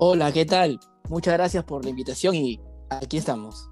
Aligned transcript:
Hola, 0.00 0.30
¿qué 0.30 0.44
tal? 0.46 0.78
Muchas 1.08 1.34
gracias 1.34 1.64
por 1.64 1.82
la 1.82 1.90
invitación 1.90 2.32
y 2.36 2.60
aquí 2.88 3.16
estamos. 3.16 3.68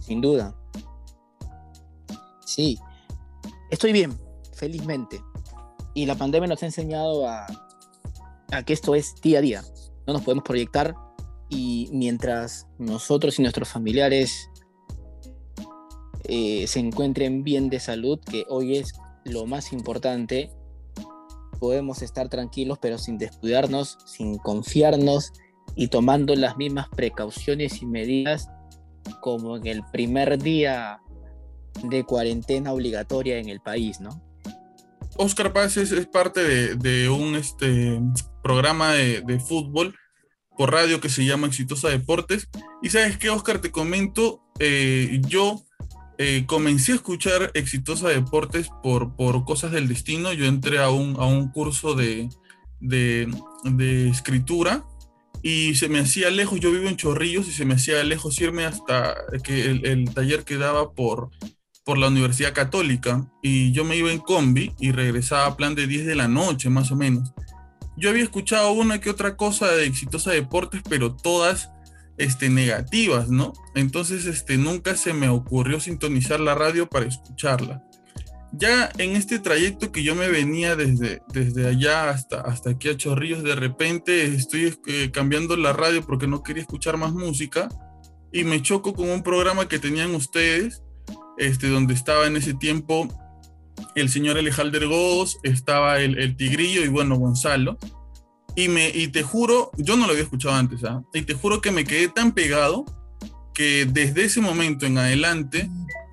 Sin 0.00 0.20
duda. 0.20 0.54
Sí, 2.46 2.78
estoy 3.70 3.92
bien, 3.92 4.21
felizmente. 4.62 5.20
Y 5.92 6.06
la 6.06 6.14
pandemia 6.14 6.46
nos 6.46 6.62
ha 6.62 6.66
enseñado 6.66 7.26
a, 7.28 7.46
que 8.64 8.72
esto 8.72 8.94
es 8.94 9.16
día 9.20 9.40
a 9.40 9.42
día. 9.42 9.62
No 10.06 10.12
nos 10.12 10.22
podemos 10.22 10.44
proyectar 10.44 10.94
y 11.48 11.88
mientras 11.92 12.68
nosotros 12.78 13.40
y 13.40 13.42
nuestros 13.42 13.68
familiares 13.68 14.48
eh, 16.28 16.64
se 16.68 16.78
encuentren 16.78 17.42
bien 17.42 17.70
de 17.70 17.80
salud, 17.80 18.20
que 18.20 18.44
hoy 18.48 18.76
es 18.76 18.92
lo 19.24 19.46
más 19.46 19.72
importante, 19.72 20.52
podemos 21.58 22.00
estar 22.00 22.28
tranquilos 22.28 22.78
pero 22.80 22.98
sin 22.98 23.18
descuidarnos, 23.18 23.98
sin 24.06 24.38
confiarnos 24.38 25.32
y 25.74 25.88
tomando 25.88 26.36
las 26.36 26.56
mismas 26.56 26.88
precauciones 26.88 27.82
y 27.82 27.86
medidas 27.86 28.48
como 29.20 29.56
en 29.56 29.66
el 29.66 29.82
primer 29.92 30.40
día 30.40 31.00
de 31.82 32.04
cuarentena 32.04 32.72
obligatoria 32.72 33.38
en 33.38 33.48
el 33.48 33.60
país, 33.60 34.00
¿no? 34.00 34.31
Oscar 35.16 35.52
Paz 35.52 35.76
es, 35.76 36.06
parte 36.06 36.74
de, 36.74 37.08
un 37.08 37.36
este, 37.36 38.00
programa 38.42 38.92
de, 38.92 39.40
fútbol 39.40 39.94
por 40.56 40.72
radio 40.72 41.00
que 41.00 41.08
se 41.08 41.24
llama 41.24 41.46
Exitosa 41.46 41.88
Deportes. 41.88 42.48
Y 42.82 42.90
sabes 42.90 43.16
qué, 43.16 43.30
Oscar, 43.30 43.60
te 43.60 43.70
comento, 43.70 44.42
eh, 44.58 45.20
yo 45.28 45.62
eh, 46.18 46.44
comencé 46.46 46.92
a 46.92 46.96
escuchar 46.96 47.50
Exitosa 47.54 48.08
Deportes 48.08 48.68
por, 48.82 49.16
por 49.16 49.44
cosas 49.44 49.72
del 49.72 49.88
destino. 49.88 50.32
Yo 50.32 50.46
entré 50.46 50.78
a 50.78 50.90
un, 50.90 51.16
a 51.18 51.26
un 51.26 51.50
curso 51.50 51.94
de, 51.94 52.28
de, 52.80 53.28
de 53.64 54.08
escritura 54.08 54.84
y 55.42 55.74
se 55.74 55.88
me 55.88 55.98
hacía 55.98 56.30
lejos, 56.30 56.60
yo 56.60 56.70
vivo 56.70 56.88
en 56.88 56.96
Chorrillos 56.96 57.48
y 57.48 57.52
se 57.52 57.64
me 57.64 57.74
hacía 57.74 58.02
lejos 58.04 58.40
irme 58.40 58.64
hasta 58.64 59.16
que 59.42 59.64
el, 59.64 60.08
taller 60.14 60.44
quedaba 60.44 60.92
por, 60.92 61.30
por 61.84 61.98
la 61.98 62.08
Universidad 62.08 62.52
Católica 62.52 63.26
y 63.42 63.72
yo 63.72 63.84
me 63.84 63.96
iba 63.96 64.12
en 64.12 64.18
combi 64.18 64.72
y 64.78 64.92
regresaba 64.92 65.46
a 65.46 65.56
plan 65.56 65.74
de 65.74 65.86
10 65.86 66.06
de 66.06 66.14
la 66.14 66.28
noche 66.28 66.70
más 66.70 66.90
o 66.90 66.96
menos. 66.96 67.32
Yo 67.96 68.10
había 68.10 68.22
escuchado 68.22 68.72
una 68.72 69.00
que 69.00 69.10
otra 69.10 69.36
cosa 69.36 69.70
de 69.72 69.86
Exitosa 69.86 70.30
Deportes, 70.30 70.82
pero 70.88 71.14
todas 71.14 71.70
este, 72.16 72.48
negativas, 72.48 73.28
¿no? 73.28 73.52
Entonces 73.74 74.26
este, 74.26 74.56
nunca 74.56 74.96
se 74.96 75.12
me 75.12 75.28
ocurrió 75.28 75.80
sintonizar 75.80 76.40
la 76.40 76.54
radio 76.54 76.88
para 76.88 77.06
escucharla 77.06 77.82
ya 78.52 78.90
en 78.98 79.16
este 79.16 79.38
trayecto 79.38 79.90
que 79.90 80.02
yo 80.02 80.14
me 80.14 80.28
venía 80.28 80.76
desde, 80.76 81.22
desde 81.32 81.66
allá 81.66 82.10
hasta, 82.10 82.42
hasta 82.42 82.70
aquí 82.70 82.90
a 82.90 82.96
Chorrillos, 82.96 83.42
de 83.42 83.54
repente 83.54 84.24
estoy 84.26 84.78
eh, 84.86 85.10
cambiando 85.10 85.56
la 85.56 85.72
radio 85.72 86.04
porque 86.04 86.26
no 86.26 86.42
quería 86.42 86.62
escuchar 86.62 86.98
más 86.98 87.12
música 87.12 87.68
y 88.30 88.44
me 88.44 88.60
choco 88.60 88.92
con 88.92 89.08
un 89.08 89.22
programa 89.22 89.68
que 89.68 89.78
tenían 89.78 90.14
ustedes, 90.14 90.82
este, 91.46 91.68
donde 91.68 91.94
estaba 91.94 92.26
en 92.26 92.36
ese 92.36 92.54
tiempo 92.54 93.08
el 93.94 94.08
señor 94.08 94.38
Alejalder 94.38 94.86
Goz, 94.86 95.38
estaba 95.42 95.98
el, 95.98 96.36
Tigrillo 96.36 96.84
y 96.84 96.88
bueno, 96.88 97.16
Gonzalo. 97.16 97.78
Y, 98.54 98.68
me, 98.68 98.90
y 98.90 99.08
te 99.08 99.22
juro, 99.22 99.70
yo 99.78 99.96
no 99.96 100.06
lo 100.06 100.12
había 100.12 100.24
escuchado 100.24 100.54
antes, 100.54 100.84
¿ah? 100.84 101.02
y 101.14 101.22
te 101.22 101.34
juro 101.34 101.60
que 101.60 101.70
me 101.70 101.84
quedé 101.84 102.08
tan 102.08 102.32
pegado 102.32 102.84
que 103.54 103.86
desde 103.86 104.24
ese 104.24 104.40
momento 104.40 104.84
en 104.84 104.98
adelante 104.98 105.70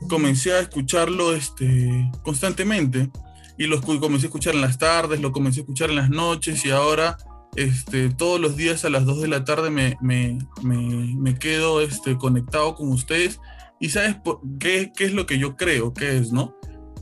comencé 0.07 0.53
a 0.53 0.59
escucharlo 0.59 1.35
este, 1.35 2.09
constantemente 2.23 3.09
y 3.57 3.67
lo 3.67 3.81
comencé 3.81 4.25
a 4.25 4.29
escuchar 4.29 4.55
en 4.55 4.61
las 4.61 4.77
tardes, 4.77 5.19
lo 5.19 5.33
comencé 5.33 5.59
a 5.59 5.63
escuchar 5.63 5.89
en 5.89 5.97
las 5.97 6.09
noches 6.09 6.65
y 6.65 6.71
ahora 6.71 7.17
este, 7.55 8.09
todos 8.09 8.39
los 8.39 8.55
días 8.55 8.85
a 8.85 8.89
las 8.89 9.05
2 9.05 9.21
de 9.21 9.27
la 9.27 9.43
tarde 9.43 9.69
me, 9.69 9.97
me, 10.01 10.39
me, 10.61 11.35
quedo 11.35 11.81
este, 11.81 12.17
conectado 12.17 12.75
con 12.75 12.89
ustedes 12.89 13.39
y 13.79 13.89
sabes 13.89 14.17
qué, 14.59 14.91
es 14.97 15.13
lo 15.13 15.25
que 15.25 15.37
yo 15.37 15.55
creo 15.55 15.93
que 15.93 16.17
es, 16.17 16.31
¿no? 16.31 16.55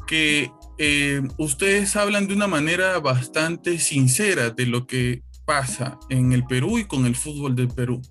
Que 0.07 0.51
eh, 0.77 1.21
ustedes 1.37 1.95
hablan 1.95 2.27
de 2.27 2.33
una 2.33 2.47
manera 2.47 2.99
bastante 2.99 3.79
sincera 3.79 4.51
de 4.51 4.65
lo 4.65 4.87
que 4.87 5.23
pasa 5.45 5.99
en 6.09 6.33
el 6.33 6.45
Perú 6.45 6.77
y 6.77 6.85
con 6.85 7.05
el 7.05 7.15
fútbol 7.15 7.55
del 7.55 7.67
Perú. 7.67 8.01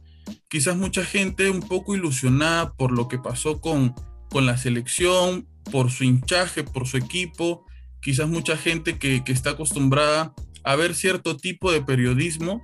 Quizás 0.49 0.77
mucha 0.77 1.05
gente 1.05 1.51
un 1.51 1.61
poco 1.61 1.95
ilusionada 1.95 2.73
por 2.75 2.93
lo 2.93 3.09
que 3.09 3.19
pasó 3.19 3.61
con 3.61 3.95
con 4.31 4.47
la 4.47 4.57
selección, 4.57 5.47
por 5.71 5.91
su 5.91 6.05
hinchaje, 6.05 6.65
por 6.65 6.87
su 6.87 6.97
equipo, 6.97 7.65
quizás 8.01 8.29
mucha 8.29 8.57
gente 8.57 8.99
que, 8.99 9.23
está 9.27 9.51
acostumbrada 9.51 10.35
a 10.65 10.77
ver 10.77 10.95
cierto 10.95 11.37
tipo 11.37 11.73
de 11.73 11.83
periodismo, 11.83 12.63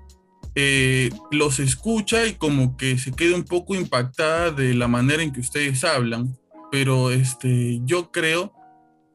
eh, 0.54 1.10
los 1.30 1.58
escucha 1.58 2.26
y 2.26 2.34
como 2.34 2.76
que 2.76 2.98
se 2.98 3.12
queda 3.12 3.36
un 3.36 3.44
poco 3.44 3.74
impactada 3.74 4.50
de 4.50 4.74
la 4.74 4.88
manera 4.88 5.22
en 5.22 5.32
que 5.32 5.40
ustedes 5.40 5.84
hablan. 5.84 6.38
Pero 6.70 7.10
este, 7.10 7.80
yo 7.84 8.10
creo 8.10 8.52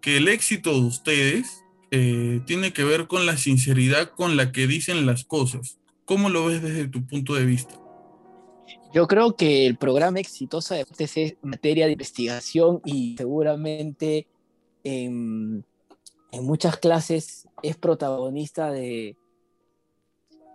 que 0.01 0.17
el 0.17 0.27
éxito 0.27 0.73
de 0.73 0.81
ustedes 0.81 1.63
eh, 1.91 2.41
tiene 2.45 2.73
que 2.73 2.83
ver 2.83 3.07
con 3.07 3.25
la 3.25 3.37
sinceridad 3.37 4.11
con 4.11 4.37
la 4.37 4.51
que 4.51 4.67
dicen 4.67 5.05
las 5.05 5.23
cosas. 5.23 5.79
¿Cómo 6.05 6.29
lo 6.29 6.45
ves 6.45 6.61
desde 6.61 6.87
tu 6.87 7.05
punto 7.05 7.35
de 7.35 7.45
vista? 7.45 7.75
Yo 8.93 9.07
creo 9.07 9.35
que 9.35 9.65
el 9.65 9.77
programa 9.77 10.19
Exitosa 10.19 10.75
de 10.75 10.85
es 10.99 11.35
materia 11.41 11.85
de 11.85 11.91
investigación 11.93 12.81
y 12.85 13.15
seguramente 13.17 14.27
en, 14.83 15.65
muchas 16.31 16.77
clases 16.77 17.47
es 17.63 17.75
protagonista 17.75 18.71
de, 18.71 19.15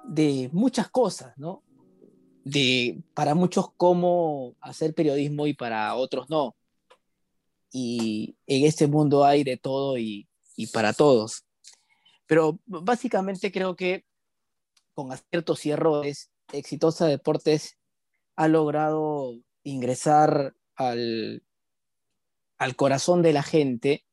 de 0.04 0.50
muchas 0.52 0.88
cosas, 0.90 1.36
¿no? 1.36 1.62
De, 2.44 3.02
para 3.14 3.34
muchos 3.34 3.72
cómo 3.76 4.56
hacer 4.60 4.94
periodismo 4.94 5.46
y 5.46 5.54
para 5.54 5.94
otros 5.94 6.28
no. 6.28 6.56
Y 7.70 8.36
en 8.46 8.66
este 8.66 8.86
mundo 8.86 9.24
hay 9.24 9.44
de 9.44 9.56
todo 9.56 9.96
y, 9.96 10.28
y 10.56 10.66
para 10.68 10.92
todos. 10.92 11.44
Pero 12.26 12.58
básicamente 12.66 13.52
creo 13.52 13.76
que 13.76 14.04
con 14.94 15.12
aciertos 15.12 15.64
y 15.66 15.70
errores, 15.70 16.30
Exitosa 16.52 17.06
Deportes 17.06 17.78
ha 18.36 18.48
logrado 18.48 19.38
ingresar 19.62 20.54
al, 20.76 21.42
al 22.58 22.76
corazón 22.76 23.22
de 23.22 23.32
la 23.32 23.42
gente 23.42 24.04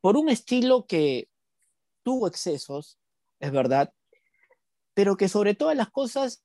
por 0.00 0.16
un 0.16 0.28
estilo 0.28 0.86
que 0.86 1.28
tuvo 2.02 2.28
excesos, 2.28 2.98
es 3.40 3.50
verdad, 3.52 3.92
pero 4.94 5.16
que 5.16 5.28
sobre 5.28 5.54
todas 5.54 5.76
las 5.76 5.90
cosas 5.90 6.42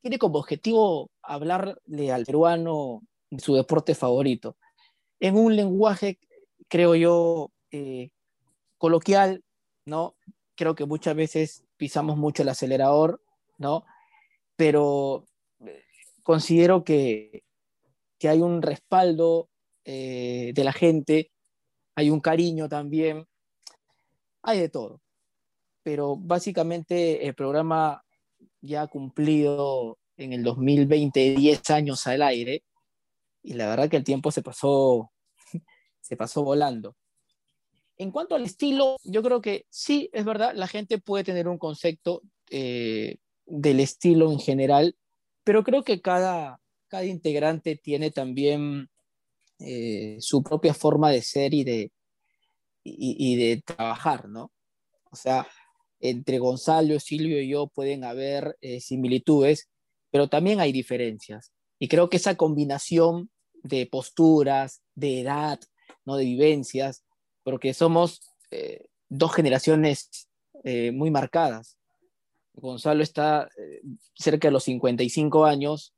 tiene 0.00 0.18
como 0.18 0.38
objetivo 0.38 1.10
hablarle 1.22 2.12
al 2.12 2.24
peruano 2.24 3.02
su 3.38 3.54
deporte 3.54 3.94
favorito, 3.94 4.56
en 5.20 5.36
un 5.36 5.56
lenguaje, 5.56 6.18
creo 6.68 6.94
yo, 6.94 7.50
eh, 7.72 8.10
coloquial, 8.78 9.44
¿no? 9.84 10.14
Creo 10.54 10.74
que 10.74 10.86
muchas 10.86 11.14
veces 11.14 11.64
pisamos 11.76 12.16
mucho 12.16 12.42
el 12.42 12.48
acelerador, 12.48 13.20
¿no? 13.58 13.84
pero 14.58 15.24
eh, 15.64 15.84
considero 16.24 16.82
que, 16.82 17.44
hay 18.24 18.40
un 18.40 18.60
respaldo 18.60 19.48
eh, 19.84 20.50
de 20.52 20.64
la 20.64 20.72
gente, 20.72 21.30
hay 21.94 22.10
un 22.10 22.18
cariño 22.18 22.68
también, 22.68 23.28
hay 24.42 24.58
de 24.58 24.68
todo. 24.68 25.00
Pero 25.88 26.16
básicamente 26.16 27.26
el 27.26 27.34
programa 27.34 28.04
ya 28.60 28.82
ha 28.82 28.86
cumplido 28.88 29.96
en 30.18 30.34
el 30.34 30.42
2020 30.42 31.34
10 31.34 31.70
años 31.70 32.06
al 32.06 32.20
aire 32.20 32.62
y 33.42 33.54
la 33.54 33.68
verdad 33.68 33.88
que 33.88 33.96
el 33.96 34.04
tiempo 34.04 34.30
se 34.30 34.42
pasó, 34.42 35.10
se 36.02 36.14
pasó 36.14 36.44
volando. 36.44 36.94
En 37.96 38.10
cuanto 38.10 38.34
al 38.34 38.44
estilo, 38.44 38.98
yo 39.02 39.22
creo 39.22 39.40
que 39.40 39.64
sí, 39.70 40.10
es 40.12 40.26
verdad, 40.26 40.52
la 40.54 40.68
gente 40.68 40.98
puede 40.98 41.24
tener 41.24 41.48
un 41.48 41.56
concepto 41.56 42.20
eh, 42.50 43.16
del 43.46 43.80
estilo 43.80 44.30
en 44.30 44.40
general, 44.40 44.94
pero 45.42 45.64
creo 45.64 45.84
que 45.84 46.02
cada, 46.02 46.60
cada 46.88 47.06
integrante 47.06 47.76
tiene 47.76 48.10
también 48.10 48.90
eh, 49.58 50.18
su 50.20 50.42
propia 50.42 50.74
forma 50.74 51.10
de 51.10 51.22
ser 51.22 51.54
y 51.54 51.64
de, 51.64 51.92
y, 52.84 53.36
de 53.36 53.62
trabajar, 53.62 54.28
¿no? 54.28 54.52
O 55.10 55.16
sea, 55.16 55.46
entre 56.00 56.38
Gonzalo, 56.38 57.00
Silvio 57.00 57.40
y 57.40 57.48
yo 57.48 57.66
pueden 57.68 58.04
haber 58.04 58.56
eh, 58.60 58.80
similitudes, 58.80 59.68
pero 60.10 60.28
también 60.28 60.60
hay 60.60 60.72
diferencias. 60.72 61.52
Y 61.78 61.88
creo 61.88 62.08
que 62.08 62.16
esa 62.16 62.36
combinación 62.36 63.30
de 63.62 63.86
posturas, 63.86 64.82
de 64.94 65.20
edad, 65.20 65.60
¿no? 66.04 66.16
de 66.16 66.24
vivencias, 66.24 67.04
porque 67.42 67.74
somos 67.74 68.20
eh, 68.50 68.86
dos 69.08 69.34
generaciones 69.34 70.28
eh, 70.64 70.92
muy 70.92 71.10
marcadas. 71.10 71.76
Gonzalo 72.54 73.02
está 73.02 73.48
cerca 74.14 74.48
de 74.48 74.52
los 74.52 74.64
55 74.64 75.44
años, 75.44 75.94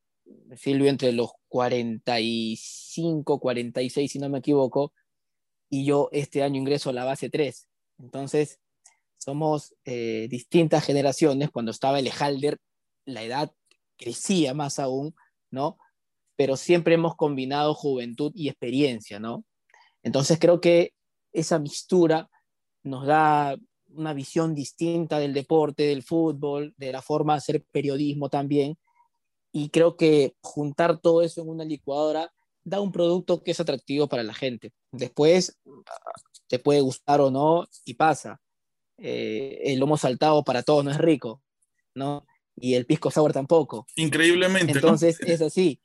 Silvio 0.57 0.91
entre 0.91 1.13
los 1.13 1.33
45, 1.49 3.41
46, 3.41 4.13
si 4.13 4.19
no 4.19 4.29
me 4.29 4.39
equivoco, 4.39 4.93
y 5.71 5.87
yo 5.87 6.11
este 6.13 6.43
año 6.43 6.61
ingreso 6.61 6.91
a 6.91 6.93
la 6.93 7.05
base 7.05 7.31
3. 7.31 7.69
Entonces, 7.99 8.61
somos 9.21 9.75
distintas 9.85 10.85
generaciones. 10.85 11.51
Cuando 11.51 11.71
estaba 11.71 11.99
el 11.99 12.11
Halder, 12.11 12.59
la 13.05 13.23
edad 13.23 13.53
crecía 13.97 14.55
más 14.55 14.79
aún, 14.79 15.15
¿no? 15.51 15.77
Pero 16.37 16.57
siempre 16.57 16.95
hemos 16.95 17.17
combinado 17.17 17.75
juventud 17.75 18.33
y 18.35 18.49
experiencia, 18.49 19.21
¿no? 19.21 19.45
Entonces 20.03 20.39
creo 20.41 20.61
que 20.61 20.95
esa 21.33 21.59
mistura 21.59 22.31
nos 22.83 23.07
da 23.07 23.57
una 23.89 24.15
visión 24.15 24.55
distinta 24.55 25.19
del 25.19 25.35
deporte, 25.35 25.83
del 25.83 26.03
fútbol, 26.03 26.73
de 26.79 26.93
la 26.93 27.03
forma 27.03 27.35
de 27.35 27.39
hacer 27.39 27.65
periodismo 27.71 28.31
también. 28.31 28.79
Y 29.53 29.69
creo 29.69 29.97
que 29.97 30.35
juntar 30.41 30.99
todo 30.99 31.23
eso 31.23 31.43
en 31.43 31.49
una 31.49 31.65
licuadora 31.65 32.33
da 32.63 32.81
un 32.81 32.93
producto 32.93 33.43
que 33.43 33.51
es 33.51 33.61
atractivo 33.61 34.07
para 34.07 34.23
la 34.23 34.33
gente. 34.33 34.73
Después 34.93 35.59
te 36.47 36.59
puede 36.59 36.81
gustar 36.81 37.21
o 37.21 37.31
no 37.31 37.67
y 37.85 37.95
pasa. 37.95 38.41
Eh, 39.03 39.61
el 39.65 39.81
lomo 39.81 39.97
saltado 39.97 40.45
para 40.45 40.63
todos 40.63 40.85
no 40.85 40.91
es 40.91 40.99
rico, 40.99 41.43
¿no? 41.95 42.27
Y 42.55 42.75
el 42.75 42.85
pisco 42.85 43.11
sour 43.11 43.33
tampoco. 43.33 43.87
Increíblemente. 43.97 44.73
Entonces 44.73 45.19
es 45.21 45.41
así, 45.41 45.81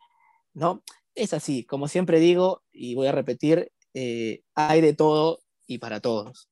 ¿no? 0.53 0.83
Es 1.15 1.33
así, 1.33 1.63
como 1.63 1.87
siempre 1.87 2.19
digo, 2.19 2.63
y 2.73 2.93
voy 2.95 3.07
a 3.07 3.13
repetir, 3.13 3.71
eh, 3.93 4.41
hay 4.53 4.81
de 4.81 4.93
todo 4.93 5.39
y 5.65 5.77
para 5.77 6.01
todos. 6.01 6.49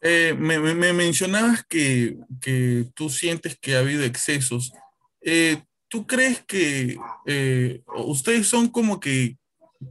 Eh, 0.00 0.34
me, 0.36 0.58
mencionabas 0.92 1.64
que, 1.64 2.16
tú 2.94 3.08
sientes 3.08 3.56
que 3.58 3.76
ha 3.76 3.78
habido 3.78 4.02
excesos. 4.02 4.72
Eh, 5.20 5.62
¿Tú 5.88 6.06
crees 6.06 6.44
que 6.44 6.98
ustedes 7.94 8.48
son 8.48 8.68
como 8.68 8.98
que 8.98 9.38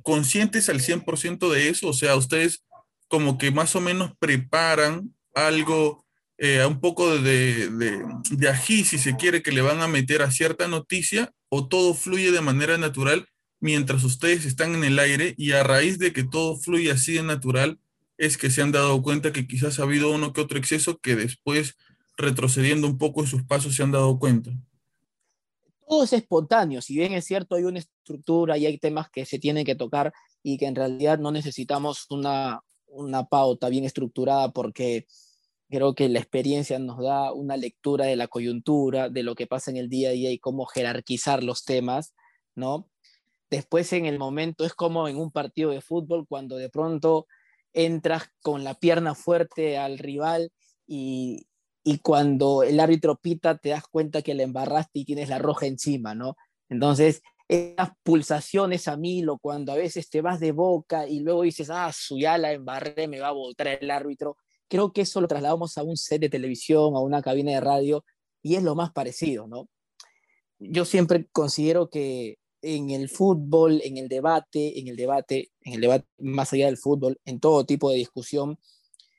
conscientes 0.04 0.68
al 0.68 0.82
100% 0.82 1.50
de 1.50 1.70
eso? 1.70 1.88
O 1.88 1.94
sea, 1.94 2.18
ustedes 2.18 2.66
como 3.08 3.38
que 3.38 3.52
más 3.52 3.74
o 3.78 3.82
menos 3.82 4.12
preparan 4.20 5.16
algo, 5.34 6.06
un 6.68 6.80
poco 6.82 7.18
de, 7.18 7.70
de, 7.70 8.04
de 8.32 8.50
ají, 8.50 8.84
si 8.84 8.98
se 8.98 9.16
quiere, 9.16 9.42
que 9.42 9.52
le 9.52 9.62
van 9.62 9.82
a 9.82 9.88
meter 9.88 10.22
a 10.22 10.32
cierta 10.32 10.68
noticia, 10.68 11.32
o 11.50 11.68
todo 11.68 11.94
fluye 11.94 12.32
de 12.32 12.42
manera 12.42 12.78
natural 12.78 13.28
mientras 13.64 14.04
ustedes 14.04 14.44
están 14.44 14.76
en 14.76 14.84
el 14.84 15.00
aire 15.00 15.36
y 15.38 15.54
a 15.54 15.64
raíz 15.64 15.98
de 15.98 16.12
que 16.12 16.26
todo 16.26 16.58
fluye 16.58 16.92
así 16.92 17.14
de 17.14 17.24
natural, 17.24 17.80
es 18.18 18.38
que 18.38 18.50
se 18.50 18.62
han 18.62 18.74
dado 18.74 19.02
cuenta 19.02 19.32
que 19.32 19.48
quizás 19.48 19.80
ha 19.80 19.84
habido 19.84 20.12
uno 20.12 20.34
que 20.34 20.42
otro 20.42 20.58
exceso 20.58 20.98
que 20.98 21.16
después, 21.16 21.78
retrocediendo 22.18 22.88
un 22.88 22.98
poco 22.98 23.22
en 23.22 23.28
sus 23.28 23.44
pasos, 23.44 23.74
se 23.74 23.82
han 23.82 23.92
dado 23.92 24.20
cuenta. 24.20 24.52
Todo 25.88 26.04
es 26.04 26.12
espontáneo, 26.12 26.82
si 26.82 26.96
bien 26.96 27.14
es 27.14 27.24
cierto, 27.24 27.56
hay 27.56 27.64
una 27.64 27.80
estructura 27.80 28.58
y 28.58 28.66
hay 28.66 28.78
temas 28.80 29.10
que 29.10 29.26
se 29.26 29.40
tienen 29.40 29.64
que 29.64 29.76
tocar 29.76 30.12
y 30.44 30.58
que 30.58 30.66
en 30.66 30.76
realidad 30.76 31.20
no 31.20 31.32
necesitamos 31.32 32.06
una, 32.10 32.60
una 32.94 33.26
pauta 33.26 33.70
bien 33.70 33.84
estructurada 33.84 34.52
porque 34.52 35.08
creo 35.70 35.96
que 35.96 36.08
la 36.10 36.20
experiencia 36.20 36.78
nos 36.80 37.02
da 37.02 37.34
una 37.34 37.58
lectura 37.58 38.06
de 38.06 38.16
la 38.16 38.28
coyuntura, 38.28 39.10
de 39.10 39.24
lo 39.24 39.36
que 39.36 39.48
pasa 39.48 39.72
en 39.72 39.78
el 39.78 39.90
día 39.90 40.10
a 40.10 40.14
día 40.14 40.32
y 40.32 40.40
cómo 40.40 40.66
jerarquizar 40.66 41.44
los 41.44 41.66
temas, 41.66 42.14
¿no? 42.56 42.90
Después 43.50 43.92
en 43.94 44.06
el 44.06 44.20
momento 44.20 44.66
es 44.66 44.74
como 44.74 45.08
en 45.08 45.18
un 45.18 45.32
partido 45.32 45.72
de 45.72 45.82
fútbol 45.82 46.28
cuando 46.28 46.58
de 46.58 46.70
pronto 46.70 47.28
entras 47.74 48.30
con 48.42 48.64
la 48.64 48.76
pierna 48.76 49.16
fuerte 49.16 49.78
al 49.78 49.98
rival 49.98 50.52
y, 50.88 51.48
cuando 52.02 52.64
el 52.64 52.80
árbitro 52.80 53.18
pita 53.18 53.58
te 53.58 53.70
das 53.70 53.88
cuenta 53.88 54.22
que 54.22 54.34
le 54.34 54.44
embarraste 54.44 55.00
y 55.00 55.06
tienes 55.06 55.28
la 55.28 55.40
roja 55.40 55.66
encima, 55.66 56.16
¿no? 56.16 56.38
Entonces, 56.70 57.22
esas 57.48 57.90
pulsaciones 58.04 58.88
a 58.88 58.98
mil 58.98 59.30
o 59.30 59.38
cuando 59.38 59.72
a 59.72 59.76
veces 59.76 60.10
te 60.10 60.22
vas 60.22 60.40
de 60.40 60.52
boca 60.52 61.08
y 61.08 61.20
luego 61.20 61.44
dices, 61.44 61.70
ah, 61.70 61.92
su 61.94 62.18
ya 62.18 62.38
la 62.38 62.54
embarré, 62.54 63.08
me 63.08 63.20
va 63.20 63.28
a 63.28 63.34
voltar 63.34 63.68
el 63.68 63.92
árbitro, 63.92 64.38
creo 64.68 64.92
que 64.92 65.02
eso 65.02 65.22
lo 65.22 65.28
trasladamos 65.28 65.78
a 65.78 65.84
un 65.84 65.98
set 65.98 66.22
de 66.22 66.30
televisión, 66.30 66.96
a 66.96 67.00
una 67.00 67.22
cabina 67.22 67.52
de 67.52 67.62
radio 67.62 68.06
y 68.42 68.56
es 68.56 68.64
lo 68.64 68.76
más 68.76 68.92
parecido, 68.92 69.48
¿no? 69.48 69.70
Yo 70.60 70.86
siempre 70.86 71.28
considero 71.32 71.90
que 71.90 72.38
en 72.64 72.90
el 72.92 73.10
fútbol, 73.10 73.82
en 73.84 73.98
el 73.98 74.08
debate, 74.08 74.80
en 74.80 74.88
el 74.88 74.96
debate, 74.96 75.52
en 75.62 75.74
el 75.74 75.82
debate 75.82 76.08
más 76.18 76.54
allá 76.54 76.68
del 76.68 76.78
fútbol, 76.78 77.20
en 77.26 77.40
todo 77.40 77.66
tipo 77.66 77.92
de 77.92 77.98
discusión, 77.98 78.58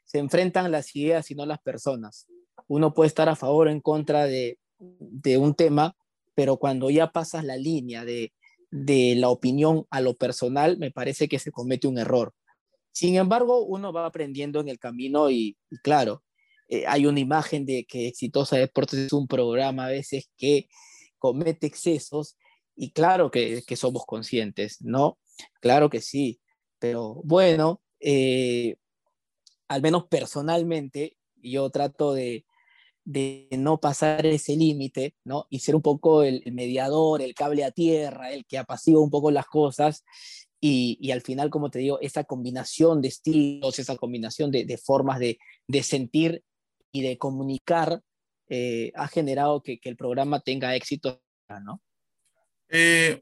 se 0.05 0.19
enfrentan 0.19 0.73
las 0.73 0.95
ideas 0.97 1.31
y 1.31 1.35
no 1.35 1.45
las 1.45 1.61
personas. 1.61 2.27
Uno 2.67 2.95
puede 2.95 3.09
estar 3.09 3.29
a 3.29 3.37
favor 3.37 3.69
o 3.69 3.71
en 3.71 3.81
contra 3.81 4.25
de, 4.25 4.59
un 4.79 5.55
tema, 5.55 5.95
pero 6.35 6.57
cuando 6.59 6.91
ya 6.91 7.13
pasas 7.13 7.45
la 7.45 7.57
línea 7.57 8.05
de, 8.05 8.33
la 8.71 9.29
opinión 9.29 9.87
a 9.91 10.01
lo 10.01 10.17
personal, 10.17 10.79
me 10.79 10.91
parece 10.91 11.29
que 11.29 11.39
se 11.39 11.53
comete 11.53 11.87
un 11.87 11.99
error. 11.99 12.35
Sin 12.93 13.17
embargo, 13.17 13.65
uno 13.65 13.93
va 13.93 14.07
aprendiendo 14.07 14.61
en 14.61 14.69
el 14.69 14.79
camino 14.79 15.31
y, 15.31 15.57
claro, 15.83 16.25
eh, 16.69 16.85
hay 16.87 17.07
una 17.07 17.21
imagen 17.21 17.67
de 17.67 17.85
que 17.85 18.09
Exitosa 18.09 18.57
Deportes 18.57 18.99
es 18.99 19.13
un 19.13 19.29
programa 19.29 19.87
a 19.87 19.91
veces 19.91 20.29
que 20.37 20.69
comete 21.19 21.67
excesos 21.67 22.37
y 22.75 22.91
claro 22.91 23.31
que, 23.31 23.63
somos 23.77 24.05
conscientes, 24.07 24.79
¿no? 24.81 25.19
Claro 25.61 25.89
que 25.89 26.01
sí, 26.01 26.41
pero 26.79 27.21
bueno, 27.25 27.81
eh, 28.01 28.77
al 29.69 29.83
menos 29.83 30.07
personalmente, 30.09 31.17
yo 31.37 31.71
trato 31.71 32.15
de, 32.15 32.45
no 33.05 33.79
pasar 33.81 34.25
ese 34.27 34.57
límite, 34.57 35.15
¿no? 35.25 35.47
Y 35.51 35.61
ser 35.61 35.75
un 35.77 35.83
poco 35.83 36.23
el, 36.23 36.43
mediador, 36.53 37.21
el 37.21 37.35
cable 37.35 37.65
a 37.65 37.71
tierra, 37.71 38.33
el 38.33 38.47
que 38.47 38.59
apacigua 38.59 39.03
un 39.03 39.11
poco 39.11 39.31
las 39.31 39.47
cosas. 39.47 40.05
Y, 40.61 41.11
al 41.11 41.21
final, 41.21 41.51
como 41.51 41.71
te 41.71 41.81
digo, 41.81 42.01
esa 42.01 42.25
combinación 42.25 43.03
de 43.03 43.09
estilos, 43.09 43.79
esa 43.79 43.97
combinación 43.97 44.51
de, 44.51 44.79
formas 44.83 45.19
de, 45.19 45.39
sentir 45.83 46.43
y 46.91 47.03
de 47.03 47.19
comunicar 47.19 48.01
eh, 48.49 48.91
ha 48.95 49.09
generado 49.09 49.63
que, 49.63 49.79
que, 49.79 49.91
el 49.91 49.97
programa 49.97 50.41
tenga 50.41 50.75
éxito, 50.75 51.21
¿no? 51.63 51.83
Eh, 52.71 53.21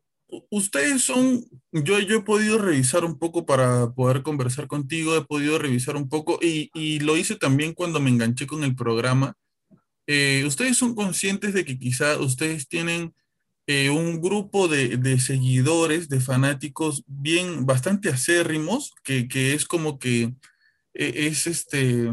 ustedes 0.51 1.03
son, 1.03 1.45
yo, 1.73 1.99
yo 1.99 2.19
he 2.19 2.23
podido 2.23 2.59
revisar 2.59 3.05
un 3.05 3.19
poco 3.19 3.45
para 3.45 3.93
poder 3.93 4.23
conversar 4.23 4.69
contigo, 4.69 5.17
he 5.17 5.25
podido 5.25 5.59
revisar 5.59 5.97
un 5.97 6.09
poco 6.09 6.39
y, 6.41 6.71
y 6.75 7.01
lo 7.01 7.17
hice 7.17 7.37
también 7.37 7.75
cuando 7.75 8.01
me 8.01 8.11
enganché 8.11 8.47
con 8.47 8.62
el 8.62 8.77
programa. 8.77 9.37
Eh, 10.14 10.45
ustedes 10.45 10.76
son 10.76 10.95
conscientes 10.95 11.54
de 11.54 11.64
que 11.64 11.78
quizá 11.78 12.19
ustedes 12.19 12.69
tienen 12.69 13.14
eh, 13.66 13.88
un 13.88 14.21
grupo 14.21 14.69
de, 14.69 15.19
seguidores, 15.19 16.11
de 16.11 16.21
fanáticos 16.21 17.02
bien, 17.07 17.64
bastante 17.64 18.11
acérrimos, 18.11 18.92
que, 19.04 19.26
es 19.54 19.64
como 19.64 19.99
que 19.99 20.35
es 20.92 21.47
este, 21.47 22.12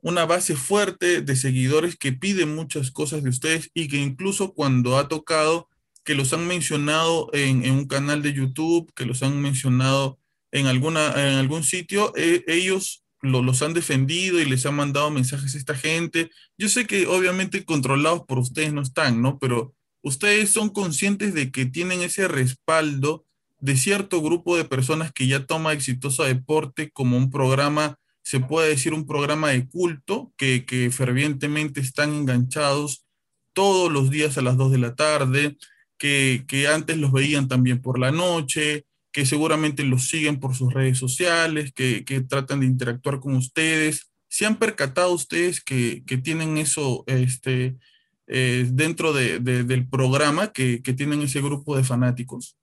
una 0.00 0.26
base 0.26 0.54
fuerte 0.54 1.22
de 1.22 1.34
seguidores 1.34 1.96
que 1.96 2.12
piden 2.12 2.54
muchas 2.54 2.92
cosas 2.92 3.24
de 3.24 3.30
ustedes 3.30 3.68
y 3.74 3.88
que 3.88 3.96
incluso 3.96 4.54
cuando 4.54 4.96
ha 4.96 5.08
tocado 5.08 5.68
que 6.04 6.14
los 6.14 6.32
han 6.32 6.46
mencionado 6.46 7.30
en, 7.32 7.68
un 7.68 7.88
canal 7.88 8.22
de 8.22 8.32
YouTube, 8.32 8.92
que 8.94 9.06
los 9.06 9.24
han 9.24 9.42
mencionado 9.42 10.20
en, 10.52 10.68
alguna, 10.68 11.08
en 11.16 11.34
algún 11.34 11.64
sitio, 11.64 12.12
eh, 12.14 12.44
los 13.24 13.62
han 13.62 13.74
defendido 13.74 14.40
y 14.40 14.44
les 14.44 14.66
han 14.66 14.74
mandado 14.74 15.10
mensajes 15.10 15.54
a 15.54 15.58
esta 15.58 15.74
gente. 15.74 16.30
Yo 16.58 16.68
sé 16.68 16.86
que 16.86 17.06
obviamente 17.06 17.64
controlados 17.64 18.22
por 18.26 18.38
ustedes 18.38 18.72
no 18.72 18.82
están, 18.82 19.22
¿no? 19.22 19.38
Pero 19.38 19.74
ustedes 20.02 20.50
son 20.50 20.68
conscientes 20.68 21.34
de 21.34 21.50
que 21.50 21.66
tienen 21.66 22.02
ese 22.02 22.28
respaldo 22.28 23.26
de 23.60 23.76
cierto 23.76 24.20
grupo 24.20 24.56
de 24.56 24.64
personas 24.64 25.12
que 25.12 25.26
ya 25.26 25.46
toma 25.46 25.72
Exitosa 25.72 26.24
Deporte 26.24 26.90
como 26.90 27.16
un 27.16 27.30
programa, 27.30 27.98
se 28.22 28.40
puede 28.40 28.68
decir 28.68 28.92
un 28.92 29.06
programa 29.06 29.50
de 29.50 29.66
culto, 29.68 30.32
que, 30.36 30.64
que 30.66 30.90
fervientemente 30.90 31.80
están 31.80 32.12
enganchados 32.12 33.04
todos 33.54 33.90
los 33.90 34.10
días 34.10 34.36
a 34.36 34.42
las 34.42 34.56
2 34.56 34.72
de 34.72 34.78
la 34.78 34.94
tarde, 34.94 35.56
que, 35.98 36.68
antes 36.70 36.98
los 36.98 37.12
veían 37.12 37.48
también 37.48 37.80
por 37.80 37.98
la 37.98 38.10
noche, 38.10 38.86
que 39.14 39.24
seguramente 39.24 39.84
los 39.84 40.08
siguen 40.08 40.40
por 40.40 40.56
sus 40.56 40.74
redes 40.74 40.98
sociales, 40.98 41.72
que, 41.72 42.02
tratan 42.28 42.58
de 42.58 42.66
interactuar 42.66 43.20
con 43.20 43.36
ustedes. 43.36 44.12
¿Se 44.26 44.44
han 44.44 44.58
percatado 44.58 45.12
ustedes 45.12 45.62
que, 45.62 46.02
tienen 46.24 46.58
eso 46.58 47.04
este, 47.06 47.76
eh, 48.26 48.68
dentro 48.72 49.12
del 49.12 49.88
programa, 49.88 50.52
que, 50.52 50.80
tienen 50.80 51.22
ese 51.22 51.40
grupo 51.40 51.76
de 51.76 51.84
fanáticos? 51.84 52.58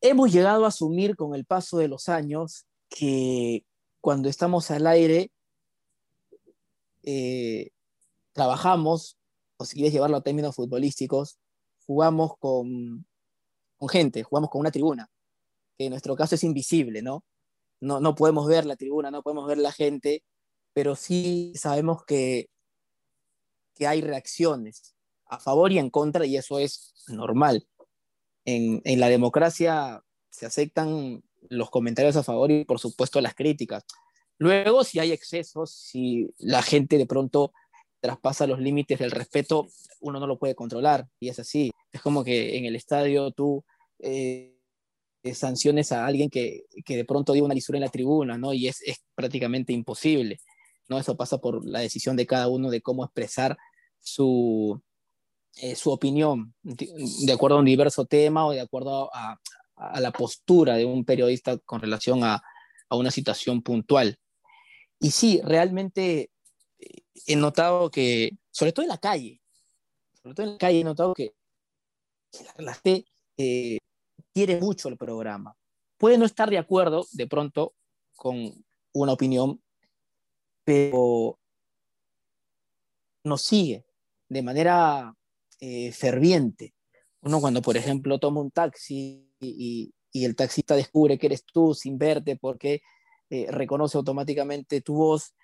Hemos 0.00 0.32
llegado 0.32 0.64
a 0.64 0.68
asumir 0.68 1.14
con 1.14 1.34
el 1.34 1.44
paso 1.44 1.76
de 1.76 1.88
los 1.88 2.08
años 2.08 2.64
que 2.88 3.62
cuando 4.00 4.30
estamos 4.30 4.70
al 4.70 4.86
aire, 4.86 5.30
eh, 7.02 7.68
trabajamos, 8.32 9.18
o 9.58 9.66
si 9.66 9.74
quieres 9.74 9.92
llevarlo 9.92 10.16
a 10.16 10.22
términos 10.22 10.56
futbolísticos, 10.56 11.38
jugamos 11.86 12.32
con, 12.38 13.04
con 13.76 13.88
gente, 13.90 14.22
jugamos 14.22 14.48
con 14.48 14.62
una 14.62 14.70
tribuna, 14.70 15.10
en 15.86 15.90
nuestro 15.90 16.16
caso 16.16 16.34
es 16.34 16.44
invisible, 16.44 17.02
¿no? 17.02 17.24
no, 17.80 18.00
no 18.00 18.14
podemos 18.14 18.46
ver 18.46 18.66
la 18.66 18.76
tribuna, 18.76 19.10
no 19.10 19.22
podemos 19.22 19.46
ver 19.46 19.58
la 19.58 19.72
gente, 19.72 20.22
pero 20.72 20.94
sí 20.94 21.52
sabemos 21.56 22.04
que, 22.04 22.48
que 23.74 23.86
hay 23.86 24.02
reacciones 24.02 24.94
a 25.26 25.40
favor 25.40 25.72
y 25.72 25.78
en 25.78 25.90
contra 25.90 26.26
y 26.26 26.36
eso 26.36 26.58
es 26.58 26.94
normal. 27.08 27.66
En, 28.44 28.80
en 28.84 29.00
la 29.00 29.08
democracia 29.08 30.02
se 30.30 30.46
aceptan 30.46 31.22
los 31.48 31.70
comentarios 31.70 32.16
a 32.16 32.22
favor 32.22 32.50
y 32.50 32.64
por 32.64 32.78
supuesto 32.78 33.20
las 33.20 33.34
críticas. 33.34 33.84
Luego, 34.38 34.84
si 34.84 34.98
hay 34.98 35.12
excesos, 35.12 35.70
si 35.70 36.32
la 36.38 36.62
gente 36.62 36.98
de 36.98 37.06
pronto 37.06 37.52
traspasa 38.00 38.46
los 38.46 38.58
límites 38.58 38.98
del 38.98 39.10
respeto, 39.10 39.68
uno 40.00 40.18
no 40.18 40.26
lo 40.26 40.38
puede 40.38 40.54
controlar 40.54 41.08
y 41.18 41.28
es 41.28 41.38
así. 41.38 41.70
Es 41.92 42.00
como 42.00 42.24
que 42.24 42.56
en 42.56 42.64
el 42.64 42.76
estadio 42.76 43.30
tú 43.32 43.64
eh, 43.98 44.59
sanciones 45.34 45.92
a 45.92 46.06
alguien 46.06 46.30
que, 46.30 46.64
que, 46.84 46.96
de 46.96 47.04
pronto 47.04 47.32
dio 47.32 47.44
una 47.44 47.54
lisura 47.54 47.78
en 47.78 47.84
la 47.84 47.90
tribuna, 47.90 48.38
¿no? 48.38 48.52
Y 48.52 48.68
es, 48.68 48.80
es, 48.82 48.98
prácticamente 49.14 49.72
imposible, 49.72 50.40
¿no? 50.88 50.98
Eso 50.98 51.16
pasa 51.16 51.38
por 51.38 51.64
la 51.66 51.80
decisión 51.80 52.16
de 52.16 52.26
cada 52.26 52.48
uno 52.48 52.70
de 52.70 52.80
cómo 52.80 53.04
expresar 53.04 53.56
su, 54.00 54.80
eh, 55.56 55.76
su 55.76 55.90
opinión 55.90 56.54
de 56.62 57.32
acuerdo 57.32 57.56
a 57.56 57.60
un 57.60 57.66
diverso 57.66 58.06
tema 58.06 58.46
o 58.46 58.52
de 58.52 58.60
acuerdo 58.60 59.10
a, 59.14 59.38
a 59.76 60.00
la 60.00 60.10
postura 60.12 60.76
de 60.76 60.84
un 60.84 61.04
periodista 61.04 61.58
con 61.58 61.80
relación 61.80 62.24
a, 62.24 62.42
a 62.88 62.96
una 62.96 63.10
situación 63.10 63.62
puntual. 63.62 64.18
Y 64.98 65.12
sí, 65.12 65.40
realmente 65.42 66.30
eh, 66.78 67.02
he 67.26 67.36
notado 67.36 67.90
que, 67.90 68.32
sobre 68.50 68.72
todo 68.72 68.84
en 68.84 68.90
la 68.90 68.98
calle, 68.98 69.40
sobre 70.22 70.34
todo 70.34 70.46
en 70.46 70.52
la 70.52 70.58
calle 70.58 70.80
he 70.80 70.84
notado 70.84 71.14
que, 71.14 71.32
la, 72.58 72.74
gente 72.74 73.06
eh, 73.38 73.78
quiere 74.32 74.60
mucho 74.60 74.88
el 74.88 74.96
programa. 74.96 75.56
Puede 75.98 76.18
no 76.18 76.24
estar 76.24 76.50
de 76.50 76.58
acuerdo 76.58 77.06
de 77.12 77.26
pronto 77.26 77.74
con 78.16 78.64
una 78.92 79.12
opinión, 79.12 79.60
pero 80.64 81.38
nos 83.24 83.42
sigue 83.42 83.84
de 84.28 84.42
manera 84.42 85.14
eh, 85.60 85.92
ferviente. 85.92 86.74
Uno 87.22 87.40
cuando, 87.40 87.60
por 87.60 87.76
ejemplo, 87.76 88.18
toma 88.18 88.40
un 88.40 88.50
taxi 88.50 89.28
y, 89.40 89.92
el 90.12 90.34
taxista 90.34 90.74
descubre 90.74 91.18
que 91.18 91.26
eres 91.26 91.44
tú 91.44 91.72
sin 91.72 91.96
verte 91.96 92.36
porque 92.36 92.82
eh, 93.28 93.46
reconoce 93.50 93.96
automáticamente 93.96 94.80
tu 94.80 94.94
voz, 94.94 95.34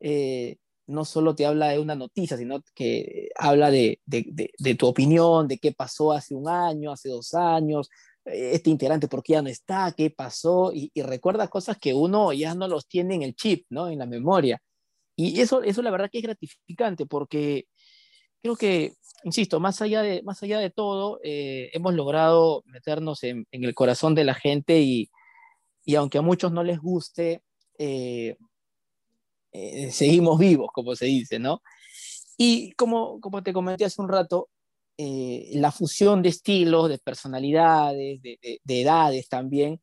eh, 0.00 0.56
no 0.86 1.04
solo 1.04 1.34
te 1.34 1.46
habla 1.46 1.68
de 1.68 1.78
una 1.78 1.94
noticia, 1.94 2.36
sino 2.36 2.62
que 2.74 3.28
habla 3.36 3.70
de, 3.70 4.00
tu 4.78 4.86
opinión, 4.86 5.46
de 5.48 5.58
qué 5.58 5.72
pasó 5.72 6.12
hace 6.12 6.34
un 6.34 6.48
año, 6.48 6.92
hace 6.92 7.08
dos 7.08 7.34
años, 7.34 7.90
este 8.26 8.70
integrante 8.70 9.08
por 9.08 9.22
qué 9.22 9.34
ya 9.34 9.42
no 9.42 9.48
está, 9.48 9.92
qué 9.96 10.10
pasó, 10.10 10.72
y, 10.74 10.90
y, 10.94 11.02
recuerda 11.02 11.48
cosas 11.48 11.78
que 11.78 11.94
uno 11.94 12.32
ya 12.32 12.54
no 12.54 12.68
los 12.68 12.86
tiene 12.88 13.14
en 13.14 13.22
el 13.22 13.34
chip, 13.34 13.66
¿no? 13.70 13.88
en 13.88 13.98
la 13.98 14.06
memoria. 14.06 14.60
Y 15.16 15.40
eso, 15.40 15.62
eso 15.62 15.82
la 15.82 15.90
verdad 15.90 16.10
que 16.10 16.18
es 16.18 16.24
gratificante 16.24 17.06
porque 17.06 17.66
creo 18.42 18.56
que, 18.56 18.92
insisto, 19.24 19.60
más 19.60 19.80
allá 19.82 20.02
de, 20.02 20.22
más 20.22 20.42
allá 20.42 20.58
de 20.58 20.70
todo, 20.70 21.20
eh, 21.24 21.70
hemos 21.72 21.94
logrado 21.94 22.62
meternos 22.66 23.22
en, 23.24 23.46
en, 23.50 23.64
el 23.64 23.74
corazón 23.74 24.14
de 24.14 24.24
la 24.24 24.34
gente 24.34 24.80
y, 24.80 25.10
y 25.84 25.94
aunque 25.94 26.18
a 26.18 26.22
muchos 26.22 26.52
no 26.52 26.62
les 26.62 26.78
guste, 26.78 27.42
eh, 27.78 28.36
eh, 29.52 29.90
seguimos 29.90 30.38
vivos, 30.38 30.68
como 30.72 30.94
se 30.94 31.06
dice, 31.06 31.38
¿no? 31.38 31.62
Y 32.36 32.72
como, 32.72 33.20
como 33.20 33.42
te 33.42 33.52
comenté 33.52 33.84
hace 33.86 34.02
un 34.02 34.08
rato, 34.08 34.50
eh, 34.98 35.50
la 35.54 35.72
fusión 35.72 36.22
de 36.22 36.30
estilos, 36.30 36.88
de 36.88 36.98
personalidades, 36.98 38.22
de, 38.22 38.38
de, 38.42 38.60
de 38.62 38.82
edades 38.82 39.28
también, 39.28 39.80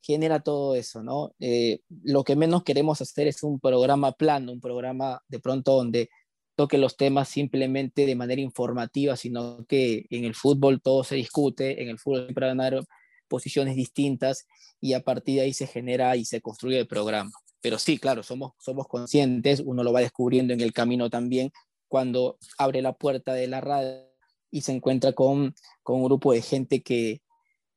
genera 0.00 0.40
todo 0.40 0.74
eso, 0.74 1.02
¿no? 1.02 1.32
Eh, 1.38 1.80
lo 2.02 2.24
que 2.24 2.36
menos 2.36 2.64
queremos 2.64 3.00
hacer 3.00 3.26
es 3.26 3.42
un 3.42 3.60
programa 3.60 4.12
plano, 4.12 4.52
un 4.52 4.60
programa 4.60 5.20
de 5.28 5.38
pronto 5.38 5.74
donde 5.74 6.08
toque 6.56 6.78
los 6.78 6.96
temas 6.96 7.28
simplemente 7.28 8.06
de 8.06 8.16
manera 8.16 8.40
informativa, 8.40 9.16
sino 9.16 9.64
que 9.66 10.06
en 10.10 10.24
el 10.24 10.34
fútbol 10.34 10.80
todo 10.80 11.04
se 11.04 11.14
discute, 11.14 11.82
en 11.82 11.88
el 11.88 11.98
fútbol 11.98 12.24
siempre 12.24 12.46
van 12.46 12.60
a 12.60 12.66
haber 12.66 12.84
posiciones 13.28 13.76
distintas 13.76 14.46
y 14.80 14.94
a 14.94 15.04
partir 15.04 15.36
de 15.36 15.40
ahí 15.42 15.52
se 15.52 15.66
genera 15.66 16.16
y 16.16 16.24
se 16.24 16.40
construye 16.40 16.78
el 16.78 16.88
programa. 16.88 17.30
Pero 17.60 17.78
sí, 17.78 17.98
claro, 17.98 18.22
somos, 18.22 18.52
somos 18.58 18.88
conscientes, 18.88 19.60
uno 19.64 19.82
lo 19.82 19.92
va 19.92 20.00
descubriendo 20.00 20.54
en 20.54 20.60
el 20.60 20.72
camino 20.72 21.10
también 21.10 21.52
cuando 21.86 22.38
abre 22.56 22.82
la 22.82 22.94
puerta 22.94 23.34
de 23.34 23.46
la 23.46 23.60
radio 23.60 24.07
y 24.50 24.62
se 24.62 24.72
encuentra 24.72 25.12
con, 25.12 25.54
con 25.82 25.96
un 25.96 26.04
grupo 26.04 26.32
de 26.32 26.42
gente 26.42 26.82
que, 26.82 27.22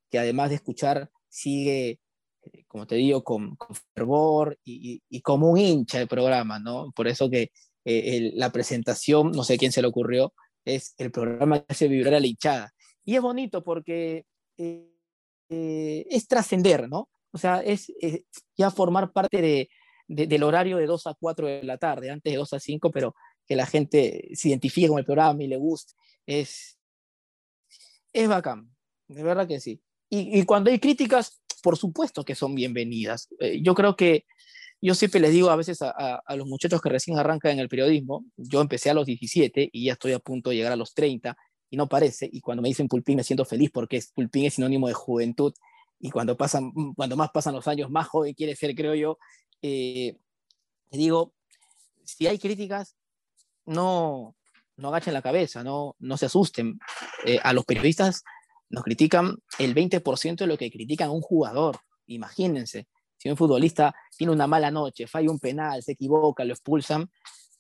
que 0.10 0.20
además 0.20 0.50
de 0.50 0.56
escuchar 0.56 1.10
sigue, 1.30 2.00
eh, 2.44 2.63
como 2.68 2.88
te 2.88 2.96
digo, 2.96 3.24
con, 3.24 3.58
fervor 3.96 4.60
y, 4.63 5.01
y, 5.10 5.22
como 5.22 5.50
un 5.50 5.58
hincha 5.58 6.00
del 6.00 6.08
programa, 6.08 6.60
¿no? 6.60 6.92
Por 6.96 7.08
eso 7.08 7.30
que 7.30 7.51
eh, 7.86 8.32
la 8.36 8.51
presentación, 8.51 9.32
no 9.32 9.44
sé 9.44 9.58
quién 9.58 9.72
se 9.72 9.82
le 9.82 9.88
ocurrió, 9.88 10.34
es 10.66 10.94
el 10.98 11.12
programa 11.12 11.60
que 11.60 11.66
hace 11.70 11.88
vibrar 11.88 12.16
a 12.16 12.20
la 12.20 12.28
hinchada. 12.28 12.74
Y 13.04 13.16
es 13.16 13.22
bonito 13.22 13.63
porque 13.63 14.25
eh, 14.58 16.06
es 16.10 16.28
trascender, 16.28 16.88
¿no? 16.88 17.10
O 17.32 17.38
sea, 17.38 17.62
es, 17.62 17.92
ya 18.58 18.70
formar 18.72 19.12
parte 19.12 19.42
de, 19.42 19.70
del 20.08 20.44
horario 20.44 20.78
de 20.78 20.86
2 20.86 21.08
a 21.08 21.13
4 21.20 21.48
de 21.48 21.63
la 21.63 21.78
tarde, 21.78 22.12
antes 22.12 22.32
de 22.32 22.38
2 22.38 22.54
a 22.54 22.60
5, 22.60 22.92
pero 22.92 23.16
que 23.48 23.56
la 23.56 23.66
gente 23.66 24.30
se 24.34 24.50
identifique 24.50 24.88
con 24.88 25.00
el 25.00 25.06
programa 25.06 25.42
y 25.44 25.48
le 25.48 25.58
guste. 25.58 25.94
Es, 26.25 26.78
es 28.13 28.28
bacán, 28.28 28.74
de 29.08 29.24
verdad 29.24 29.48
que 29.48 29.60
sí. 29.60 29.82
Y, 30.10 30.40
y 30.40 30.46
cuando 30.46 30.70
hay 30.70 30.80
críticas, 30.80 31.42
por 31.63 31.78
supuesto 31.78 32.24
que 32.24 32.36
son 32.36 32.56
bienvenidas. 32.56 33.28
Eh, 33.40 33.62
yo 33.62 33.74
creo 33.74 33.96
que 33.96 34.25
yo 34.82 34.96
siempre 34.96 35.20
les 35.20 35.32
digo 35.32 35.50
a 35.50 35.56
veces 35.56 35.82
a, 35.82 35.92
a, 35.92 36.36
los 36.36 36.48
muchachos 36.48 36.82
que 36.82 36.90
recién 36.90 37.18
arrancan 37.18 37.51
en 37.51 37.60
el 37.60 37.70
periodismo, 37.70 38.25
yo 38.36 38.62
empecé 38.62 38.90
a 38.90 38.96
los 38.96 39.06
17 39.06 39.70
y 39.72 39.86
ya 39.86 39.94
estoy 39.94 40.13
a 40.13 40.20
punto 40.20 40.50
de 40.50 40.56
llegar 40.56 40.72
a 40.72 40.75
los 40.75 40.94
30 40.96 41.38
y 41.70 41.78
no 41.78 41.88
parece, 41.88 42.28
y 42.32 42.42
cuando 42.42 42.62
me 42.62 42.70
dicen 42.70 42.88
pulpín 42.88 43.16
me 43.18 43.24
siento 43.24 43.46
feliz 43.46 43.70
porque 43.72 43.98
es, 43.98 44.12
pulpín 44.12 44.46
es 44.46 44.56
sinónimo 44.56 44.88
de 44.88 44.94
juventud, 44.94 45.54
y 46.01 46.10
cuando, 46.10 46.36
pasan, 46.36 46.72
cuando 46.96 47.16
más 47.16 47.30
pasan 47.32 47.54
los 47.54 47.68
años, 47.68 47.92
más 47.92 48.08
joven 48.08 48.34
quiere 48.34 48.56
ser, 48.56 48.74
creo 48.74 48.96
yo. 48.96 49.20
Eh, 49.62 50.18
digo, 50.90 51.36
si 52.04 52.25
hay 52.25 52.40
críticas, 52.40 52.96
no, 53.66 54.36
no 54.78 54.90
agachen 54.90 55.13
la 55.13 55.22
cabeza, 55.22 55.63
no, 55.63 55.96
no 56.00 56.18
se 56.18 56.25
asusten. 56.25 56.80
Eh, 57.25 57.40
a 57.44 57.54
los 57.54 57.66
periodistas 57.66 58.24
nos 58.70 58.84
critican 58.84 59.38
el 59.60 59.75
20% 59.75 60.36
de 60.36 60.48
lo 60.48 60.58
que 60.58 60.72
critican 60.72 61.10
a 61.10 61.12
un 61.12 61.22
jugador, 61.22 61.80
imagínense. 62.08 62.88
Si 63.18 63.30
un 63.30 63.38
futbolista 63.38 63.94
tiene 64.18 64.34
una 64.34 64.48
mala 64.48 64.72
noche, 64.72 65.08
falla 65.08 65.30
un 65.30 65.40
penal, 65.40 65.84
se 65.84 65.92
equivoca, 65.92 66.44
lo 66.44 66.54
expulsan, 66.54 67.10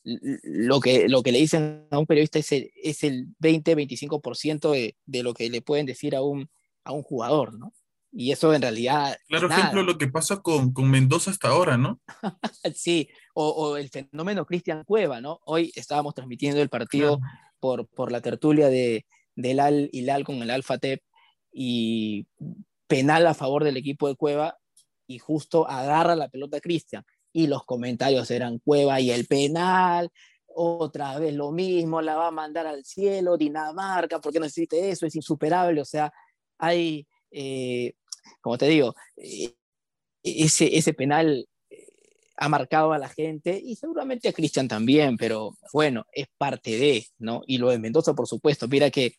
lo 0.03 0.79
que, 0.79 1.07
lo 1.07 1.21
que 1.21 1.31
le 1.31 1.39
dicen 1.39 1.87
a 1.91 1.99
un 1.99 2.07
periodista 2.07 2.39
es 2.39 2.51
el, 2.51 2.71
es 2.75 3.03
el 3.03 3.27
20-25% 3.39 4.71
de, 4.71 4.95
de, 5.05 5.23
lo 5.23 5.33
que 5.33 5.49
le 5.49 5.61
pueden 5.61 5.85
decir 5.85 6.15
a 6.15 6.23
un, 6.23 6.49
a 6.83 6.91
un 6.91 7.03
jugador, 7.03 7.53
¿no? 7.53 7.73
Y 8.11 8.31
eso 8.31 8.53
en 8.53 8.61
realidad... 8.61 9.17
Claro, 9.27 9.47
ejemplo, 9.47 9.83
lo 9.83 9.97
que 9.97 10.07
pasa 10.07 10.41
con, 10.41 10.73
con 10.73 10.89
Mendoza 10.89 11.31
hasta 11.31 11.49
ahora, 11.49 11.77
¿no? 11.77 11.99
sí, 12.75 13.09
o, 13.33 13.47
o, 13.49 13.77
el 13.77 13.89
fenómeno 13.89 14.45
Cristian 14.45 14.83
Cueva, 14.83 15.21
¿no? 15.21 15.39
Hoy 15.45 15.71
estábamos 15.75 16.13
transmitiendo 16.13 16.61
el 16.61 16.69
partido 16.69 17.19
claro. 17.19 17.37
por, 17.59 17.87
por 17.87 18.11
la 18.11 18.21
tertulia 18.21 18.67
de, 18.67 19.05
del 19.35 19.59
Al 19.59 19.89
Hilal 19.91 20.23
con 20.23 20.41
el 20.41 20.49
Alfa 20.49 20.77
Tep 20.77 21.01
y 21.51 22.27
penal 22.87 23.25
a 23.27 23.33
favor 23.33 23.63
del 23.63 23.77
equipo 23.77 24.07
de 24.07 24.15
Cueva 24.15 24.57
y 25.07 25.19
justo 25.19 25.67
agarra 25.67 26.15
la 26.15 26.29
pelota 26.29 26.59
Cristian 26.59 27.05
y 27.33 27.47
los 27.47 27.63
comentarios 27.63 28.29
eran 28.31 28.59
Cueva 28.59 28.99
y 28.99 29.11
el 29.11 29.25
penal, 29.25 30.09
otra 30.47 31.17
vez 31.17 31.33
lo 31.33 31.51
mismo, 31.51 32.01
la 32.01 32.15
va 32.15 32.27
a 32.27 32.31
mandar 32.31 32.67
al 32.67 32.83
cielo, 32.83 33.37
Dinamarca, 33.37 34.19
¿por 34.19 34.33
qué 34.33 34.39
no 34.39 34.45
existe 34.45 34.89
eso? 34.89 35.05
Es 35.05 35.15
insuperable, 35.15 35.81
o 35.81 35.85
sea, 35.85 36.11
hay, 36.57 37.07
eh, 37.31 37.93
como 38.41 38.57
te 38.57 38.67
digo, 38.67 38.95
eh, 39.17 39.53
ese, 40.23 40.77
ese 40.77 40.93
penal 40.93 41.47
eh, 41.69 41.87
ha 42.37 42.49
marcado 42.49 42.93
a 42.93 42.99
la 42.99 43.09
gente 43.09 43.59
y 43.63 43.75
seguramente 43.75 44.29
a 44.29 44.33
Cristian 44.33 44.67
también, 44.67 45.17
pero 45.17 45.57
bueno, 45.73 46.05
es 46.11 46.27
parte 46.37 46.77
de, 46.77 47.05
¿no? 47.17 47.41
Y 47.47 47.57
lo 47.57 47.69
de 47.69 47.79
Mendoza, 47.79 48.13
por 48.13 48.27
supuesto, 48.27 48.67
mira 48.67 48.89
que 48.89 49.15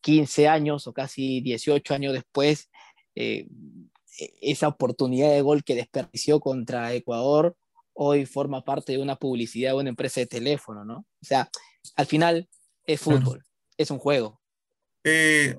15 0.00 0.48
años 0.48 0.86
o 0.86 0.94
casi 0.94 1.42
18 1.42 1.92
años 1.92 2.14
después, 2.14 2.70
esa 4.40 4.68
oportunidad 4.68 5.30
de 5.30 5.42
gol 5.42 5.62
que 5.64 5.74
desperdició 5.74 6.40
contra 6.40 6.94
Ecuador 6.94 7.54
hoy 8.00 8.26
forma 8.26 8.62
parte 8.62 8.92
de 8.92 8.98
una 8.98 9.16
publicidad 9.16 9.72
de 9.72 9.78
una 9.78 9.88
empresa 9.88 10.20
de 10.20 10.26
teléfono, 10.26 10.84
¿no? 10.84 10.98
O 10.98 11.24
sea, 11.24 11.50
al 11.96 12.06
final 12.06 12.48
es 12.84 13.00
fútbol, 13.00 13.44
es 13.76 13.90
un 13.90 13.98
juego. 13.98 14.40
Eh, 15.02 15.58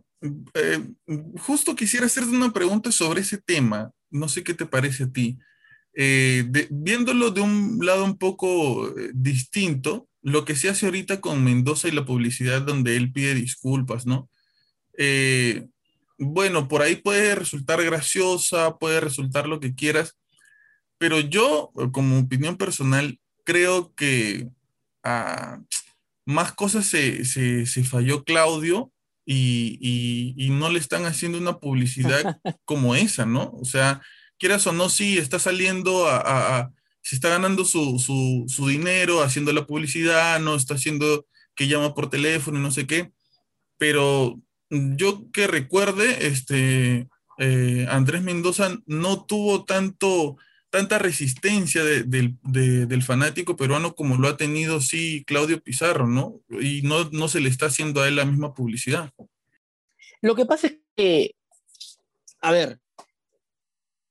eh, 0.53 0.85
justo 1.38 1.75
quisiera 1.75 2.05
hacerte 2.05 2.29
una 2.35 2.51
pregunta 2.51 2.91
sobre 2.91 3.21
ese 3.21 3.38
tema, 3.38 3.91
no 4.09 4.27
sé 4.29 4.43
qué 4.43 4.53
te 4.53 4.65
parece 4.65 5.03
a 5.03 5.11
ti. 5.11 5.38
Eh, 5.93 6.45
viéndolo 6.69 7.31
de 7.31 7.41
un 7.41 7.79
lado 7.81 8.05
un 8.05 8.17
poco 8.17 8.88
eh, 8.97 9.11
distinto, 9.13 10.07
lo 10.21 10.45
que 10.45 10.55
se 10.55 10.69
hace 10.69 10.85
ahorita 10.85 11.21
con 11.21 11.43
Mendoza 11.43 11.88
y 11.88 11.91
la 11.91 12.05
publicidad 12.05 12.61
donde 12.61 12.95
él 12.95 13.11
pide 13.11 13.33
disculpas, 13.33 14.05
¿no? 14.05 14.29
Eh, 14.97 15.67
bueno, 16.17 16.67
por 16.67 16.81
ahí 16.81 16.97
puede 16.97 17.35
resultar 17.35 17.83
graciosa, 17.83 18.77
puede 18.77 18.99
resultar 18.99 19.47
lo 19.47 19.59
que 19.59 19.75
quieras, 19.75 20.17
pero 20.97 21.19
yo, 21.19 21.71
como 21.91 22.19
opinión 22.19 22.57
personal, 22.57 23.19
creo 23.45 23.93
que 23.95 24.49
ah, 25.03 25.61
más 26.25 26.51
cosas 26.53 26.85
se, 26.85 27.65
falló 27.83 28.23
Claudio 28.23 28.91
y, 29.31 30.50
no 30.51 30.69
le 30.69 30.79
están 30.79 31.05
haciendo 31.05 31.38
una 31.38 31.59
publicidad 31.59 32.39
como 32.65 32.95
esa, 32.95 33.25
¿no? 33.25 33.51
O 33.53 33.65
sea, 33.65 34.01
quieras 34.38 34.65
o 34.67 34.74
no, 34.74 34.89
sí, 34.89 35.17
está 35.17 35.39
saliendo 35.39 36.07
a, 36.07 36.71
se 37.01 37.15
está 37.15 37.29
ganando 37.29 37.63
su, 37.65 38.00
su, 38.48 38.67
dinero 38.67 39.21
haciendo 39.21 39.53
la 39.53 39.65
publicidad, 39.65 40.39
no 40.39 40.55
está 40.55 40.75
haciendo 40.75 41.25
que 41.55 41.67
llama 41.67 41.93
por 41.93 42.09
teléfono 42.09 42.59
y 42.59 42.62
no 42.62 42.71
sé 42.71 42.88
qué, 42.88 43.12
pero 43.77 44.39
yo 44.69 45.29
que 45.31 45.48
recuerde, 45.48 46.27
este, 46.27 47.07
eh, 47.38 47.88
Andrés 47.89 48.21
Mendoza 48.24 48.77
no 48.86 49.25
tuvo 49.25 49.65
tanto, 49.65 50.38
tanta 50.69 50.99
resistencia 50.99 51.83
del 51.83 53.03
fanático 53.03 53.55
peruano 53.55 53.95
como 53.95 54.17
lo 54.17 54.27
ha 54.27 54.38
tenido 54.38 54.81
sí 54.81 55.23
Claudio 55.25 55.61
Pizarro, 55.61 56.07
¿no? 56.07 56.41
Y 56.61 56.81
no, 56.83 57.09
no 57.11 57.27
se 57.27 57.39
le 57.39 57.49
está 57.49 57.67
haciendo 57.67 58.01
a 58.01 58.07
él 58.07 58.15
la 58.15 58.25
misma 58.25 58.53
publicidad. 58.53 59.11
Lo 60.21 60.35
que 60.35 60.45
pasa 60.45 60.67
es 60.67 60.77
que, 60.95 61.35
a 62.41 62.51
ver, 62.51 62.79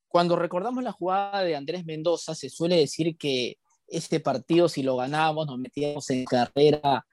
cuando 0.09 0.37
recordamos 0.37 0.83
la 0.83 0.93
jugada 0.93 1.43
de 1.43 1.55
Andrés 1.55 1.85
Mendoza, 1.85 2.35
se 2.35 2.51
suele 2.51 2.77
decir 2.77 3.17
que 3.17 3.59
ese 3.87 4.21
partido, 4.21 4.69
si 4.69 4.83
lo 4.83 4.97
ganábamos, 4.97 5.47
nos 5.47 5.59
metíamos 5.59 6.09
en 6.11 6.25
carrera 6.25 7.07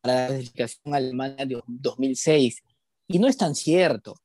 para 0.00 0.22
la 0.22 0.26
clasificación 0.28 0.94
alemana 0.94 1.44
de 1.44 1.60
2006. 1.66 2.62
Y 3.06 3.18
no 3.18 3.28
es 3.28 3.36
tan 3.36 3.54
cierto, 3.54 4.16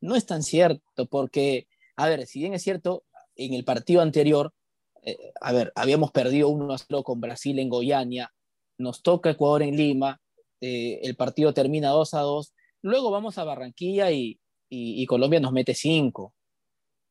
no 0.00 0.14
es 0.16 0.26
tan 0.26 0.42
cierto, 0.42 1.06
porque, 1.06 1.66
a 1.96 2.08
ver, 2.08 2.26
si 2.26 2.40
bien 2.40 2.54
es 2.54 2.62
cierto, 2.62 3.04
en 3.36 3.54
el 3.54 3.64
partido 3.64 4.00
anterior, 4.00 4.52
eh, 5.02 5.32
a 5.40 5.52
ver, 5.52 5.72
habíamos 5.74 6.10
perdido 6.12 6.48
1 6.48 6.78
0 6.78 7.02
con 7.02 7.20
Brasil 7.20 7.58
en 7.58 7.68
Goiânia, 7.68 8.32
nos 8.78 9.02
toca 9.02 9.30
Ecuador 9.30 9.62
en 9.62 9.76
Lima, 9.76 10.20
eh, 10.60 11.00
el 11.02 11.16
partido 11.16 11.52
termina 11.52 11.90
2 11.90 12.14
a 12.14 12.20
2, 12.20 12.54
luego 12.82 13.10
vamos 13.10 13.38
a 13.38 13.44
Barranquilla 13.44 14.10
y, 14.10 14.38
Colombia 15.06 15.40
nos 15.40 15.52
mete 15.52 15.74
5. 15.74 16.32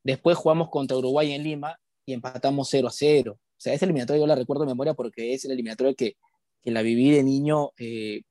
Después 0.04 0.36
jugamos 0.38 0.70
contra 0.70 0.98
Uruguay 0.98 1.34
en 1.34 1.44
Lima 1.44 1.78
y 2.06 2.14
empatamos 2.14 2.70
0 2.72 2.88
a 2.88 2.92
0. 2.92 3.34
O 3.34 3.40
sea, 3.58 3.74
esa 3.74 3.86
eliminatoria 3.86 4.22
yo 4.22 4.28
la 4.28 4.36
recuerdo 4.36 4.64
de 4.64 4.72
memoria 4.72 4.96
porque 4.96 5.34
es 5.34 5.46
el 5.46 5.52
eliminatoria 5.52 5.94
que, 5.94 6.16
que 6.62 6.72
la 6.72 6.82
viví 6.82 7.12
de 7.12 7.24
niño 7.24 7.72
eh, 7.78 8.22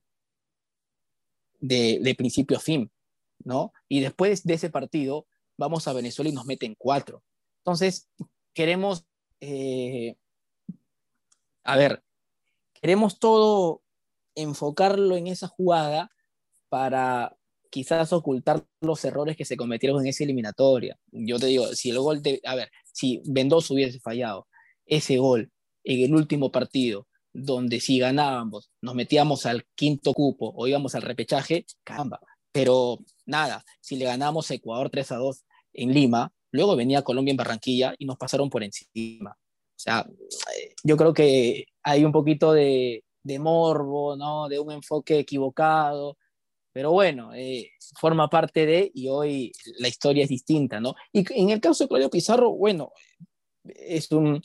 de, 1.61 2.15
principio 2.17 2.57
a 2.57 2.61
fin, 2.61 2.91
¿no? 3.45 3.73
Y 3.89 4.01
después 4.01 4.45
de 4.45 4.55
ese 4.55 4.71
partido 4.71 5.27
vamos 5.57 5.87
a 5.87 5.93
Venezuela 5.93 6.31
y 6.31 6.35
nos 6.35 6.47
meten 6.47 6.75
cuatro. 6.79 7.23
Entonces, 7.61 8.09
queremos, 8.55 9.05
eh, 9.41 10.17
a 11.65 11.77
ver, 11.77 12.03
queremos 12.81 13.19
todo 13.19 13.83
enfocarlo 14.35 15.17
en 15.17 15.27
esa 15.27 15.49
jugada 15.49 16.11
para 16.69 17.37
quizás 17.71 18.13
ocultar 18.13 18.65
los 18.81 19.05
errores 19.05 19.37
que 19.37 19.45
se 19.45 19.57
cometieron 19.57 20.01
en 20.01 20.09
esa 20.09 20.25
eliminatoria. 20.25 20.99
Yo 21.13 21.39
te 21.39 21.47
digo, 21.47 21.67
si 21.75 21.91
el 21.91 21.99
gol 21.99 22.23
de, 22.23 22.41
a 22.45 22.55
ver, 22.55 22.71
si 22.93 23.23
Mendoza 23.27 23.75
hubiese 23.75 24.01
fallado 24.01 24.49
ese 24.87 25.19
gol 25.19 25.51
en 25.85 26.05
el 26.05 26.15
último 26.15 26.51
partido, 26.51 27.07
donde 27.33 27.81
si 27.81 27.99
ganábamos, 27.99 28.71
nos 28.81 28.95
metíamos 28.95 29.47
al 29.47 29.65
quinto 29.77 30.13
cupo 30.15 30.53
o 30.57 30.67
íbamos 30.67 30.95
al 30.95 31.03
repechaje, 31.03 31.65
caramba. 31.85 32.21
Pero 32.53 32.99
nada, 33.25 33.65
si 33.81 33.97
le 33.97 34.07
ganamos 34.07 34.51
a 34.51 34.55
Ecuador 34.55 34.91
3 34.91 35.13
a 35.13 35.17
2 35.17 35.45
en 35.75 35.95
Lima, 35.95 36.33
luego 36.53 36.77
venía 36.77 37.03
Colombia 37.03 37.33
en 37.33 37.37
Barranquilla 37.37 37.95
y 37.99 38.07
nos 38.07 38.17
pasaron 38.17 38.51
por 38.51 38.63
encima. 38.63 39.31
O 39.31 39.83
sea, 39.83 40.07
yo 40.85 40.97
creo 40.97 41.15
que 41.15 41.67
hay 41.83 42.05
un 42.05 42.13
poquito 42.13 42.53
de, 42.53 43.03
morbo, 43.39 44.17
¿no? 44.17 44.49
De 44.49 44.59
un 44.59 44.73
enfoque 44.73 45.19
equivocado 45.21 46.17
pero 46.73 46.93
bueno, 46.93 47.35
eh, 47.35 47.71
forma 47.99 48.29
parte 48.29 48.65
de, 48.65 48.91
y 48.95 49.09
hoy 49.09 49.53
la 49.79 49.89
historia 49.89 50.23
es 50.23 50.29
distinta, 50.29 50.81
¿no? 50.81 50.95
Y 51.13 51.25
en 51.35 51.51
el 51.51 51.61
caso 51.61 51.85
de 51.85 51.89
Claudio 51.89 52.11
Pizarro, 52.11 52.53
bueno, 52.53 52.93
es 53.65 54.11
un, 54.13 54.41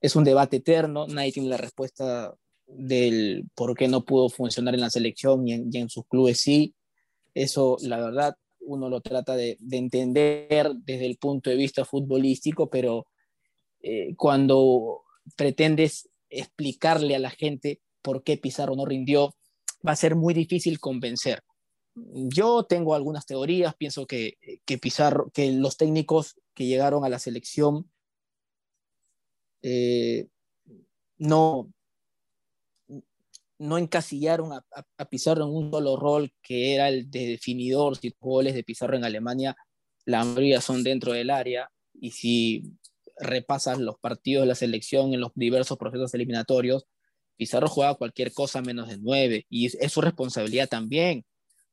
es 0.00 0.14
un 0.14 0.24
debate 0.24 0.58
eterno, 0.58 1.06
nadie 1.08 1.32
tiene 1.32 1.48
la 1.48 1.56
respuesta 1.56 2.34
del 2.66 3.48
por 3.54 3.76
qué 3.76 3.88
no 3.88 4.04
pudo 4.04 4.28
funcionar 4.28 4.74
en 4.74 4.80
la 4.80 4.90
selección 4.90 5.46
y 5.46 5.54
en, 5.78 5.90
sus 5.90 6.06
clubes 6.06 6.40
sí. 6.40 6.74
Eso, 7.34 7.76
la 7.82 7.98
verdad, 7.98 8.36
uno 8.66 8.88
lo 8.88 9.00
trata 9.00 9.36
de, 9.36 9.58
entender 9.70 10.72
desde 10.74 11.06
el 11.06 11.16
punto 11.16 11.50
de 11.50 11.56
vista 11.56 11.84
futbolístico, 11.84 12.68
pero 12.68 13.06
eh, 13.80 14.14
cuando 14.16 15.02
pretendes 15.36 16.08
explicarle 16.28 17.16
a 17.16 17.20
la 17.20 17.30
gente 17.30 17.80
por 18.02 18.22
qué 18.22 18.36
Pizarro 18.36 18.76
no 18.76 18.84
rindió, 18.84 19.34
va 19.86 19.92
a 19.92 19.96
ser 19.96 20.16
muy 20.16 20.34
difícil 20.34 20.80
convencer. 20.80 21.42
Yo 21.94 22.64
tengo 22.64 22.94
algunas 22.94 23.24
teorías, 23.24 23.74
pienso 23.74 24.06
que, 24.06 24.34
que 24.64 24.78
Pizarro, 24.78 25.30
que 25.32 25.50
los 25.52 25.76
técnicos 25.76 26.34
que 26.54 26.66
llegaron 26.66 27.04
a 27.04 27.08
la 27.08 27.18
selección 27.18 27.90
eh, 29.62 30.28
no, 31.18 31.72
no 33.58 33.78
encasillaron 33.78 34.52
a, 34.52 35.04
Pizarro 35.10 35.44
en 35.44 35.50
un 35.50 35.70
solo 35.70 35.96
rol 35.96 36.32
que 36.42 36.74
era 36.74 36.88
el 36.88 37.10
de 37.10 37.26
definidor. 37.26 37.96
Si 37.96 38.14
goles 38.20 38.54
de 38.54 38.64
Pizarro 38.64 38.96
en 38.96 39.04
Alemania, 39.04 39.56
la 40.04 40.24
mayoría 40.24 40.60
son 40.60 40.82
dentro 40.82 41.12
del 41.12 41.30
área. 41.30 41.70
Y 41.94 42.10
si 42.10 42.72
repasas 43.18 43.78
los 43.78 43.98
partidos 43.98 44.42
de 44.42 44.48
la 44.48 44.54
selección 44.54 45.14
en 45.14 45.20
los 45.20 45.32
diversos 45.34 45.78
procesos 45.78 46.12
eliminatorios, 46.14 46.86
Pizarro 47.36 47.68
juega 47.68 47.94
cualquier 47.94 48.32
cosa 48.32 48.62
menos 48.62 48.88
de 48.88 48.98
nueve. 48.98 49.46
Y 49.48 49.66
es 49.66 49.92
su 49.92 50.00
responsabilidad 50.00 50.68
también 50.68 51.24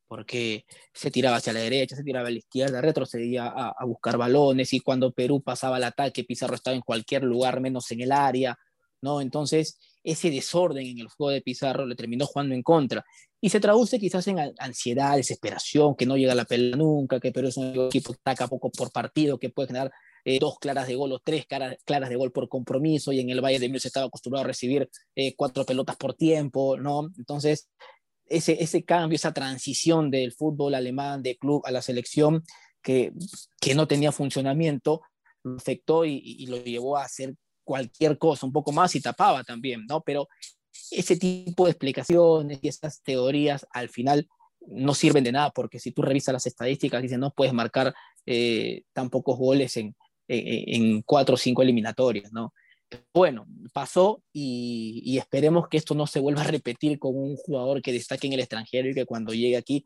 porque 0.06 0.64
se 0.92 1.10
tiraba 1.10 1.36
hacia 1.36 1.52
la 1.52 1.60
derecha, 1.60 1.96
se 1.96 2.04
tiraba 2.04 2.28
a 2.28 2.30
la 2.30 2.38
izquierda, 2.38 2.80
retrocedía 2.80 3.46
a, 3.46 3.84
buscar 3.84 4.16
balones 4.16 4.72
y 4.72 4.80
cuando 4.80 5.12
Perú 5.12 5.42
pasaba 5.42 5.76
al 5.76 5.84
ataque, 5.84 6.24
Pizarro 6.24 6.54
estaba 6.54 6.76
en 6.76 6.82
cualquier 6.82 7.24
lugar 7.24 7.60
menos 7.60 7.90
en 7.90 8.00
el 8.02 8.12
área, 8.12 8.56
¿no? 9.00 9.20
Entonces, 9.20 9.78
ese 10.04 10.30
desorden 10.30 10.86
en 10.86 10.98
el 10.98 11.08
juego 11.08 11.30
de 11.30 11.40
Pizarro 11.40 11.86
le 11.86 11.96
terminó 11.96 12.26
jugando 12.26 12.54
en 12.54 12.62
contra 12.62 13.04
y 13.40 13.48
se 13.48 13.58
traduce 13.58 13.98
quizás 13.98 14.26
en 14.28 14.38
ansiedad, 14.58 15.16
desesperación, 15.16 15.96
que 15.96 16.06
no 16.06 16.16
llega 16.16 16.34
la 16.34 16.44
pelea 16.44 16.76
nunca, 16.76 17.18
que 17.18 17.32
Perú 17.32 17.48
es 17.48 17.56
un 17.56 17.86
equipo 17.86 18.12
que 18.12 18.20
ataca 18.20 18.46
poco 18.46 18.70
por 18.70 18.92
partido, 18.92 19.38
que 19.38 19.50
puede 19.50 19.68
generar 19.68 19.90
eh, 20.24 20.38
dos 20.38 20.58
claras 20.58 20.86
de 20.86 20.94
gol 20.94 21.12
o 21.12 21.18
tres 21.18 21.46
claras 21.46 22.08
de 22.08 22.16
gol 22.16 22.32
por 22.32 22.48
compromiso 22.48 23.12
y 23.12 23.20
en 23.20 23.30
el 23.30 23.40
Valle 23.40 23.58
de 23.58 23.68
Mil 23.68 23.80
se 23.80 23.88
estaba 23.88 24.06
acostumbrado 24.06 24.44
a 24.44 24.48
recibir 24.48 24.88
eh, 25.16 25.34
cuatro 25.36 25.64
pelotas 25.64 25.96
por 25.96 26.14
tiempo, 26.14 26.76
¿no? 26.76 27.10
Entonces, 27.18 27.68
ese, 28.26 28.62
ese 28.62 28.84
cambio, 28.84 29.16
esa 29.16 29.34
transición 29.34 30.10
del 30.10 30.32
fútbol 30.32 30.74
alemán 30.74 31.22
de 31.22 31.36
club 31.36 31.62
a 31.66 31.70
la 31.70 31.82
selección 31.82 32.44
que, 32.82 33.12
que 33.60 33.74
no 33.74 33.86
tenía 33.86 34.12
funcionamiento, 34.12 35.02
lo 35.42 35.56
afectó 35.56 36.04
y, 36.04 36.46
lo 36.46 36.56
llevó 36.58 36.96
a 36.96 37.04
hacer 37.04 37.34
cualquier 37.64 38.18
cosa, 38.18 38.46
un 38.46 38.52
poco 38.52 38.72
más 38.72 38.94
y 38.94 39.00
tapaba 39.00 39.42
también, 39.42 39.84
¿no? 39.88 40.02
Pero 40.02 40.28
ese 40.90 41.16
tipo 41.16 41.64
de 41.64 41.72
explicaciones 41.72 42.58
y 42.62 42.68
esas 42.68 43.02
teorías 43.02 43.66
al 43.70 43.88
final 43.88 44.28
no 44.66 44.94
sirven 44.94 45.24
de 45.24 45.32
nada 45.32 45.50
porque 45.50 45.78
si 45.78 45.92
tú 45.92 46.02
revisas 46.02 46.32
las 46.32 46.46
estadísticas, 46.46 47.02
dicen 47.02 47.20
no 47.20 47.30
puedes 47.30 47.52
marcar 47.52 47.94
eh, 48.26 48.82
tan 48.92 49.10
pocos 49.10 49.38
goles 49.38 49.76
en, 49.76 49.94
en, 50.28 51.02
cuatro 51.02 51.34
o 51.34 51.38
cinco 51.38 51.62
eliminatorias, 51.62 52.32
¿no? 52.32 52.52
bueno, 53.12 53.46
pasó 53.72 54.22
y, 54.32 55.16
esperemos 55.18 55.68
que 55.68 55.76
esto 55.76 55.94
no 55.94 56.06
se 56.06 56.20
vuelva 56.20 56.42
a 56.42 56.46
repetir 56.46 56.98
con 56.98 57.16
un 57.16 57.36
jugador 57.36 57.82
que 57.82 57.92
destaque 57.92 58.26
en 58.26 58.34
el 58.34 58.40
extranjero 58.40 58.88
y 58.88 58.94
que 58.94 59.06
cuando 59.06 59.32
llegue 59.32 59.56
aquí 59.56 59.84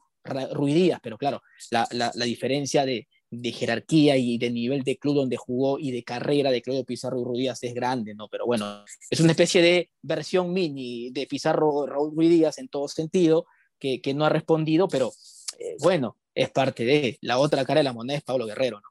ruidías, 0.53 1.01
pero 1.03 1.17
claro, 1.17 1.43
la, 1.71 2.11
diferencia 2.25 2.85
de, 2.85 3.09
jerarquía 3.31 4.17
y 4.17 4.39
de 4.39 4.51
nivel 4.51 4.83
de 4.83 4.97
club 4.97 5.17
donde 5.17 5.37
jugó 5.37 5.79
y 5.79 5.91
de 5.91 6.03
carrera 6.03 6.51
de 6.51 6.63
Claudio 6.63 6.85
Pizarro 6.85 7.23
y 7.35 7.49
es 7.49 7.75
grande, 7.75 8.15
¿no? 8.15 8.29
Pero 8.29 8.47
bueno, 8.47 8.85
es 9.11 9.21
una 9.21 9.33
especie 9.33 9.61
de 9.61 9.91
versión 10.03 10.53
mini 10.53 11.11
de 11.11 11.27
Pizarro 11.27 11.87
Raúl 11.87 12.15
en 12.57 12.69
todo 12.69 12.89
sentido, 12.89 13.47
que, 13.79 14.01
no 14.15 14.25
ha 14.25 14.29
respondido, 14.31 14.89
pero 14.89 15.13
eh, 15.59 15.77
bueno, 15.81 16.17
es 16.35 16.51
parte 16.51 16.85
de 16.85 17.19
la 17.21 17.39
otra 17.39 17.65
cara 17.65 17.81
de 17.81 17.85
la 17.85 17.93
moneda 17.93 18.19
es 18.19 18.25
Pablo 18.25 18.47
Guerrero, 18.47 18.81
¿no? 18.81 18.89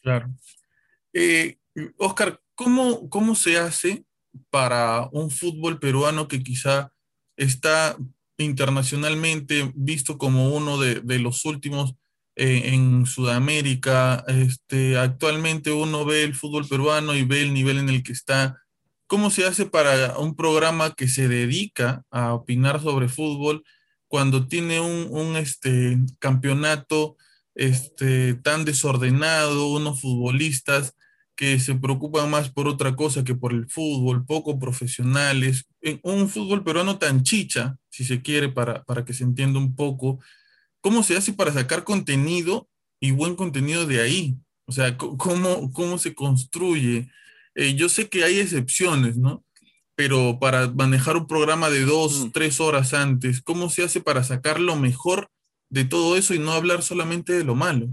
Claro. 0.00 0.34
Eh, 1.12 1.58
Oscar, 1.98 2.40
¿cómo, 2.54 3.08
¿cómo 3.08 3.34
se 3.34 3.58
hace 3.58 4.04
para 4.50 5.08
un 5.12 5.30
fútbol 5.30 5.78
peruano 5.78 6.28
que 6.28 6.42
quizá 6.42 6.92
está 7.36 7.96
internacionalmente 8.38 9.72
visto 9.74 10.18
como 10.18 10.54
uno 10.54 10.78
de, 10.78 11.18
los 11.18 11.44
últimos 11.44 11.92
eh, 11.92 11.94
en 12.36 13.06
Sudamérica? 13.06 14.24
Este, 14.28 14.98
actualmente 14.98 15.72
uno 15.72 16.04
ve 16.04 16.24
el 16.24 16.34
fútbol 16.34 16.66
peruano 16.68 17.14
y 17.14 17.24
ve 17.24 17.42
el 17.42 17.54
nivel 17.54 17.78
en 17.78 17.88
el 17.88 18.02
que 18.02 18.12
está. 18.12 18.62
¿Cómo 19.06 19.30
se 19.30 19.44
hace 19.44 19.66
para 19.66 20.18
un 20.18 20.34
programa 20.36 20.94
que 20.94 21.08
se 21.08 21.28
dedica 21.28 22.02
a 22.10 22.34
opinar 22.34 22.80
sobre 22.80 23.08
fútbol 23.08 23.62
cuando 24.08 24.46
tiene 24.46 24.80
un, 24.80 25.08
un 25.10 25.36
este, 25.36 25.98
campeonato 26.18 27.16
este, 27.54 28.34
tan 28.34 28.64
desordenado, 28.64 29.68
unos 29.68 30.00
futbolistas 30.00 30.94
que 31.34 31.58
se 31.58 31.74
preocupan 31.74 32.30
más 32.30 32.50
por 32.50 32.68
otra 32.68 32.94
cosa 32.94 33.24
que 33.24 33.34
por 33.34 33.52
el 33.52 33.68
fútbol, 33.68 34.24
poco 34.24 34.58
profesionales, 34.58 35.64
en 35.80 35.98
un 36.02 36.28
fútbol 36.28 36.62
peruano 36.62 36.98
tan 36.98 37.22
chicha, 37.22 37.76
si 37.90 38.04
se 38.04 38.22
quiere, 38.22 38.48
para, 38.48 38.82
para 38.84 39.04
que 39.04 39.14
se 39.14 39.24
entienda 39.24 39.58
un 39.58 39.74
poco, 39.74 40.20
¿cómo 40.82 41.02
se 41.02 41.16
hace 41.16 41.32
para 41.32 41.52
sacar 41.52 41.84
contenido 41.84 42.68
y 43.00 43.12
buen 43.12 43.34
contenido 43.34 43.86
de 43.86 44.02
ahí? 44.02 44.36
O 44.66 44.72
sea, 44.72 44.98
¿cómo, 44.98 45.72
cómo 45.72 45.96
se 45.96 46.14
construye? 46.14 47.08
Eh, 47.54 47.74
yo 47.74 47.88
sé 47.88 48.08
que 48.08 48.24
hay 48.24 48.40
excepciones, 48.40 49.16
¿no? 49.16 49.42
Pero 49.94 50.38
para 50.38 50.68
manejar 50.68 51.16
un 51.16 51.26
programa 51.26 51.70
de 51.70 51.84
dos, 51.84 52.26
mm. 52.26 52.30
tres 52.32 52.60
horas 52.60 52.92
antes, 52.92 53.40
¿cómo 53.40 53.70
se 53.70 53.84
hace 53.84 54.00
para 54.00 54.24
sacar 54.24 54.60
lo 54.60 54.76
mejor 54.76 55.30
de 55.70 55.84
todo 55.84 56.16
eso 56.16 56.34
y 56.34 56.38
no 56.38 56.52
hablar 56.52 56.82
solamente 56.82 57.32
de 57.32 57.44
lo 57.44 57.54
malo? 57.54 57.88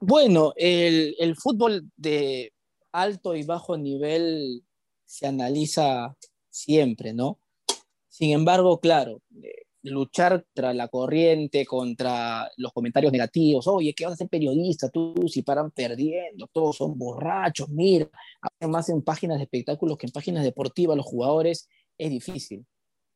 Bueno, 0.00 0.52
el, 0.56 1.16
el 1.18 1.36
fútbol 1.36 1.90
de 1.96 2.52
alto 2.92 3.34
y 3.34 3.42
bajo 3.42 3.76
nivel 3.76 4.64
se 5.04 5.26
analiza 5.26 6.16
siempre, 6.50 7.12
¿no? 7.12 7.38
Sin 8.08 8.30
embargo, 8.30 8.80
claro, 8.80 9.20
eh, 9.42 9.63
luchar 9.84 10.44
contra 10.44 10.72
la 10.72 10.88
corriente, 10.88 11.66
contra 11.66 12.50
los 12.56 12.72
comentarios 12.72 13.12
negativos, 13.12 13.66
oye, 13.66 13.94
¿qué 13.94 14.04
vas 14.04 14.14
a 14.14 14.16
ser 14.16 14.28
periodista 14.28 14.88
tú 14.88 15.14
si 15.28 15.42
paran 15.42 15.70
perdiendo? 15.70 16.48
Todos 16.52 16.76
son 16.76 16.96
borrachos, 16.98 17.68
mira, 17.68 18.08
hacen 18.40 18.70
más 18.70 18.88
en 18.88 19.02
páginas 19.02 19.38
de 19.38 19.44
espectáculos 19.44 19.98
que 19.98 20.06
en 20.06 20.12
páginas 20.12 20.42
deportivas 20.42 20.96
los 20.96 21.06
jugadores, 21.06 21.68
es 21.98 22.10
difícil, 22.10 22.66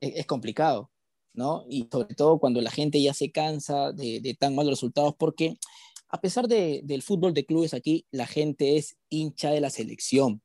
es, 0.01 0.27
complicado, 0.27 0.91
¿no? 1.33 1.65
Y 1.69 1.89
sobre 1.91 2.15
todo 2.15 2.39
cuando 2.39 2.61
la 2.61 2.71
gente 2.71 3.01
ya 3.01 3.15
se 3.15 3.31
cansa 3.33 3.93
de, 3.93 4.37
tan 4.39 4.55
malos 4.55 4.73
resultados, 4.73 5.15
porque 5.19 5.57
a 6.11 6.21
pesar 6.21 6.49
del 6.49 7.03
fútbol 7.03 7.35
de 7.35 7.47
clubes 7.47 7.75
aquí, 7.75 8.07
la 8.11 8.27
gente 8.27 8.77
es 8.77 8.97
hincha 9.09 9.51
de 9.51 9.61
la 9.61 9.71
selección. 9.71 10.43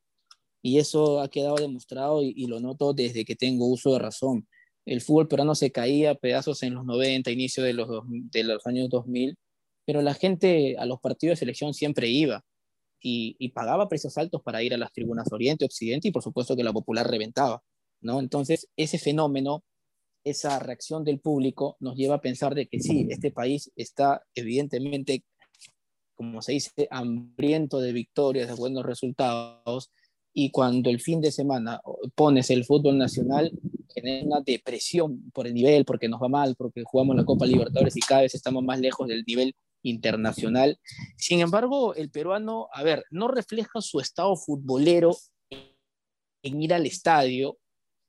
Y 0.62 0.78
eso 0.78 1.20
ha 1.20 1.28
quedado 1.28 1.56
demostrado 1.56 2.22
y 2.22 2.46
lo 2.46 2.58
noto 2.58 2.94
desde 2.94 3.26
que 3.26 3.36
tengo 3.36 3.66
uso 3.66 3.92
de 3.92 3.98
razón 3.98 4.48
el 4.86 5.00
fútbol 5.00 5.28
peruano 5.28 5.54
se 5.54 5.72
caía 5.72 6.12
a 6.12 6.14
pedazos 6.14 6.62
en 6.62 6.74
los 6.74 6.84
90, 6.84 7.30
inicio 7.30 7.62
de 7.62 7.72
los, 7.72 7.88
de 8.06 8.44
los 8.44 8.66
años 8.66 8.88
2000, 8.90 9.36
pero 9.86 10.02
la 10.02 10.14
gente 10.14 10.76
a 10.78 10.86
los 10.86 11.00
partidos 11.00 11.32
de 11.32 11.40
selección 11.40 11.74
siempre 11.74 12.08
iba 12.08 12.44
y, 13.00 13.50
pagaba 13.50 13.88
precios 13.88 14.16
altos 14.16 14.42
para 14.42 14.62
ir 14.62 14.72
a 14.72 14.78
las 14.78 14.92
tribunas 14.92 15.30
Oriente, 15.30 15.66
Occidente 15.66 16.08
y 16.08 16.10
por 16.10 16.22
supuesto 16.22 16.56
que 16.56 16.64
la 16.64 16.72
popular 16.72 17.08
reventaba, 17.08 17.62
¿no? 18.00 18.18
Entonces, 18.18 18.68
ese 18.76 18.98
fenómeno, 18.98 19.62
esa 20.24 20.58
reacción 20.58 21.04
del 21.04 21.20
público 21.20 21.76
nos 21.80 21.96
lleva 21.96 22.16
a 22.16 22.20
pensar 22.22 22.54
de 22.54 22.66
que 22.66 22.80
sí, 22.80 23.06
este 23.10 23.30
país 23.30 23.70
está 23.76 24.22
evidentemente, 24.34 25.22
como 26.14 26.40
se 26.40 26.52
dice, 26.52 26.88
hambriento 26.90 27.78
de 27.78 27.92
victorias, 27.92 28.48
de 28.48 28.54
buenos 28.54 28.86
resultados, 28.86 29.90
y 30.36 30.50
cuando 30.50 30.90
el 30.90 31.00
fin 31.00 31.20
de 31.20 31.30
semana 31.30 31.80
pones 32.16 32.50
el 32.50 32.64
fútbol 32.64 32.98
nacional, 32.98 33.52
genera 33.94 34.26
una 34.26 34.40
depresión 34.40 35.30
por 35.30 35.46
el 35.46 35.54
nivel, 35.54 35.84
porque 35.84 36.08
nos 36.08 36.20
va 36.20 36.28
mal, 36.28 36.56
porque 36.56 36.82
jugamos 36.84 37.14
la 37.14 37.24
Copa 37.24 37.46
Libertadores 37.46 37.96
y 37.96 38.00
cada 38.00 38.22
vez 38.22 38.34
estamos 38.34 38.64
más 38.64 38.80
lejos 38.80 39.06
del 39.06 39.22
nivel 39.24 39.54
internacional. 39.84 40.80
Sin 41.16 41.38
embargo, 41.38 41.94
el 41.94 42.10
peruano, 42.10 42.68
a 42.72 42.82
ver, 42.82 43.04
no 43.10 43.28
refleja 43.28 43.80
su 43.80 44.00
estado 44.00 44.34
futbolero 44.34 45.16
en 46.42 46.60
ir 46.60 46.74
al 46.74 46.84
estadio, 46.84 47.56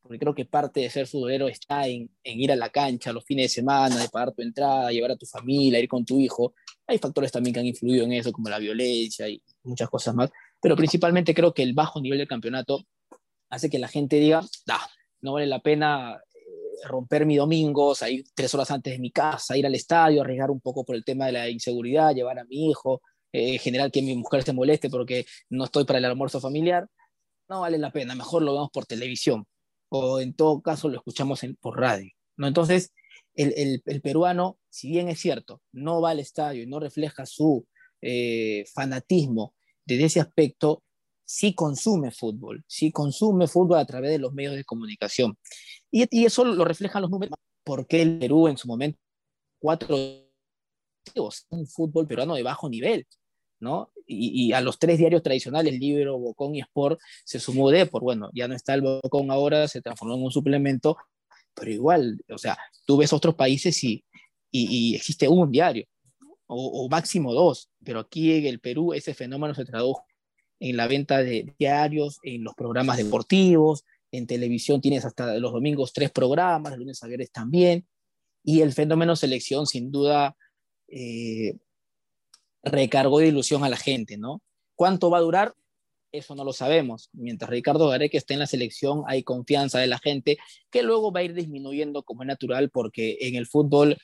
porque 0.01 0.17
creo 0.17 0.33
que 0.33 0.45
parte 0.45 0.79
de 0.79 0.89
ser 0.89 1.05
futbolero 1.05 1.47
está 1.47 1.87
en, 1.87 2.09
en, 2.23 2.39
ir 2.39 2.51
a 2.51 2.55
la 2.55 2.69
cancha 2.69 3.13
los 3.13 3.23
fines 3.23 3.45
de 3.45 3.49
semana, 3.49 3.97
de 3.97 4.09
pagar 4.09 4.33
tu 4.33 4.41
entrada, 4.41 4.91
llevar 4.91 5.11
a 5.11 5.15
tu 5.15 5.27
familia, 5.27 5.79
ir 5.79 5.87
con 5.87 6.03
tu 6.03 6.19
hijo. 6.19 6.55
Hay 6.87 6.97
factores 6.97 7.31
también 7.31 7.53
que 7.53 7.59
han 7.59 7.65
influido 7.67 8.03
en 8.03 8.13
eso, 8.13 8.31
como 8.31 8.49
la 8.49 8.57
violencia 8.57 9.29
y 9.29 9.41
muchas 9.63 9.89
cosas 9.89 10.15
más 10.15 10.31
pero 10.65 10.75
principalmente 10.75 11.35
creo 11.35 11.53
que 11.53 11.61
el 11.61 11.75
bajo 11.75 12.01
nivel 12.01 12.17
del 12.17 12.27
campeonato 12.27 12.87
hace 13.51 13.69
que 13.69 13.77
la 13.77 13.87
gente 13.87 14.15
diga, 14.15 14.41
no 15.21 15.33
vale 15.33 15.45
la 15.45 15.59
pena 15.59 16.19
eh, 16.33 16.87
romper 16.87 17.27
mi 17.27 17.35
domingo, 17.35 17.93
salir 17.93 18.25
tres 18.33 18.51
horas 18.55 18.71
antes 18.71 18.93
de 18.93 18.97
mi 18.97 19.11
casa, 19.11 19.55
ir 19.55 19.67
al 19.67 19.75
estadio, 19.75 20.23
arriesgar 20.23 20.49
un 20.49 20.59
poco 20.59 20.83
por 20.83 20.95
el 20.95 21.05
tema 21.05 21.27
de 21.27 21.33
la 21.33 21.49
inseguridad, 21.51 22.15
llevar 22.15 22.39
a 22.39 22.45
mi 22.45 22.71
hijo, 22.71 23.03
eh, 23.31 23.59
generar 23.59 23.91
que 23.91 24.01
mi 24.01 24.15
mujer 24.15 24.41
se 24.41 24.53
moleste 24.53 24.89
porque 24.89 25.27
no 25.51 25.65
estoy 25.65 25.85
para 25.85 25.99
el 25.99 26.05
almuerzo 26.05 26.41
familiar, 26.41 26.87
no 27.47 27.61
vale 27.61 27.77
la 27.77 27.91
pena, 27.91 28.15
mejor 28.15 28.41
lo 28.41 28.53
vemos 28.53 28.71
por 28.73 28.87
televisión 28.87 29.45
o 29.89 30.19
en 30.19 30.33
todo 30.33 30.63
caso 30.63 30.89
lo 30.89 30.97
escuchamos 30.97 31.41
por 31.61 31.79
radio. 31.79 32.09
¿no? 32.37 32.47
Entonces, 32.47 32.91
el, 33.35 33.83
el, 33.85 34.01
peruano, 34.01 34.57
si 34.71 34.89
bien 34.89 35.09
es 35.09 35.19
cierto, 35.19 35.61
no 35.71 36.01
va 36.01 36.09
al 36.09 36.19
estadio 36.19 36.63
y 36.63 36.65
no 36.65 36.79
refleja 36.79 37.27
su 37.27 37.67
eh, 38.01 38.65
fanatismo 38.73 39.54
desde 39.85 40.05
ese 40.05 40.19
aspecto, 40.19 40.83
sí 41.25 41.53
consume 41.53 42.11
fútbol, 42.11 42.63
sí 42.67 42.91
consume 42.91 43.47
fútbol 43.47 43.79
a 43.79 43.85
través 43.85 44.11
de 44.11 44.19
los 44.19 44.33
medios 44.33 44.55
de 44.55 44.63
comunicación. 44.63 45.37
Y, 45.91 46.25
eso 46.25 46.45
lo 46.45 46.65
reflejan 46.65 47.01
los 47.01 47.11
números, 47.11 47.35
porque 47.63 48.01
el 48.01 48.19
Perú 48.19 48.47
en 48.47 48.57
su 48.57 48.67
momento, 48.67 48.99
cuatro 49.59 49.97
un 51.49 51.67
fútbol 51.67 52.07
peruano 52.07 52.33
de 52.33 52.43
bajo 52.43 52.67
nivel, 52.67 53.05
¿no? 53.59 53.91
Y, 54.07 54.51
a 54.53 54.61
los 54.61 54.79
tres 54.79 54.97
diarios 54.99 55.23
tradicionales, 55.23 55.79
Libro, 55.79 56.19
Bocón 56.19 56.55
y 56.55 56.61
Sport, 56.61 56.99
se 57.23 57.39
sumó 57.39 57.69
por 57.91 58.03
bueno, 58.03 58.29
ya 58.33 58.47
no 58.47 58.55
está 58.55 58.73
el 58.75 58.81
Bocón 58.81 59.31
ahora, 59.31 59.67
se 59.67 59.81
transformó 59.81 60.15
en 60.15 60.23
un 60.23 60.31
suplemento, 60.31 60.97
pero 61.53 61.71
igual, 61.71 62.19
o 62.29 62.37
sea, 62.37 62.57
tú 62.85 62.97
ves 62.97 63.13
otros 63.13 63.35
países 63.35 63.83
y, 63.83 64.03
y, 64.51 64.91
y 64.91 64.95
existe 64.95 65.27
un 65.27 65.51
diario 65.51 65.85
o, 66.47 66.87
máximo 66.89 67.33
dos, 67.33 67.69
pero 67.83 67.99
aquí 67.99 68.33
en 68.33 68.45
el 68.45 68.59
Perú 68.59 68.93
ese 68.93 69.13
fenómeno 69.13 69.55
se 69.55 69.65
tradujo 69.65 70.05
en 70.59 70.77
la 70.77 70.87
venta 70.87 71.23
de 71.23 71.53
diarios, 71.57 72.19
en 72.23 72.43
los 72.43 72.53
programas 72.55 72.97
deportivos, 72.97 73.83
en 74.11 74.27
televisión 74.27 74.81
tienes 74.81 75.05
hasta 75.05 75.37
los 75.39 75.51
domingos 75.51 75.91
tres 75.91 76.11
programas, 76.11 76.71
los 76.71 76.79
lunes 76.79 77.03
a 77.03 77.07
viernes 77.07 77.31
también, 77.31 77.87
y 78.43 78.61
el 78.61 78.73
fenómeno 78.73 79.15
selección 79.15 79.65
sin 79.65 79.91
duda 79.91 80.35
eh, 80.87 81.57
recargó 82.63 83.19
de 83.19 83.27
ilusión 83.27 83.63
a 83.63 83.69
la 83.69 83.77
gente, 83.77 84.17
¿no? 84.17 84.41
¿Cuánto 84.75 85.09
va 85.09 85.17
a 85.17 85.21
durar? 85.21 85.53
Eso 86.11 86.35
no 86.35 86.43
lo 86.43 86.53
sabemos. 86.53 87.09
Mientras 87.11 87.49
Ricardo 87.49 87.89
Gareca 87.89 88.17
esté 88.17 88.33
en 88.33 88.39
la 88.39 88.47
selección, 88.47 89.03
hay 89.07 89.23
confianza 89.23 89.79
de 89.79 89.87
la 89.87 89.99
gente 89.99 90.37
que 90.71 90.83
luego 90.83 91.11
va 91.11 91.19
a 91.19 91.23
ir 91.23 91.33
disminuyendo 91.33 92.03
como 92.03 92.23
es 92.23 92.27
natural 92.27 92.69
porque 92.69 93.17
en 93.21 93.35
el 93.35 93.47
fútbol 93.47 93.97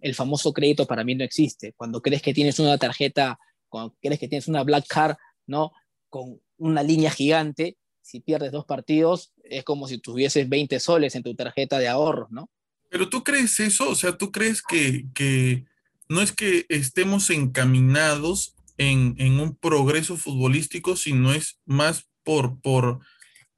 el 0.00 0.14
famoso 0.14 0.52
crédito 0.52 0.86
para 0.86 1.04
mí 1.04 1.14
no 1.14 1.24
existe. 1.24 1.72
Cuando 1.76 2.02
crees 2.02 2.22
que 2.22 2.34
tienes 2.34 2.58
una 2.58 2.78
tarjeta, 2.78 3.38
cuando 3.68 3.94
crees 4.00 4.18
que 4.18 4.28
tienes 4.28 4.48
una 4.48 4.64
black 4.64 4.86
card, 4.88 5.16
¿no? 5.46 5.72
Con 6.08 6.40
una 6.58 6.82
línea 6.82 7.10
gigante, 7.10 7.76
si 8.02 8.20
pierdes 8.20 8.52
dos 8.52 8.64
partidos, 8.64 9.32
es 9.44 9.64
como 9.64 9.88
si 9.88 9.98
tuvieses 9.98 10.48
20 10.48 10.80
soles 10.80 11.14
en 11.14 11.22
tu 11.22 11.34
tarjeta 11.34 11.78
de 11.78 11.88
ahorros, 11.88 12.30
¿no? 12.30 12.50
Pero 12.90 13.08
tú 13.08 13.24
crees 13.24 13.58
eso, 13.60 13.88
o 13.88 13.94
sea, 13.94 14.18
tú 14.18 14.30
crees 14.30 14.60
que, 14.62 15.06
que 15.14 15.64
no 16.08 16.20
es 16.20 16.32
que 16.32 16.66
estemos 16.68 17.30
encaminados 17.30 18.54
en, 18.76 19.14
en, 19.18 19.40
un 19.40 19.54
progreso 19.54 20.16
futbolístico, 20.16 20.96
sino 20.96 21.32
es 21.32 21.58
más 21.64 22.08
por, 22.22 22.60
por 22.60 23.00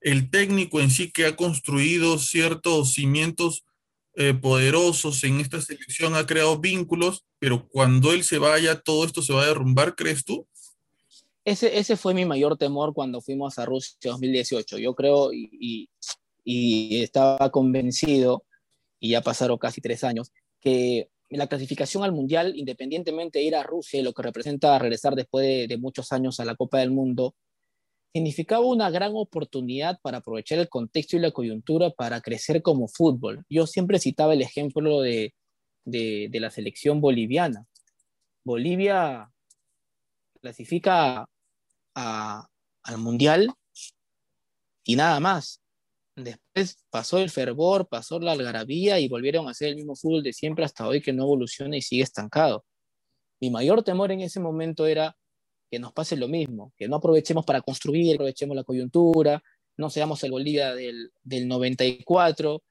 el 0.01 0.31
técnico 0.31 0.81
en 0.81 0.91
sí 0.91 1.11
que 1.11 1.27
ha 1.27 1.35
construido 1.35 2.19
ciertos 2.19 2.93
cimientos 2.93 3.65
eh, 4.17 4.33
poderosos 4.33 5.25
en 5.25 5.41
esta 5.41 5.61
selección, 5.61 6.15
ha 6.15 6.25
creado 6.25 6.59
vínculos, 6.59 7.25
pero 7.41 7.69
cuando 7.69 8.13
él 8.13 8.23
se 8.23 8.39
vaya, 8.39 8.81
todo 8.81 9.05
esto 9.05 9.23
se 9.23 9.33
va 9.33 9.43
a 9.43 9.47
derrumbar, 9.47 9.97
¿crees 9.97 10.25
tú? 10.25 10.47
Ese, 11.45 11.79
ese 11.79 11.97
fue 11.97 12.15
mi 12.15 12.25
mayor 12.25 12.57
temor 12.57 12.95
cuando 12.95 13.21
fuimos 13.21 13.59
a 13.59 13.67
Rusia 13.67 13.97
2018. 14.03 14.79
Yo 14.79 14.95
creo 14.95 15.31
y, 15.33 15.89
estaba 16.47 17.51
convencido, 17.51 18.45
y 19.01 19.11
ya 19.11 19.21
pasaron 19.21 19.59
casi 19.59 19.81
tres 19.81 20.05
años, 20.05 20.31
que 20.61 21.09
la 21.29 21.49
clasificación 21.49 22.05
al 22.05 22.13
Mundial, 22.13 22.53
independientemente 22.57 23.41
de 23.41 23.47
ir 23.47 23.57
a 23.57 23.65
Rusia 23.65 23.99
y 23.99 24.05
lo 24.05 24.13
que 24.13 24.23
representa 24.23 24.79
regresar 24.79 25.17
después 25.17 25.45
de, 25.45 25.67
de 25.67 25.77
muchos 25.77 26.13
años 26.13 26.39
a 26.39 26.45
la 26.45 26.55
Copa 26.55 26.79
del 26.79 26.93
Mundo, 26.93 27.35
significaba 28.15 28.65
una 28.65 28.91
gran 28.91 29.11
oportunidad 29.15 29.99
para 30.01 30.19
aprovechar 30.19 30.61
el 30.61 30.69
contexto 30.69 31.17
y 31.17 31.21
la 31.21 31.33
coyuntura 31.33 31.91
para 31.91 32.21
crecer 32.21 32.63
como 32.63 32.87
fútbol. 32.87 33.45
Yo 33.51 33.67
siempre 33.67 33.99
citaba 33.99 34.35
el 34.35 34.43
ejemplo 34.43 35.01
de, 35.01 35.35
de, 35.85 36.31
la 36.41 36.51
selección 36.51 37.01
boliviana. 37.01 37.67
Bolivia 38.45 39.29
clasifica 40.41 41.27
al 41.95 42.99
Mundial 42.99 43.53
y 44.85 44.95
nada 44.95 45.19
más. 45.19 45.61
Después 46.15 46.85
pasó 46.91 47.19
el 47.19 47.31
fervor, 47.31 47.89
pasó 47.89 48.21
la 48.21 48.31
algarabía 48.31 49.01
y 49.01 49.09
volvieron 49.09 49.49
a 49.49 49.51
hacer 49.51 49.71
el 49.71 49.77
mismo 49.77 49.97
fútbol 49.97 50.23
de 50.23 50.33
siempre 50.33 50.65
hasta 50.65 50.87
hoy 50.87 51.03
que 51.03 51.13
no 51.13 51.25
evoluciona 51.25 51.77
y 51.77 51.83
sigue 51.83 52.05
estancado. 52.05 52.65
Mi 53.41 53.51
mayor 53.51 53.83
temor 53.83 54.13
en 54.13 54.21
ese 54.21 54.39
momento 54.39 54.87
era 54.87 55.17
que 55.71 55.79
nos 55.79 55.93
pase 55.93 56.17
lo 56.17 56.29
mismo, 56.29 56.73
que 56.77 56.89
no 56.89 56.97
aprovechemos 56.97 57.45
para 57.45 57.61
construir, 57.61 58.15
aprovechemos 58.15 58.57
la 58.57 58.65
coyuntura, 58.65 59.43
no 59.77 59.91
seamos 59.91 60.23
el 60.25 60.31
Bolivia 60.31 60.75
del, 60.75 61.13
del 61.23 61.49
94 61.49 62.63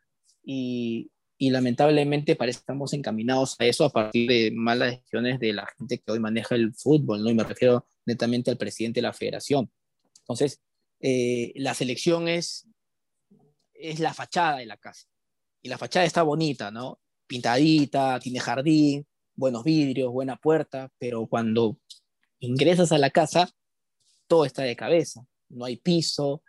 y, 0.44 1.12
y 1.38 1.50
lamentablemente 1.50 2.36
parece 2.36 2.60
que 2.60 2.62
estamos 2.62 2.94
encaminados 2.94 3.56
a 3.60 3.66
eso 3.66 3.86
a 3.86 3.90
partir 3.90 4.30
de 4.30 4.52
malas 4.52 4.92
decisiones 4.92 5.40
de 5.40 5.54
la 5.54 5.68
gente 5.78 6.00
que 6.00 6.12
hoy 6.12 6.20
maneja 6.20 6.56
el 6.56 6.74
fútbol, 6.74 7.24
¿no? 7.24 7.30
Y 7.30 7.34
me 7.34 7.44
refiero 7.44 7.86
netamente 8.06 8.52
al 8.52 8.58
presidente 8.58 9.00
de 9.00 9.04
la 9.04 9.14
federación. 9.14 9.70
Entonces, 10.20 10.62
eh, 11.02 11.52
la 11.56 11.74
selección 11.74 12.30
es, 12.30 12.66
es 13.74 14.00
la 14.00 14.14
fachada 14.14 14.60
de 14.60 14.66
la 14.66 14.78
casa. 14.78 15.08
Y 15.62 15.70
la 15.70 15.78
fachada 15.78 16.06
está 16.06 16.24
bonita, 16.24 16.72
¿no? 16.72 17.02
Pintadita, 17.28 18.20
tiene 18.20 18.40
jardín, 18.40 19.06
buenos 19.36 19.64
vidrios, 19.64 20.12
buena 20.12 20.38
puerta, 20.38 20.92
pero 20.98 21.28
cuando 21.28 21.78
ingresas 22.44 22.92
a 22.92 22.98
la 22.98 23.10
casa, 23.10 23.50
todo 24.28 24.46
está 24.46 24.64
de 24.64 24.76
cabeza. 24.76 25.26
No 25.50 25.66
hay 25.66 25.78
piso, 25.78 26.44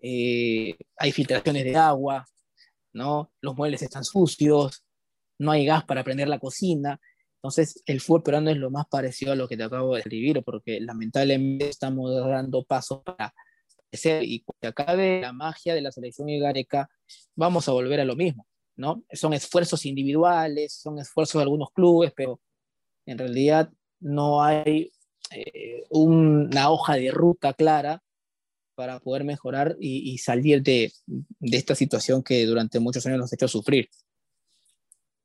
eh, 0.00 0.76
hay 0.96 1.12
filtraciones 1.12 1.64
de 1.64 1.76
agua, 1.76 2.24
¿no? 2.92 3.32
Los 3.40 3.54
muebles 3.56 3.82
están 3.82 4.04
sucios, 4.04 4.84
no 5.38 5.50
hay 5.50 5.66
gas 5.66 5.84
para 5.84 6.04
prender 6.04 6.28
la 6.28 6.38
cocina. 6.38 6.98
Entonces, 7.36 7.82
el 7.86 8.00
fútbol 8.00 8.22
peruano 8.22 8.50
es 8.50 8.56
lo 8.56 8.70
más 8.70 8.86
parecido 8.86 9.32
a 9.32 9.36
lo 9.36 9.46
que 9.46 9.56
te 9.56 9.64
acabo 9.64 9.92
de 9.92 9.98
describir, 9.98 10.42
porque 10.42 10.80
lamentablemente 10.80 11.68
estamos 11.68 12.14
dando 12.14 12.64
pasos 12.64 13.02
para 13.02 13.34
crecer 13.90 14.22
y 14.24 14.42
cuando 14.42 14.68
acabe 14.68 15.20
la 15.20 15.32
magia 15.32 15.74
de 15.74 15.82
la 15.82 15.92
selección 15.92 16.28
igareca, 16.28 16.88
vamos 17.34 17.68
a 17.68 17.72
volver 17.72 18.00
a 18.00 18.04
lo 18.04 18.16
mismo, 18.16 18.46
¿no? 18.76 19.04
Son 19.12 19.34
esfuerzos 19.34 19.84
individuales, 19.84 20.72
son 20.72 20.98
esfuerzos 20.98 21.40
de 21.40 21.42
algunos 21.42 21.70
clubes, 21.72 22.12
pero 22.16 22.40
en 23.04 23.18
realidad 23.18 23.70
no 24.00 24.42
hay 24.42 24.90
eh, 25.30 25.84
una 25.90 26.70
hoja 26.70 26.94
de 26.94 27.10
ruta 27.10 27.52
clara 27.54 28.02
para 28.76 29.00
poder 29.00 29.24
mejorar 29.24 29.76
y, 29.80 30.18
salir 30.18 30.62
de, 30.62 30.92
esta 31.40 31.74
situación 31.74 32.22
que 32.22 32.44
durante 32.44 32.78
muchos 32.78 33.04
años 33.06 33.18
nos 33.18 33.32
ha 33.32 33.36
hecho 33.36 33.48
sufrir. 33.48 33.88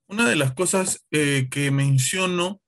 Una 0.07 0.27
de 0.27 0.37
las 0.37 0.53
cosas 0.53 1.05
eh, 1.11 1.47
que 1.51 1.69
menciono 1.69 2.61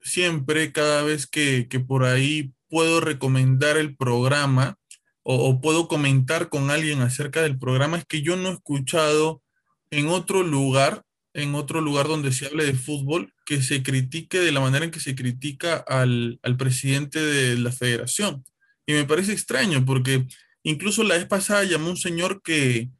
siempre, 0.00 0.72
cada 0.72 1.02
vez 1.02 1.26
que, 1.26 1.66
por 1.86 2.04
ahí 2.04 2.52
puedo 2.68 3.00
recomendar 3.00 3.76
el 3.76 3.96
programa 3.96 4.76
o, 5.22 5.60
puedo 5.60 5.88
comentar 5.88 6.48
con 6.48 6.70
alguien 6.70 7.00
acerca 7.00 7.42
del 7.42 7.58
programa, 7.58 7.98
es 7.98 8.04
que 8.04 8.22
yo 8.22 8.36
no 8.36 8.48
he 8.48 8.52
escuchado 8.52 9.42
en 9.90 10.08
otro 10.08 10.42
lugar, 10.42 11.02
en 11.32 11.54
otro 11.54 11.80
lugar 11.80 12.08
donde 12.08 12.32
se 12.32 12.46
hable 12.46 12.64
de 12.64 12.74
fútbol, 12.74 13.32
que 13.48 13.62
se 13.62 13.82
critique 13.82 14.38
de 14.38 14.52
la 14.52 14.60
manera 14.60 14.84
en 14.84 14.90
que 14.90 15.00
se 15.00 15.14
critica 15.14 15.78
al, 15.88 16.38
al 16.42 16.58
presidente 16.58 17.18
de 17.18 17.56
la 17.56 17.72
federación. 17.72 18.44
Y 18.86 18.92
me 18.92 19.06
parece 19.06 19.32
extraño 19.32 19.86
porque 19.86 20.26
incluso 20.62 21.02
la 21.02 21.14
vez 21.14 21.24
pasada 21.24 21.64
llamó 21.64 21.88
un 21.88 21.96
señor 21.96 22.42
que, 22.42 22.90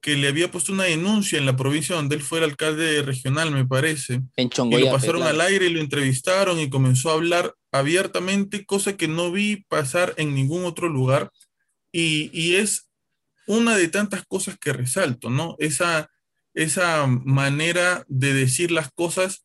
que 0.00 0.16
le 0.16 0.28
había 0.28 0.52
puesto 0.52 0.72
una 0.72 0.84
denuncia 0.84 1.36
en 1.36 1.46
la 1.46 1.56
provincia 1.56 1.96
donde 1.96 2.14
él 2.14 2.22
fue 2.22 2.38
el 2.38 2.44
alcalde 2.44 3.02
regional, 3.02 3.50
me 3.50 3.66
parece. 3.66 4.22
En 4.36 4.50
Y 4.70 4.78
lo 4.78 4.92
pasaron 4.92 5.24
al 5.24 5.40
aire 5.40 5.66
y 5.66 5.70
lo 5.70 5.80
entrevistaron 5.80 6.60
y 6.60 6.70
comenzó 6.70 7.10
a 7.10 7.14
hablar 7.14 7.56
abiertamente, 7.72 8.64
cosa 8.64 8.96
que 8.96 9.08
no 9.08 9.32
vi 9.32 9.64
pasar 9.68 10.14
en 10.16 10.32
ningún 10.32 10.64
otro 10.64 10.88
lugar. 10.88 11.32
Y, 11.90 12.30
y 12.32 12.54
es 12.54 12.88
una 13.48 13.76
de 13.76 13.88
tantas 13.88 14.24
cosas 14.28 14.56
que 14.60 14.72
resalto, 14.72 15.28
¿no? 15.28 15.56
Esa, 15.58 16.08
esa 16.54 17.04
manera 17.08 18.04
de 18.06 18.32
decir 18.32 18.70
las 18.70 18.92
cosas 18.92 19.42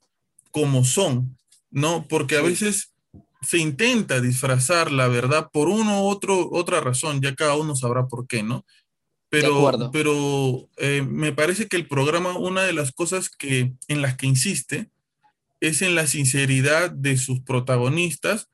como 0.54 0.86
son, 0.86 1.36
¿no? 1.72 2.08
Porque 2.08 2.38
a 2.38 2.44
veces 2.44 2.94
se 3.42 3.58
intenta 3.58 4.22
disfrazar 4.22 4.92
la 4.92 5.08
verdad 5.08 5.50
por 5.52 5.68
uno 5.68 6.04
u 6.04 6.08
otro, 6.08 6.48
otra 6.52 6.80
razón, 6.80 7.22
ya 7.22 7.34
cada 7.34 7.56
uno 7.56 7.76
sabrá 7.76 8.08
por 8.08 8.28
qué, 8.28 8.44
¿no? 8.44 8.64
Pero, 9.30 9.90
pero 9.92 10.70
eh, 10.78 11.02
me 11.02 11.34
parece 11.34 11.68
que 11.68 11.76
el 11.76 11.88
programa, 11.88 12.38
una 12.38 12.62
de 12.62 12.74
las 12.74 12.92
cosas 12.92 13.30
que, 13.32 13.74
en 13.88 14.02
las 14.04 14.16
que 14.16 14.28
insiste 14.28 14.92
es 15.60 15.82
en 15.82 15.96
la 15.96 16.06
sinceridad 16.06 16.92
de 16.92 17.18
sus 17.18 17.42
protagonistas 17.42 18.48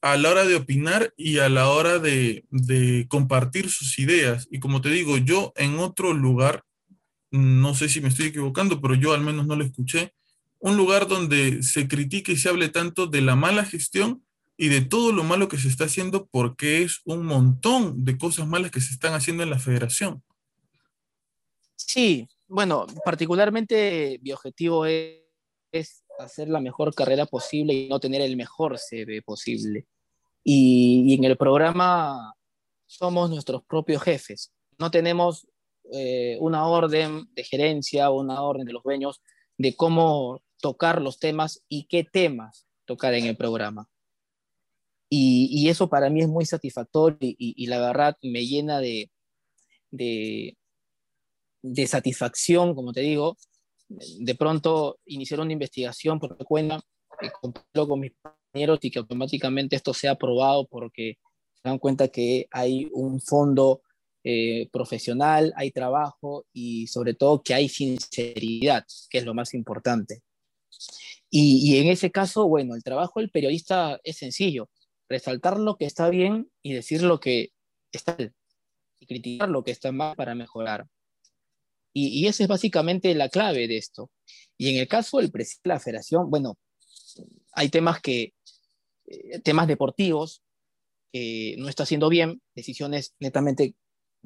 a 0.00 0.16
la 0.16 0.30
hora 0.30 0.46
de 0.46 0.56
opinar 0.56 1.12
y 1.18 1.40
a 1.40 1.50
la 1.50 1.68
hora 1.68 1.98
de, 1.98 2.46
de 2.48 3.06
compartir 3.08 3.68
sus 3.68 3.98
ideas. 3.98 4.48
Y 4.50 4.60
como 4.60 4.80
te 4.80 4.88
digo, 4.88 5.18
yo 5.18 5.52
en 5.56 5.78
otro 5.78 6.14
lugar, 6.14 6.64
no 7.30 7.74
sé 7.74 7.90
si 7.90 8.00
me 8.00 8.08
estoy 8.08 8.26
equivocando, 8.28 8.80
pero 8.80 8.94
yo 8.94 9.12
al 9.12 9.20
menos 9.20 9.46
no 9.46 9.56
lo 9.56 9.64
escuché, 9.64 10.14
un 10.64 10.78
lugar 10.78 11.08
donde 11.08 11.62
se 11.62 11.86
critique 11.88 12.32
y 12.32 12.36
se 12.36 12.48
hable 12.48 12.70
tanto 12.70 13.06
de 13.06 13.20
la 13.20 13.36
mala 13.36 13.66
gestión 13.66 14.24
y 14.56 14.68
de 14.68 14.80
todo 14.80 15.12
lo 15.12 15.22
malo 15.22 15.46
que 15.46 15.58
se 15.58 15.68
está 15.68 15.84
haciendo 15.84 16.26
porque 16.26 16.80
es 16.82 17.02
un 17.04 17.26
montón 17.26 18.02
de 18.02 18.16
cosas 18.16 18.46
malas 18.46 18.70
que 18.70 18.80
se 18.80 18.94
están 18.94 19.12
haciendo 19.12 19.42
en 19.42 19.50
la 19.50 19.58
federación. 19.58 20.22
Sí, 21.76 22.26
bueno, 22.48 22.86
particularmente 23.04 24.18
mi 24.22 24.32
objetivo 24.32 24.86
es, 24.86 25.20
hacer 26.18 26.48
la 26.48 26.60
mejor 26.60 26.94
carrera 26.94 27.26
posible 27.26 27.74
y 27.74 27.88
no 27.90 28.00
tener 28.00 28.22
el 28.22 28.34
mejor 28.34 28.78
CV 28.78 29.20
posible. 29.20 29.86
Y, 30.42 31.14
en 31.14 31.24
el 31.24 31.36
programa 31.36 32.32
somos 32.86 33.28
nuestros 33.28 33.62
propios 33.64 34.02
jefes. 34.02 34.50
No 34.78 34.90
tenemos 34.90 35.46
eh, 35.92 36.38
una 36.40 36.66
orden 36.66 37.28
de 37.34 37.44
gerencia 37.44 38.08
o 38.08 38.22
una 38.22 38.40
orden 38.40 38.64
de 38.64 38.72
los 38.72 38.82
dueños 38.82 39.20
de 39.58 39.76
cómo 39.76 40.40
tocar 40.64 41.02
los 41.02 41.18
temas 41.18 41.62
y 41.68 41.84
qué 41.84 42.04
temas 42.04 42.66
tocar 42.86 43.12
en 43.12 43.26
el 43.26 43.36
programa. 43.36 43.86
Y, 45.10 45.68
eso 45.68 45.90
para 45.90 46.08
mí 46.08 46.22
es 46.22 46.28
muy 46.28 46.46
satisfactorio 46.46 47.18
y, 47.20 47.66
la 47.66 47.78
verdad 47.80 48.16
me 48.22 48.46
llena 48.46 48.80
de, 48.80 49.10
de, 49.90 50.56
satisfacción, 51.86 52.74
como 52.74 52.94
te 52.94 53.02
digo, 53.02 53.36
de 53.88 54.34
pronto 54.34 54.98
iniciar 55.04 55.40
una 55.40 55.52
investigación 55.52 56.18
por 56.18 56.34
cuenta, 56.38 56.80
eh, 57.20 57.30
con 57.40 58.00
mis 58.00 58.12
compañeros 58.22 58.78
y 58.80 58.90
que 58.90 59.00
automáticamente 59.00 59.76
esto 59.76 59.92
sea 59.92 60.12
aprobado 60.12 60.66
porque 60.66 61.18
se 61.52 61.68
dan 61.68 61.78
cuenta 61.78 62.08
que 62.08 62.46
hay 62.50 62.88
un 62.94 63.20
fondo 63.20 63.82
eh, 64.24 64.70
profesional, 64.72 65.52
hay 65.56 65.72
trabajo 65.72 66.46
y 66.54 66.86
sobre 66.86 67.12
todo 67.12 67.42
que 67.42 67.52
hay 67.52 67.68
sinceridad, 67.68 68.86
que 69.10 69.18
es 69.18 69.26
lo 69.26 69.34
más 69.34 69.52
importante. 69.52 70.22
Y, 71.30 71.78
en 71.78 71.88
ese 71.88 72.10
caso, 72.10 72.46
bueno, 72.46 72.74
el 72.74 72.84
trabajo 72.84 73.20
del 73.20 73.30
periodista 73.30 74.00
es 74.04 74.18
sencillo, 74.18 74.70
resaltar 75.08 75.58
lo 75.58 75.76
que 75.76 75.84
está 75.84 76.08
bien 76.08 76.50
y 76.62 76.74
decir 76.74 77.02
lo 77.02 77.18
que 77.18 77.50
está 77.92 78.16
mal, 78.16 78.32
y 79.00 79.06
criticar 79.06 79.48
lo 79.48 79.64
que 79.64 79.72
está 79.72 79.90
mal 79.90 80.14
para 80.14 80.34
mejorar. 80.34 80.86
Y, 81.92 82.08
y 82.20 82.26
esa 82.28 82.44
es 82.44 82.48
básicamente 82.48 83.14
la 83.14 83.28
clave 83.28 83.66
de 83.66 83.76
esto. 83.76 84.10
Y 84.56 84.70
en 84.70 84.80
el 84.80 84.88
caso 84.88 85.18
del 85.18 85.30
presidente 85.30 85.68
de 85.68 85.74
la 85.74 85.80
federación, 85.80 86.30
bueno, 86.30 86.56
hay 87.52 87.68
temas 87.68 88.00
que, 88.00 88.34
eh, 89.06 89.40
temas 89.40 89.66
deportivos, 89.66 90.42
que 91.12 91.56
no 91.58 91.68
está 91.68 91.82
haciendo 91.84 92.08
bien, 92.08 92.42
decisiones 92.54 93.14
netamente 93.20 93.74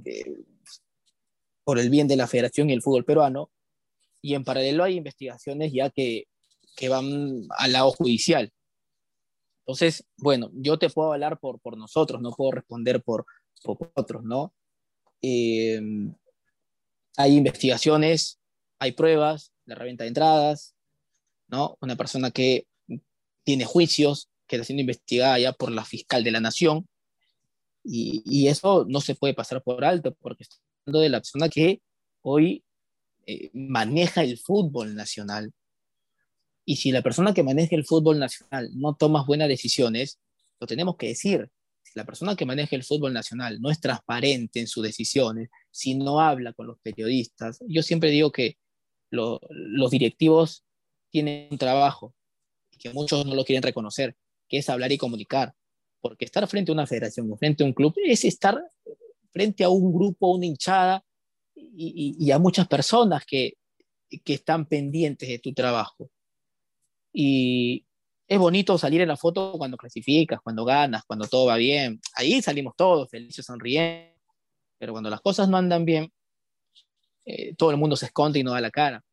eh, 0.05 0.37
por 1.65 1.79
el 1.79 1.91
bien 1.91 2.09
de 2.09 2.17
la 2.17 2.27
federación 2.27 2.71
y 2.71 2.73
el 2.73 2.83
fútbol 2.83 3.05
peruano, 3.05 3.51
y 4.23 4.35
en 4.35 4.45
paralelo 4.45 4.85
hay 4.85 4.97
investigaciones 4.97 5.73
ya 5.73 5.91
que 5.91 6.28
que 6.79 6.89
van 6.89 7.43
al 7.59 7.73
lado 7.73 7.91
judicial. 7.91 8.53
Entonces, 9.67 10.07
bueno, 10.17 10.49
yo 10.55 10.79
te 10.79 10.89
puedo 10.89 11.13
hablar 11.13 11.41
por, 11.41 11.59
por 11.61 11.77
nosotros, 11.77 12.23
no 12.23 12.31
puedo 12.31 12.53
responder 12.53 13.03
por, 13.03 13.27
por 13.65 13.91
otros, 13.97 14.23
¿no? 14.23 14.55
Eh, 15.21 15.81
hay 17.17 17.37
investigaciones, 17.37 18.39
hay 18.79 18.93
pruebas 18.93 19.53
de 19.67 19.75
reventa 19.75 20.05
de 20.05 20.09
entradas, 20.09 20.77
¿no? 21.49 21.77
Una 21.81 21.97
persona 21.97 22.31
que 22.31 22.69
tiene 23.43 23.65
juicios, 23.65 24.31
que 24.47 24.55
está 24.55 24.65
siendo 24.65 24.83
investigada 24.83 25.37
ya 25.41 25.53
por 25.53 25.73
la 25.73 25.85
fiscal 25.85 26.23
de 26.23 26.31
la 26.31 26.41
nación, 26.41 26.87
y, 27.83 28.23
y 28.25 28.47
eso 28.47 28.87
no 28.89 29.01
se 29.01 29.17
puede 29.17 29.35
pasar 29.35 29.63
por 29.65 29.85
alto, 29.85 30.15
porque 30.21 30.45
estoy 30.45 30.61
hablando 30.87 31.01
de 31.01 31.09
la 31.09 31.19
persona 31.19 31.49
que 31.49 31.83
hoy 32.23 32.63
eh, 33.27 33.51
maneja 33.53 34.23
el 34.23 34.39
fútbol 34.39 34.95
nacional, 34.95 35.53
y 36.69 36.77
si 36.77 36.93
la 36.93 37.01
persona 37.01 37.33
que 37.33 37.43
maneja 37.43 37.75
el 37.75 37.87
fútbol 37.87 38.19
nacional 38.19 38.69
no 38.75 38.95
toma 38.95 39.25
buenas 39.25 39.49
decisiones, 39.49 40.21
lo 40.61 40.67
tenemos 40.67 40.99
que 40.99 41.09
decir. 41.09 41.49
Si 41.83 41.93
la 41.95 42.05
persona 42.05 42.37
que 42.37 42.45
maneja 42.45 42.77
el 42.77 42.85
fútbol 42.85 43.15
nacional 43.15 43.59
no 43.59 43.71
es 43.71 43.81
transparente 43.81 44.61
en 44.61 44.67
sus 44.67 44.83
decisiones, 44.83 45.49
si 45.71 45.95
no 45.95 46.21
habla 46.21 46.53
con 46.53 46.67
los 46.67 46.79
periodistas, 46.81 47.59
yo 47.67 47.83
siempre 47.83 48.11
digo 48.11 48.33
que 48.33 48.59
los 49.09 49.91
directivos 49.91 50.63
tienen 51.09 51.49
un 51.51 51.57
trabajo 51.57 52.15
y 52.71 52.77
que 52.77 52.91
muchos 52.91 53.25
no 53.25 53.35
lo 53.35 53.47
quieren 53.47 53.63
reconocer, 53.63 54.15
que 54.47 54.59
es 54.59 54.69
hablar 54.69 54.93
y 54.93 54.99
comunicar. 54.99 55.55
Porque 56.03 56.27
estar 56.27 56.47
frente 56.49 56.71
a 56.71 56.75
una 56.75 56.87
federación 56.87 57.33
o 57.33 57.39
frente 57.39 57.63
a 57.63 57.67
un 57.67 57.73
club 57.73 57.95
es 58.05 58.27
estar 58.27 58.63
frente 59.33 59.65
a 59.65 59.71
un 59.71 59.91
grupo, 59.91 60.35
una 60.35 60.45
hinchada 60.45 61.03
y, 61.55 62.15
y 62.21 62.31
a 62.31 62.39
muchas 62.39 62.69
personas 62.69 63.25
que, 63.25 63.55
que 64.23 64.35
están 64.35 64.67
pendientes 64.67 65.31
de 65.31 65.39
tu 65.39 65.55
trabajo. 65.55 66.11
Y 67.13 67.85
es 68.27 68.39
bonito 68.39 68.77
salir 68.77 69.01
en 69.01 69.09
la 69.09 69.17
foto 69.17 69.53
cuando 69.57 69.77
clasificas, 69.77 70.41
cuando 70.43 70.65
ganas, 70.65 71.05
cuando 71.07 71.27
todo 71.27 71.47
va 71.47 71.57
bien. 71.57 72.01
Ahí 72.15 72.43
salimos 72.43 72.75
todos 72.77 73.09
felices, 73.11 73.47
sonriendo. 73.47 74.15
Pero 74.79 74.93
cuando 74.93 75.11
las 75.11 75.21
cosas 75.21 75.49
no 75.49 75.57
andan 75.57 75.85
bien, 75.85 76.13
eh, 77.25 77.55
todo 77.57 77.71
el 77.71 77.77
mundo 77.77 77.97
se 77.97 78.07
esconde 78.07 78.39
y 78.39 78.43
no 78.45 78.53
da 78.53 78.61
la 78.61 78.71
cara. 78.71 79.05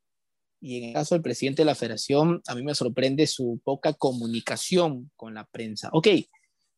Y 0.61 0.77
en 0.77 0.83
el 0.85 0.93
caso 0.93 1.15
del 1.15 1.21
presidente 1.21 1.61
de 1.61 1.65
la 1.65 1.75
federación, 1.75 2.41
a 2.47 2.55
mí 2.55 2.63
me 2.63 2.75
sorprende 2.75 3.27
su 3.27 3.59
poca 3.63 3.93
comunicación 3.93 5.11
con 5.15 5.33
la 5.33 5.45
prensa. 5.45 5.89
Ok, 5.91 6.07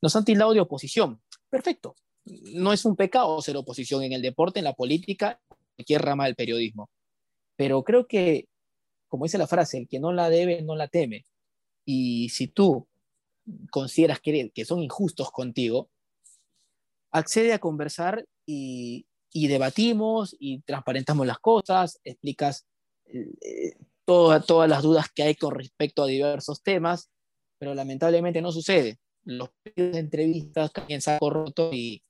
nos 0.02 0.16
han 0.16 0.26
tildado 0.26 0.54
de 0.54 0.60
oposición. 0.60 1.22
Perfecto. 1.50 1.96
No 2.26 2.74
es 2.74 2.86
un 2.86 2.96
pecado 2.96 3.42
ser 3.42 3.56
oposición 3.56 4.04
en 4.04 4.14
el 4.14 4.22
deporte, 4.22 4.60
en 4.60 4.66
la 4.66 4.74
política, 4.74 5.40
en 5.50 5.58
cualquier 5.78 6.02
rama 6.02 6.26
del 6.26 6.36
periodismo. 6.36 6.90
Pero 7.56 7.84
creo 7.84 8.08
que, 8.08 8.48
como 9.08 9.26
dice 9.26 9.38
la 9.38 9.48
frase, 9.48 9.78
el 9.78 9.88
que 9.88 10.00
no 10.00 10.12
la 10.14 10.30
debe, 10.30 10.62
no 10.62 10.76
la 10.76 10.88
teme. 10.88 11.26
Y 11.86 12.30
si 12.30 12.48
tú 12.48 12.88
consideras 13.72 14.20
que, 14.20 14.52
que 14.54 14.66
son 14.66 14.82
injustos 14.82 15.32
contigo, 15.32 15.90
accede 17.12 17.54
a 17.54 17.60
conversar 17.60 18.26
y, 18.46 19.06
debatimos 19.34 20.36
y 20.40 20.62
transparentamos 20.62 21.28
las 21.28 21.38
cosas, 21.38 22.00
explicas 22.04 22.66
eh, 23.06 23.76
todas 24.06 24.70
las 24.70 24.82
dudas 24.82 25.08
que 25.14 25.24
hay 25.24 25.36
con 25.36 25.54
respecto 25.54 26.04
a 26.04 26.08
diversos 26.08 26.64
temas, 26.64 27.12
pero 27.60 27.76
lamentablemente 27.76 28.42
no 28.42 28.52
sucede. 28.52 28.98
Los 29.24 29.50
de 29.76 30.00
entrevistas 30.00 30.72
caen 30.72 31.02
saco 31.02 31.30
roto 31.30 31.70
y, 31.72 32.04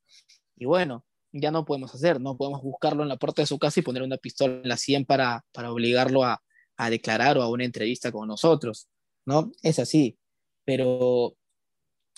y 0.55 0.65
bueno, 0.65 1.05
ya 1.33 1.51
no 1.51 1.65
podemos 1.65 1.93
hacer, 1.93 2.21
no 2.21 2.37
podemos 2.37 2.61
buscarlo 2.61 3.03
en 3.03 3.09
la 3.09 3.17
puerta 3.17 3.41
de 3.41 3.47
su 3.47 3.59
casa 3.59 3.79
y 3.79 3.83
poner 3.83 4.03
una 4.03 4.17
pistola 4.17 4.61
en 4.61 4.69
la 4.69 4.77
100 4.77 5.05
para, 5.05 5.43
para 5.51 5.71
obligarlo 5.71 6.23
a, 6.23 6.41
a 6.77 6.89
declarar 6.89 7.37
o 7.37 7.41
a 7.41 7.49
una 7.49 7.65
entrevista 7.65 8.11
con 8.11 8.27
nosotros, 8.27 8.87
¿no? 9.25 9.51
Es 9.63 9.79
así, 9.79 10.17
pero 10.63 11.35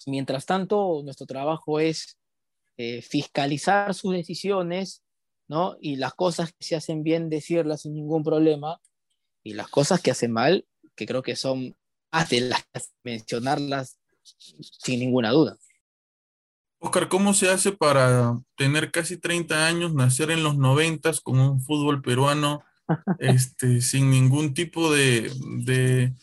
mientras 0.06 0.46
tanto 0.46 1.02
nuestro 1.04 1.26
trabajo 1.26 1.80
es 1.80 2.18
eh, 2.78 3.02
fiscalizar 3.02 3.94
sus 3.94 4.14
decisiones, 4.14 5.02
¿no? 5.48 5.78
Y 5.82 5.96
las 5.96 6.14
cosas 6.14 6.52
que 6.52 6.66
se 6.66 6.76
hacen 6.76 7.04
bien, 7.04 7.30
decirlas 7.30 7.82
sin 7.82 7.94
ningún 7.94 8.24
problema, 8.24 8.80
y 9.44 9.54
las 9.54 9.70
cosas 9.70 10.02
que 10.02 10.12
hacen 10.12 10.32
mal, 10.32 10.66
que 10.96 11.06
creo 11.06 11.24
que 11.24 11.36
son 11.36 11.76
hasta 12.12 12.36
las 12.38 12.66
mencionarlas 13.04 14.00
sin 14.22 15.00
ninguna 15.00 15.32
duda. 15.32 15.58
Oscar, 16.80 17.10
¿cómo 17.10 17.34
se 17.34 17.50
hace 17.50 17.72
para 17.72 18.40
tener 18.56 18.92
casi 18.92 19.18
30 19.18 19.68
años, 19.68 19.94
nacer 19.94 20.32
en 20.32 20.44
los 20.44 20.58
90 20.58 21.12
con 21.24 21.40
un 21.40 21.62
fútbol 21.62 22.02
peruano 22.02 22.64
este, 23.20 23.82
sin 23.82 24.10
ningún 24.10 24.54
tipo 24.54 24.92
de, 24.94 25.32
de, 25.64 26.14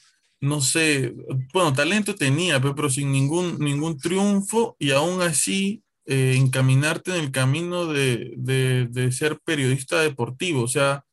no 0.40 0.60
sé, 0.60 1.14
bueno, 1.52 1.72
talento 1.72 2.14
tenía, 2.14 2.60
pero 2.60 2.90
sin 2.90 3.12
ningún, 3.12 3.58
ningún 3.58 3.98
triunfo 3.98 4.76
y 4.78 4.90
aún 4.90 5.22
así 5.22 5.82
eh, 6.08 6.36
encaminarte 6.36 7.10
en 7.10 7.24
el 7.24 7.32
camino 7.32 7.86
de, 7.86 8.34
de, 8.36 9.12
ser 9.12 9.40
periodista 9.44 10.00
deportivo. 10.00 10.62
O 10.62 10.68
sea, 10.68 11.04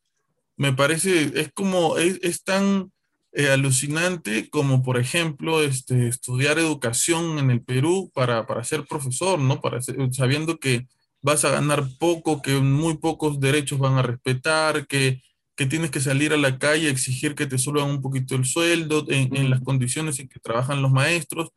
me 0.56 0.72
parece, 0.72 1.32
es 1.34 1.52
como, 1.52 1.98
es, 1.98 2.44
tan 2.44 2.92
eh, 3.32 3.50
alucinante 3.50 4.48
como, 4.50 4.82
por 4.84 4.98
ejemplo, 4.98 5.62
este, 5.62 6.06
estudiar 6.08 6.58
educación 6.58 7.38
en 7.38 7.50
el 7.50 7.62
Perú 7.62 8.12
para, 8.14 8.46
para 8.46 8.62
ser 8.62 8.84
profesor, 8.86 9.40
¿no? 9.40 9.60
Para 9.60 9.80
sabiendo 10.12 10.58
que 10.58 10.86
vas 11.22 11.44
a 11.44 11.50
ganar 11.50 11.84
poco, 11.98 12.40
que 12.42 12.56
muy 12.60 12.98
pocos 12.98 13.40
derechos 13.40 13.80
van 13.80 13.94
a 13.98 14.02
respetar, 14.02 14.86
que, 14.86 15.22
que 15.56 15.66
tienes 15.66 15.90
que 15.90 16.00
salir 16.00 16.32
a 16.32 16.36
la 16.36 16.58
calle 16.58 16.88
a 16.88 16.90
exigir 16.90 17.34
que 17.34 17.46
te 17.46 17.58
suban 17.58 17.88
un 17.88 18.02
poquito 18.02 18.34
el 18.34 18.44
sueldo 18.44 19.04
en, 19.08 19.36
en 19.36 19.50
las 19.50 19.60
condiciones 19.60 20.18
en 20.18 20.28
que 20.28 20.40
trabajan 20.40 20.82
los 20.82 20.90
maestros. 20.90 21.50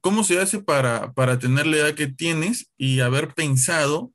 ¿Cómo 0.00 0.24
se 0.24 0.38
hace 0.38 0.60
para, 0.60 1.12
para 1.12 1.38
tener 1.38 1.66
la 1.66 1.78
edad 1.78 1.94
que 1.94 2.06
tienes 2.06 2.70
y 2.76 3.00
haber 3.00 3.34
pensado 3.34 4.12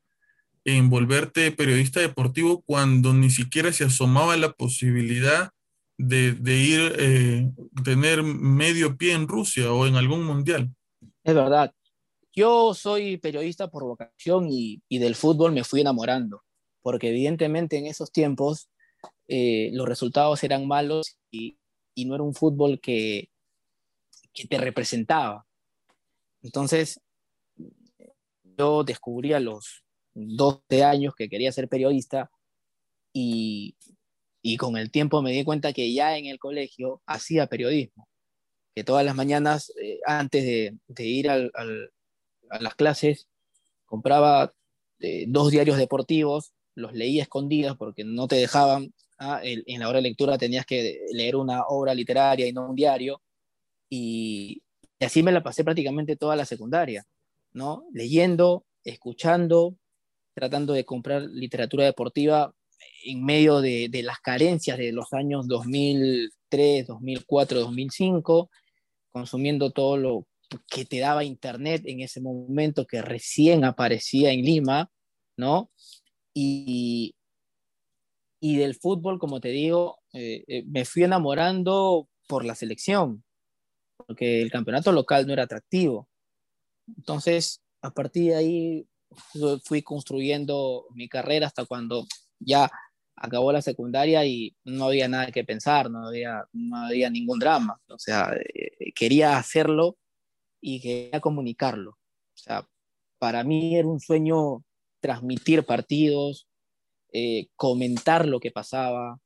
en 0.65 0.89
volverte 0.89 1.51
periodista 1.51 1.99
deportivo 1.99 2.61
cuando 2.61 3.13
ni 3.13 3.29
siquiera 3.29 3.71
se 3.73 3.85
asomaba 3.85 4.37
la 4.37 4.51
posibilidad 4.51 5.51
de, 5.97 6.33
de 6.33 6.57
ir, 6.57 6.95
eh, 6.97 7.51
tener 7.83 8.23
medio 8.23 8.97
pie 8.97 9.13
en 9.13 9.27
Rusia 9.27 9.71
o 9.71 9.87
en 9.87 9.95
algún 9.95 10.23
mundial? 10.23 10.69
Es 11.23 11.35
verdad. 11.35 11.73
Yo 12.33 12.73
soy 12.73 13.17
periodista 13.17 13.69
por 13.69 13.83
vocación 13.83 14.47
y, 14.49 14.81
y 14.87 14.99
del 14.99 15.15
fútbol 15.15 15.51
me 15.51 15.63
fui 15.63 15.81
enamorando, 15.81 16.43
porque 16.81 17.09
evidentemente 17.09 17.77
en 17.77 17.87
esos 17.87 18.11
tiempos 18.11 18.69
eh, 19.27 19.69
los 19.73 19.87
resultados 19.87 20.43
eran 20.43 20.67
malos 20.67 21.17
y, 21.31 21.57
no 22.05 22.15
era 22.15 22.23
un 22.23 22.33
fútbol 22.33 22.79
que, 22.79 23.29
que 24.33 24.47
te 24.47 24.57
representaba. 24.57 25.45
Entonces, 26.41 27.01
yo 28.57 28.85
descubrí 28.85 29.33
a 29.33 29.41
los 29.41 29.83
12 30.13 30.83
años 30.83 31.13
que 31.13 31.27
quería 31.27 31.51
ser 31.51 31.67
periodista 31.67 32.31
y, 33.11 33.75
y, 34.41 34.55
con 34.55 34.77
el 34.77 34.91
tiempo 34.91 35.21
me 35.21 35.31
di 35.31 35.43
cuenta 35.43 35.73
que 35.73 35.93
ya 35.93 36.17
en 36.17 36.25
el 36.25 36.39
colegio 36.39 37.01
hacía 37.05 37.47
periodismo, 37.47 38.07
que 38.73 38.85
todas 38.85 39.05
las 39.05 39.15
mañanas 39.15 39.73
eh, 39.81 39.99
antes 40.05 40.43
de, 40.43 41.05
ir 41.05 41.29
al, 41.29 41.51
a 42.49 42.59
las 42.61 42.75
clases 42.75 43.27
compraba 43.85 44.53
eh, 44.99 45.25
dos 45.27 45.51
diarios 45.51 45.77
deportivos, 45.77 46.53
los 46.79 46.93
leía 46.93 47.23
escondidas 47.23 47.75
porque 47.77 48.03
no 48.03 48.27
te 48.27 48.37
dejaban, 48.37 48.93
ah, 49.19 49.41
en 49.43 49.79
la 49.79 49.89
hora 49.89 49.97
de 49.97 50.03
lectura 50.03 50.37
tenías 50.37 50.65
que 50.65 51.01
leer 51.11 51.35
una 51.35 51.63
obra 51.67 51.93
literaria 51.93 52.47
y 52.47 52.53
no 52.53 52.69
un 52.69 52.75
diario, 52.75 53.21
y, 53.89 54.61
y 54.99 55.05
así 55.05 55.23
me 55.23 55.31
la 55.31 55.43
pasé 55.43 55.63
prácticamente 55.63 56.15
toda 56.15 56.35
la 56.35 56.45
secundaria, 56.45 57.05
¿no? 57.53 57.85
Leyendo, 57.93 58.65
escuchando, 58.83 59.75
tratando 60.33 60.73
de 60.73 60.85
comprar 60.85 61.23
literatura 61.23 61.85
deportiva 61.85 62.53
en 63.05 63.23
medio 63.23 63.61
de, 63.61 63.89
de 63.89 64.03
las 64.03 64.19
carencias 64.19 64.77
de 64.77 64.91
los 64.91 65.13
años 65.13 65.47
2003, 65.47 66.87
2004, 66.87 67.59
2005, 67.61 68.49
consumiendo 69.11 69.71
todo 69.71 69.97
lo 69.97 70.27
que 70.69 70.85
te 70.85 70.99
daba 70.99 71.23
Internet 71.23 71.83
en 71.85 72.01
ese 72.01 72.21
momento 72.21 72.85
que 72.85 73.01
recién 73.01 73.63
aparecía 73.63 74.31
en 74.31 74.41
Lima, 74.41 74.91
¿no? 75.37 75.71
Y, 76.41 77.13
del 78.41 78.75
fútbol, 78.75 79.19
como 79.19 79.41
te 79.41 79.49
digo, 79.49 79.99
eh, 80.13 80.43
eh, 80.47 80.63
me 80.65 80.85
fui 80.85 81.03
enamorando 81.03 82.07
por 82.27 82.45
la 82.45 82.55
selección, 82.55 83.23
porque 83.97 84.41
el 84.41 84.51
campeonato 84.51 84.91
local 84.91 85.27
no 85.27 85.33
era 85.33 85.43
atractivo. 85.43 86.07
Entonces, 86.97 87.61
a 87.81 87.91
partir 87.91 88.31
de 88.31 88.35
ahí 88.35 88.87
fui 89.65 89.81
construyendo 89.81 90.85
mi 90.93 91.09
carrera 91.09 91.47
hasta 91.47 91.65
cuando 91.65 92.05
ya 92.39 92.69
acabó 93.15 93.51
la 93.51 93.61
secundaria 93.61 94.25
y 94.25 94.55
no 94.63 94.85
había 94.85 95.07
nada 95.07 95.31
que 95.31 95.43
pensar, 95.43 95.91
no 95.91 96.07
había, 96.07 96.45
no 96.53 96.77
había 96.77 97.09
ningún 97.09 97.39
drama. 97.39 97.79
O 97.89 97.99
sea, 97.99 98.31
eh, 98.33 98.93
quería 98.95 99.37
hacerlo 99.37 99.97
y 100.61 100.79
quería 100.79 101.19
comunicarlo. 101.19 101.91
O 101.91 102.37
sea, 102.37 102.65
para 103.17 103.43
mí 103.43 103.75
era 103.75 103.87
un 103.87 103.99
sueño 103.99 104.63
transmitir 104.99 105.65
partidos, 105.65 106.47
eh, 107.11 107.47
comentar 107.55 108.27
lo 108.27 108.39
que 108.39 108.51
pasaba, 108.51 109.19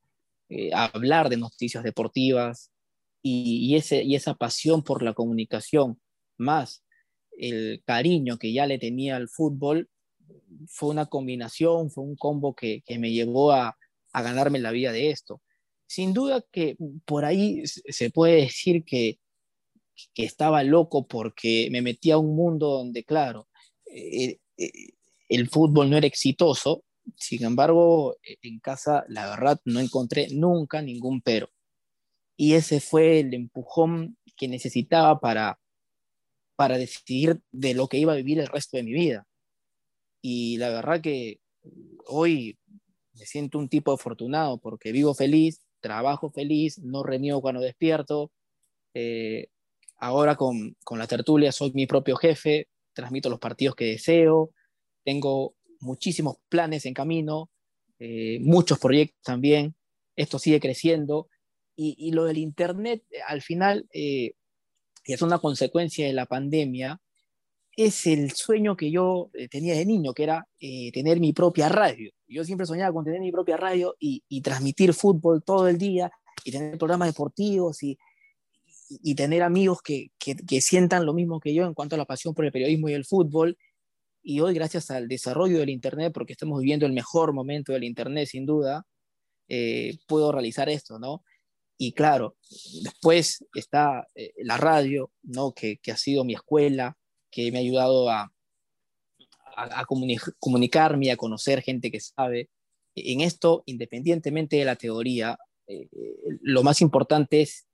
eh, 0.49 0.71
hablar 0.74 1.30
de 1.30 1.38
noticias 1.38 1.84
deportivas, 1.84 2.71
y, 3.24 3.76
esa 3.76 4.34
pasión 4.36 4.84
por 4.84 5.01
la 5.01 5.13
comunicación, 5.13 5.99
más 6.38 6.84
el 7.38 7.82
cariño 7.86 8.38
que 8.38 8.53
ya 8.53 8.67
le 8.67 8.78
tenía 8.78 9.15
al 9.15 9.30
fútbol, 9.30 9.89
fue 10.67 10.89
una 10.89 11.07
combinación, 11.07 11.89
fue 11.89 12.03
un 12.03 12.15
combo 12.15 12.53
que, 12.53 12.84
me 12.99 13.11
llevó 13.11 13.51
a, 13.51 13.78
ganarme 14.13 14.59
la 14.59 14.71
vida 14.71 14.91
de 14.91 15.09
esto. 15.09 15.41
Sin 15.88 16.13
duda 16.13 16.45
que 16.51 16.78
por 17.05 17.26
ahí 17.26 17.63
se 17.65 18.11
puede 18.11 18.41
decir 18.41 18.84
que, 18.84 19.19
estaba 20.15 20.63
loco 20.63 21.07
porque 21.07 21.69
me 21.71 21.82
metí 21.82 22.11
a 22.11 22.17
un 22.17 22.36
mundo 22.36 22.69
donde, 22.69 23.03
claro, 23.03 23.47
eh, 23.86 24.39
el 25.36 25.49
fútbol 25.49 25.89
no 25.89 25.97
era 25.97 26.07
exitoso, 26.07 26.84
sin 27.15 27.43
embargo, 27.43 28.15
en 28.41 28.59
casa, 28.59 29.03
la 29.07 29.29
verdad, 29.29 29.59
no 29.65 29.79
encontré 29.79 30.27
nunca 30.31 30.81
ningún 30.81 31.21
pero 31.21 31.49
y 32.38 32.53
ese 32.53 32.79
fue 32.79 33.19
el 33.19 33.34
empujón 33.34 34.17
que 34.36 34.47
necesitaba 34.47 35.19
para, 35.19 35.59
para 36.55 36.77
decidir 36.77 37.41
de 37.51 37.73
lo 37.73 37.88
que 37.88 37.97
iba 37.97 38.13
a 38.13 38.17
vivir 38.17 38.39
el 38.39 38.47
resto 38.47 38.77
de 38.77 38.84
mi 38.84 38.93
vida. 38.93 39.27
Y 40.21 40.57
la 40.57 40.69
verdad 40.69 41.01
que 41.01 41.39
hoy 42.07 42.57
me 43.13 43.25
siento 43.25 43.59
un 43.59 43.69
tipo 43.69 43.91
afortunado 43.91 44.57
porque 44.59 44.91
vivo 44.91 45.13
feliz, 45.13 45.61
trabajo 45.79 46.31
feliz, 46.31 46.79
no 46.79 47.03
reniego 47.03 47.41
cuando 47.41 47.61
despierto. 47.61 48.31
Eh, 48.93 49.47
ahora 49.97 50.36
con, 50.36 50.75
con, 50.84 50.99
la 50.99 51.07
tertulia 51.07 51.51
soy 51.51 51.71
mi 51.73 51.88
propio 51.88 52.15
jefe, 52.15 52.67
transmito 52.93 53.29
los 53.29 53.39
partidos 53.39 53.75
que 53.75 53.86
deseo, 53.86 54.51
tengo 55.04 55.56
muchísimos 55.80 56.38
planes 56.49 56.86
en 56.86 56.93
camino, 56.93 57.49
eh, 57.99 58.39
muchos 58.41 58.80
proyectos 58.80 59.22
también. 59.24 59.76
Esto 60.16 60.39
sigue 60.39 60.60
creciendo 60.60 61.28
y, 61.76 62.12
lo 62.12 62.26
del 62.26 62.38
Internet, 62.38 63.04
eh, 63.10 63.18
al 63.28 63.41
final, 63.41 63.88
eh, 63.93 64.34
es 65.06 65.22
una 65.22 65.39
consecuencia 65.39 66.06
de 66.06 66.14
la 66.14 66.26
pandemia, 66.26 67.01
es 67.76 68.06
el 68.06 68.32
sueño 68.32 68.78
que 68.78 68.91
yo 68.91 69.32
eh, 69.34 69.47
tenía 69.49 69.76
de 69.76 69.86
niño, 69.86 70.14
que 70.14 70.24
era 70.24 70.47
tener 70.60 71.20
mi 71.20 71.34
propia 71.34 71.70
radio. 71.70 72.12
Yo 72.28 72.45
siempre 72.45 72.68
soñaba 72.68 72.93
con 72.93 73.04
tener 73.04 73.20
mi 73.20 73.32
propia 73.32 73.58
radio 73.58 73.95
y, 73.99 74.22
transmitir 74.41 74.93
fútbol 74.93 75.43
todo 75.43 75.68
el 75.68 75.78
día 75.78 76.12
y 76.43 76.51
tener 76.51 76.78
programas 76.78 77.10
deportivos 77.10 77.82
y, 77.84 77.97
y 78.89 79.16
tener 79.16 79.41
amigos 79.41 79.82
que, 79.82 80.12
que, 80.20 80.36
que, 80.36 80.62
sientan 80.62 81.06
lo 81.06 81.14
mismo 81.14 81.39
que 81.39 81.54
yo 81.54 81.66
en 81.66 81.74
cuanto 81.74 81.95
a 81.95 81.97
la 81.97 82.06
pasión 82.06 82.34
por 82.36 82.45
el 82.45 82.51
periodismo 82.51 82.89
y 82.89 82.93
el 82.93 83.06
fútbol. 83.06 83.58
Y 84.24 84.39
hoy, 84.39 84.53
gracias 84.53 84.89
al 84.89 85.09
desarrollo 85.09 85.59
del 85.59 85.69
Internet, 85.69 86.13
porque 86.13 86.32
estamos 86.32 86.61
viviendo 86.61 86.86
el 86.86 86.93
mejor 86.93 87.34
momento 87.34 87.74
del 87.74 87.84
Internet, 87.84 88.30
sin 88.30 88.45
duda, 88.45 88.88
eh, 89.49 89.97
puedo 90.07 90.32
realizar 90.32 90.69
esto, 90.69 90.97
¿no? 90.97 91.26
Y 91.78 91.91
claro, 91.91 92.38
después 92.84 93.45
está 93.53 94.07
eh, 94.15 94.32
la 94.38 94.55
radio, 94.55 95.11
¿no? 95.24 95.51
Que, 95.51 95.78
que, 95.78 95.91
ha 95.91 95.97
sido 95.97 96.24
mi 96.24 96.34
escuela, 96.34 96.97
que 97.30 97.51
me 97.51 97.57
ha 97.57 97.61
ayudado 97.61 98.09
a, 98.09 98.32
a, 99.57 99.82
a 99.82 99.86
comunicarme, 100.39 101.11
a 101.11 101.17
conocer 101.17 101.61
gente 101.61 101.91
que 101.91 101.99
sabe. 101.99 102.49
En 102.95 103.19
esto, 103.19 103.63
independientemente 103.65 104.55
de 104.55 104.65
la 104.65 104.78
teoría, 104.78 105.38
eh, 105.67 105.89
lo 106.41 106.63
más 106.63 106.80
importante 106.82 107.41
es 107.41 107.67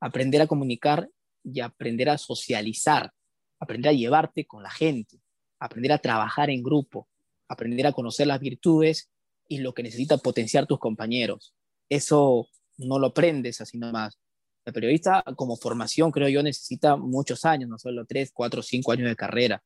aprender 0.00 0.40
a 0.40 0.46
comunicar 0.46 1.10
y 1.44 1.60
aprender 1.60 2.08
a 2.08 2.16
socializar, 2.16 3.12
aprender 3.58 3.90
a 3.90 3.94
llevarte 3.94 4.46
con 4.46 4.62
la 4.62 4.70
gente, 4.70 5.21
aprender 5.62 5.92
a 5.92 5.98
trabajar 5.98 6.50
en 6.50 6.62
grupo, 6.62 7.08
aprender 7.48 7.86
a 7.86 7.92
conocer 7.92 8.26
las 8.26 8.40
virtudes 8.40 9.10
y 9.48 9.58
lo 9.58 9.72
que 9.74 9.82
necesita 9.82 10.18
potenciar 10.18 10.66
tus 10.66 10.78
compañeros. 10.78 11.54
Eso 11.88 12.48
no 12.78 12.98
lo 12.98 13.08
aprendes 13.08 13.60
así 13.60 13.78
nomás. 13.78 14.18
El 14.64 14.72
periodista 14.72 15.22
como 15.36 15.56
formación, 15.56 16.10
creo 16.10 16.28
yo, 16.28 16.42
necesita 16.42 16.96
muchos 16.96 17.44
años, 17.44 17.68
no 17.68 17.78
solo 17.78 18.04
tres, 18.06 18.32
cuatro, 18.32 18.62
cinco 18.62 18.92
años 18.92 19.08
de 19.08 19.16
carrera, 19.16 19.62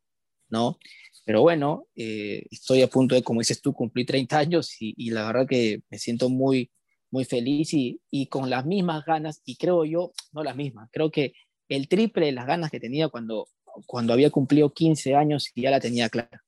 ¿no? 0.48 0.78
Pero 1.24 1.42
bueno, 1.42 1.86
eh, 1.94 2.46
estoy 2.50 2.82
a 2.82 2.88
punto 2.88 3.14
de, 3.14 3.22
como 3.22 3.40
dices 3.40 3.60
tú, 3.60 3.72
cumplir 3.72 4.06
30 4.06 4.38
años 4.38 4.80
y, 4.80 4.94
y 4.96 5.10
la 5.10 5.26
verdad 5.26 5.46
que 5.46 5.82
me 5.90 5.98
siento 5.98 6.28
muy, 6.28 6.70
muy 7.10 7.24
feliz 7.24 7.72
y, 7.74 8.00
y, 8.10 8.26
con 8.26 8.50
las 8.50 8.66
mismas 8.66 9.04
ganas, 9.04 9.40
y 9.44 9.56
creo 9.56 9.84
yo, 9.84 10.12
no 10.32 10.42
las 10.42 10.56
mismas, 10.56 10.88
creo 10.92 11.10
que 11.10 11.32
el 11.68 11.88
triple 11.88 12.26
de 12.26 12.32
las 12.32 12.46
ganas 12.46 12.70
que 12.70 12.80
tenía 12.80 13.08
cuando, 13.08 13.48
cuando 13.84 14.12
había 14.12 14.30
cumplido 14.30 14.72
15 14.72 15.14
años 15.14 15.50
y 15.54 15.62
ya 15.62 15.70
la 15.70 15.80
tenía 15.80 16.08
clara. 16.08 16.42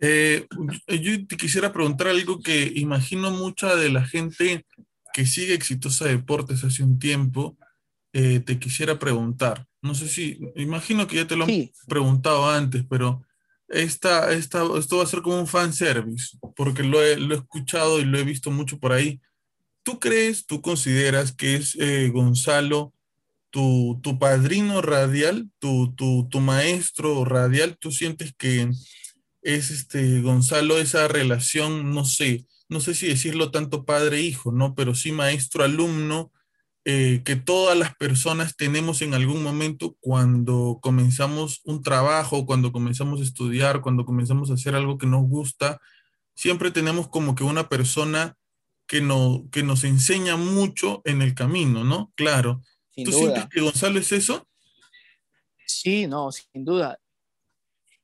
Eh, 0.00 0.46
yo 0.88 1.26
te 1.26 1.36
quisiera 1.36 1.72
preguntar 1.72 2.08
algo 2.08 2.40
que 2.40 2.72
imagino 2.74 3.30
mucha 3.30 3.76
de 3.76 3.90
la 3.90 4.04
gente 4.04 4.64
que 5.12 5.26
sigue 5.26 5.54
Exitosa 5.54 6.06
Deportes 6.06 6.64
hace 6.64 6.82
un 6.82 6.98
tiempo, 6.98 7.58
eh, 8.12 8.40
te 8.40 8.58
quisiera 8.58 8.98
preguntar. 8.98 9.66
No 9.82 9.94
sé 9.94 10.08
si, 10.08 10.38
imagino 10.56 11.06
que 11.06 11.16
ya 11.16 11.26
te 11.26 11.36
lo 11.36 11.46
sí. 11.46 11.72
han 11.82 11.86
preguntado 11.88 12.48
antes, 12.48 12.84
pero 12.88 13.24
esta, 13.68 14.32
esta, 14.32 14.64
esto 14.78 14.98
va 14.98 15.04
a 15.04 15.06
ser 15.06 15.22
como 15.22 15.38
un 15.38 15.46
fan 15.46 15.72
service, 15.72 16.36
porque 16.56 16.82
lo 16.82 17.02
he, 17.02 17.16
lo 17.16 17.34
he 17.34 17.38
escuchado 17.38 18.00
y 18.00 18.04
lo 18.04 18.18
he 18.18 18.24
visto 18.24 18.50
mucho 18.50 18.78
por 18.78 18.92
ahí. 18.92 19.20
¿Tú 19.82 19.98
crees, 19.98 20.46
tú 20.46 20.60
consideras 20.60 21.32
que 21.32 21.56
es 21.56 21.76
eh, 21.78 22.10
Gonzalo 22.10 22.92
tu, 23.50 24.00
tu, 24.02 24.18
padrino 24.18 24.82
radial, 24.82 25.50
tu, 25.58 25.94
tu, 25.94 26.28
tu, 26.28 26.40
maestro 26.40 27.24
radial? 27.24 27.76
¿Tú 27.78 27.92
sientes 27.92 28.32
que 28.36 28.70
es 29.42 29.70
este 29.70 30.20
Gonzalo 30.20 30.78
esa 30.78 31.08
relación, 31.08 31.94
no 31.94 32.04
sé, 32.04 32.46
no 32.68 32.80
sé 32.80 32.94
si 32.94 33.06
decirlo 33.06 33.50
tanto 33.50 33.84
padre-hijo, 33.84 34.52
¿no? 34.52 34.74
Pero 34.74 34.94
sí 34.94 35.12
maestro-alumno, 35.12 36.32
eh, 36.84 37.22
que 37.24 37.36
todas 37.36 37.76
las 37.76 37.94
personas 37.96 38.56
tenemos 38.56 39.02
en 39.02 39.12
algún 39.12 39.42
momento 39.42 39.96
cuando 40.00 40.78
comenzamos 40.80 41.60
un 41.64 41.82
trabajo, 41.82 42.46
cuando 42.46 42.72
comenzamos 42.72 43.20
a 43.20 43.24
estudiar, 43.24 43.82
cuando 43.82 44.06
comenzamos 44.06 44.50
a 44.50 44.54
hacer 44.54 44.74
algo 44.74 44.96
que 44.96 45.06
nos 45.06 45.28
gusta, 45.28 45.78
siempre 46.34 46.70
tenemos 46.70 47.08
como 47.08 47.34
que 47.34 47.44
una 47.44 47.68
persona 47.68 48.34
que, 48.86 49.00
no, 49.02 49.46
que 49.52 49.62
nos 49.62 49.84
enseña 49.84 50.36
mucho 50.36 51.02
en 51.04 51.22
el 51.22 51.34
camino, 51.34 51.84
¿no? 51.84 52.12
Claro. 52.16 52.62
Sin 52.90 53.04
¿Tú 53.04 53.10
duda. 53.12 53.20
sientes 53.20 53.46
que 53.48 53.60
Gonzalo 53.60 53.98
es 53.98 54.12
eso? 54.12 54.46
Sí, 55.66 56.06
no, 56.06 56.30
sin 56.32 56.64
duda. 56.64 56.98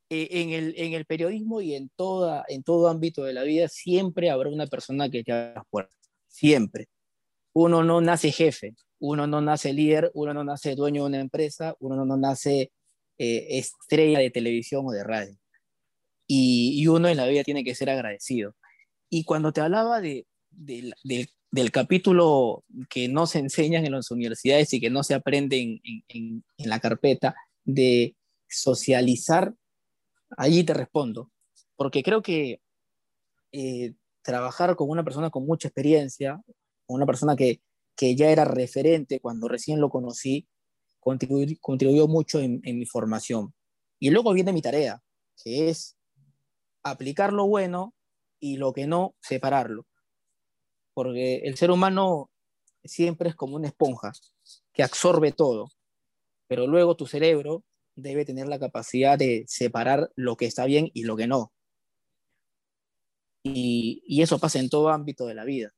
Eh, 0.08 0.28
en, 0.30 0.50
el, 0.50 0.74
en 0.76 0.92
el 0.92 1.04
periodismo 1.04 1.60
y 1.60 1.74
en, 1.74 1.90
toda, 1.96 2.44
en 2.48 2.62
todo 2.62 2.88
ámbito 2.88 3.24
de 3.24 3.32
la 3.32 3.42
vida 3.42 3.68
siempre 3.68 4.30
habrá 4.30 4.48
una 4.50 4.66
persona 4.68 5.10
que 5.10 5.24
te 5.24 5.32
abra 5.32 5.54
las 5.54 5.64
puertas. 5.68 5.96
Siempre. 6.28 6.88
Uno 7.52 7.82
no 7.82 8.00
nace 8.00 8.30
jefe, 8.30 8.76
uno 9.00 9.26
no 9.26 9.40
nace 9.40 9.72
líder, 9.72 10.10
uno 10.14 10.32
no 10.32 10.44
nace 10.44 10.74
dueño 10.76 11.02
de 11.02 11.08
una 11.08 11.20
empresa, 11.20 11.74
uno 11.80 12.04
no 12.04 12.16
nace 12.16 12.70
eh, 13.18 13.46
estrella 13.50 14.20
de 14.20 14.30
televisión 14.30 14.84
o 14.86 14.92
de 14.92 15.02
radio. 15.02 15.36
Y, 16.28 16.80
y, 16.80 16.86
uno 16.88 17.08
en 17.08 17.16
la 17.16 17.26
vida 17.26 17.44
tiene 17.44 17.64
que 17.64 17.74
ser 17.74 17.88
agradecido. 17.88 18.54
Y 19.08 19.24
cuando 19.24 19.52
te 19.52 19.60
hablaba 19.60 20.00
de, 20.00 20.26
de, 20.50 20.92
de, 21.04 21.28
del 21.50 21.70
capítulo 21.70 22.64
que 22.90 23.08
no 23.08 23.26
se 23.26 23.38
enseñan 23.38 23.84
en 23.86 23.92
las 23.92 24.10
universidades 24.10 24.72
y 24.74 24.80
que 24.80 24.90
no 24.90 25.02
se 25.02 25.14
aprende 25.14 25.60
en, 25.60 25.80
en, 26.08 26.44
la 26.58 26.80
carpeta, 26.80 27.34
de 27.64 28.16
socializar 28.48 29.54
allí 30.36 30.64
te 30.64 30.74
respondo, 30.74 31.30
porque 31.76 32.02
creo 32.02 32.22
que 32.22 32.60
eh, 33.52 33.94
trabajar 34.22 34.76
con 34.76 34.90
una 34.90 35.04
persona 35.04 35.30
con 35.30 35.46
mucha 35.46 35.68
experiencia, 35.68 36.42
con 36.86 36.96
una 36.96 37.06
persona 37.06 37.36
que, 37.36 37.60
que 37.96 38.14
ya 38.14 38.30
era 38.30 38.44
referente 38.44 39.20
cuando 39.20 39.48
recién 39.48 39.80
lo 39.80 39.88
conocí, 39.88 40.46
contribuyó, 41.60 42.08
mucho 42.08 42.40
en, 42.40 42.60
mi 42.62 42.84
formación. 42.84 43.54
Y 43.98 44.10
luego 44.10 44.32
viene 44.32 44.52
mi 44.52 44.60
tarea, 44.60 45.00
que 45.42 45.68
es 45.68 45.96
aplicar 46.82 47.32
lo 47.32 47.46
bueno 47.46 47.94
y 48.40 48.56
lo 48.56 48.72
que 48.72 48.86
no, 48.86 49.14
separarlo. 49.20 49.86
Porque 50.96 51.40
el 51.44 51.58
ser 51.58 51.70
humano 51.70 52.30
siempre 52.82 53.28
es 53.28 53.36
como 53.36 53.56
una 53.56 53.68
esponja 53.68 54.12
que 54.72 54.82
absorbe 54.82 55.30
todo, 55.30 55.68
pero 56.48 56.66
luego 56.66 56.96
tu 56.96 57.06
cerebro 57.06 57.64
debe 57.96 58.24
tener 58.24 58.48
la 58.48 58.58
capacidad 58.58 59.18
de 59.18 59.44
separar 59.46 60.10
lo 60.16 60.38
que 60.38 60.46
está 60.46 60.64
bien 60.64 60.90
y 60.94 61.04
lo 61.04 61.14
que 61.14 61.26
no. 61.26 61.52
Y, 63.42 64.02
y, 64.06 64.22
eso 64.22 64.38
pasa 64.38 64.58
en 64.58 64.70
todo 64.70 64.88
ámbito 64.88 65.26
de 65.26 65.34
la 65.34 65.44
vida, 65.44 65.74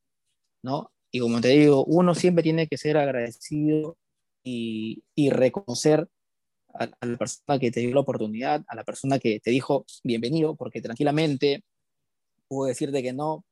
¿no? 0.62 0.93
Y 1.11 1.19
como 1.19 1.41
te 1.41 1.49
digo, 1.49 1.85
uno 1.85 2.14
siempre 2.14 2.45
tiene 2.45 2.69
que 2.69 2.79
ser 2.79 2.97
agradecido 2.97 3.99
y, 4.45 5.03
y 5.16 5.31
reconocer 5.31 6.09
a, 6.75 6.85
a, 7.01 7.07
la 7.07 7.19
persona 7.19 7.59
que 7.59 7.73
te 7.73 7.81
dio 7.81 7.93
la 7.93 8.03
oportunidad, 8.03 8.64
a 8.69 8.77
la 8.77 8.85
persona 8.85 9.19
que 9.19 9.41
te 9.41 9.51
dijo 9.51 9.85
bienvenido, 10.05 10.55
porque 10.55 10.81
tranquilamente 10.81 11.64
puedo 12.47 12.69
decirte 12.69 13.03
que 13.03 13.12
no, 13.12 13.45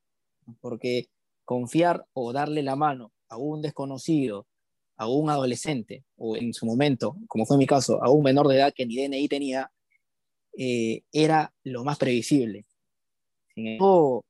porque 0.61 1.09
confiar 1.47 2.07
o 2.12 2.34
darle 2.34 2.62
la 2.62 2.76
mano 2.76 3.14
a 3.30 3.38
un 3.38 3.62
desconocido 3.62 4.47
a 4.97 5.09
un 5.09 5.28
adolescente, 5.30 6.05
o 6.16 6.36
en 6.36 6.55
su 6.55 6.66
momento, 6.66 7.16
como 7.28 7.44
fue 7.44 7.59
mi 7.59 7.66
caso, 7.66 8.03
a 8.03 8.11
un 8.11 8.22
menor 8.22 8.49
de 8.49 8.57
edad 8.57 8.72
que 8.74 8.86
ni 8.86 8.97
DNI 8.97 9.28
tenía, 9.28 9.70
eh, 10.57 11.03
era 11.12 11.53
lo 11.64 11.84
más 11.84 11.99
previsible. 11.99 12.64
Sin 13.55 13.66
embargo, 13.66 14.24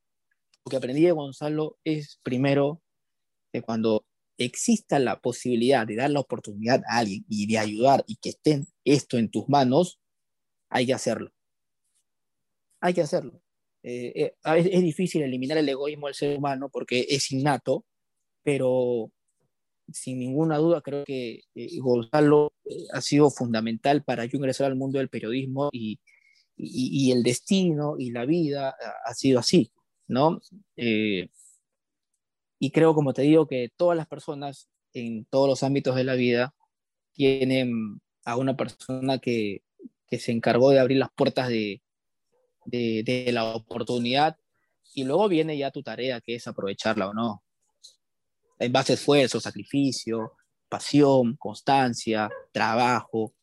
lo 0.65 0.69
que 0.69 0.77
aprendí 0.77 1.03
de 1.03 1.11
Gonzalo 1.11 1.77
es 1.83 2.19
primero 2.21 2.81
que 3.51 3.61
cuando 3.61 4.05
exista 4.37 4.99
la 4.99 5.19
posibilidad 5.19 5.87
de 5.87 5.95
dar 5.95 6.11
la 6.11 6.19
oportunidad 6.19 6.83
a 6.89 6.97
alguien 6.97 7.25
y 7.29 7.47
de 7.47 7.57
ayudar 7.57 8.03
y 8.05 8.17
que 8.17 8.29
esté 8.29 8.65
esto 8.83 9.17
en 9.17 9.31
tus 9.31 9.47
manos, 9.47 9.99
hay 10.69 10.85
que 10.85 10.93
hacerlo. 10.93 11.31
Hay 12.81 12.93
que 12.93 13.01
hacerlo. 13.01 13.41
Eh, 13.89 14.11
eh, 14.15 14.33
veces 14.43 14.71
es 14.73 14.81
difícil 14.81 15.21
eliminar 15.21 15.57
el 15.57 15.69
egoísmo 15.69 16.07
del 16.07 16.15
ser 16.15 16.37
humano 16.37 16.69
porque 16.69 17.05
es 17.09 17.31
innato, 17.31 17.85
pero 18.43 19.13
sin 19.93 20.19
ninguna 20.19 20.57
duda, 20.57 20.81
creo 20.81 21.05
que 21.05 21.43
eh, 21.55 21.79
Gonzalo 21.79 22.51
eh, 22.65 22.85
ha 22.93 22.99
sido 22.99 23.29
fundamental 23.29 24.03
para 24.03 24.25
yo 24.25 24.37
ingresar 24.37 24.67
al 24.67 24.75
mundo 24.75 24.99
del 24.99 25.07
periodismo 25.07 25.69
y, 25.71 26.01
y, 26.57 27.07
y 27.07 27.11
el 27.13 27.23
destino 27.23 27.95
y 27.97 28.11
la 28.11 28.25
vida 28.25 28.69
ha, 28.71 29.09
ha 29.09 29.13
sido 29.13 29.39
así, 29.39 29.71
¿no? 30.07 30.41
Eh, 30.75 31.29
y 32.59 32.71
creo, 32.71 32.93
como 32.93 33.13
te 33.13 33.21
digo, 33.21 33.47
que 33.47 33.69
todas 33.77 33.95
las 33.95 34.07
personas 34.07 34.67
en 34.93 35.23
todos 35.25 35.47
los 35.47 35.63
ámbitos 35.63 35.95
de 35.95 36.03
la 36.03 36.15
vida 36.15 36.53
tienen 37.13 38.01
a 38.25 38.35
una 38.35 38.57
persona 38.57 39.19
que, 39.19 39.61
que 40.09 40.19
se 40.19 40.33
encargó 40.33 40.71
de 40.71 40.79
abrir 40.79 40.97
las 40.97 41.11
puertas 41.15 41.47
de, 41.47 41.81
de, 42.67 43.29
la 43.31 43.45
oportunidad 43.55 44.37
y 44.93 45.03
luego 45.03 45.27
viene 45.27 45.57
ya 45.57 45.71
tu 45.71 45.83
tarea, 45.83 46.21
que 46.21 46.35
es 46.35 46.47
aprovecharla 46.47 47.09
o 47.09 47.13
no 47.13 47.43
en 48.59 48.71
base 48.71 48.93
a 48.93 48.95
esfuerzo, 48.95 49.39
sacrificio, 49.39 50.33
pasión, 50.67 51.35
constancia, 51.37 52.29
trabajo, 52.51 53.35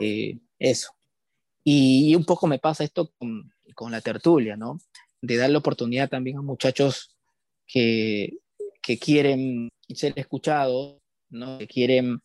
eh, 0.00 0.38
eso. 0.58 0.92
Y, 1.62 2.10
y, 2.10 2.14
un 2.14 2.24
poco 2.24 2.46
me 2.46 2.58
pasa 2.58 2.84
esto 2.84 3.12
con, 3.18 3.52
con, 3.74 3.92
la 3.92 4.00
tertulia, 4.00 4.56
¿no? 4.56 4.78
De 5.20 5.36
darle 5.36 5.58
oportunidad 5.58 6.08
también 6.08 6.38
a 6.38 6.42
muchachos 6.42 7.16
que, 7.66 8.38
que 8.80 8.98
quieren 8.98 9.70
ser 9.88 10.12
escuchados, 10.16 10.96
¿no? 11.28 11.58
Que 11.58 11.66
quieren 11.66 12.22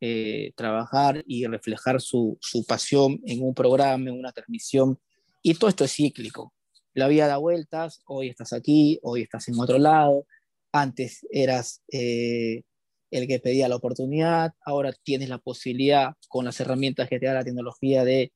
eh, 0.00 0.52
trabajar 0.56 1.22
y 1.26 1.46
reflejar 1.46 2.00
su, 2.00 2.36
su 2.40 2.64
pasión 2.66 3.20
en 3.24 3.42
un 3.42 3.54
programa, 3.54 4.10
en 4.10 4.18
una 4.18 4.32
transmisión. 4.32 4.98
Y 5.42 5.54
todo 5.54 5.68
esto 5.68 5.84
es 5.84 5.92
cíclico. 5.92 6.54
La 6.94 7.08
vida 7.08 7.26
da 7.26 7.38
vueltas, 7.38 8.02
hoy 8.06 8.28
estás 8.28 8.52
aquí, 8.52 8.98
hoy 9.02 9.22
estás 9.22 9.48
en 9.48 9.58
otro 9.58 9.78
lado, 9.78 10.26
Antes 10.74 11.26
eras 11.30 11.82
eh, 11.92 12.62
el 13.10 13.28
que 13.28 13.40
pedía 13.40 13.68
la 13.68 13.76
oportunidad, 13.76 14.54
ahora 14.64 14.92
tienes 15.02 15.28
la 15.28 15.36
posibilidad 15.36 16.14
con 16.28 16.46
las 16.46 16.58
herramientas 16.60 17.10
que 17.10 17.18
te 17.18 17.26
da 17.26 17.34
la 17.34 17.44
tecnología 17.44 18.04
de, 18.04 18.32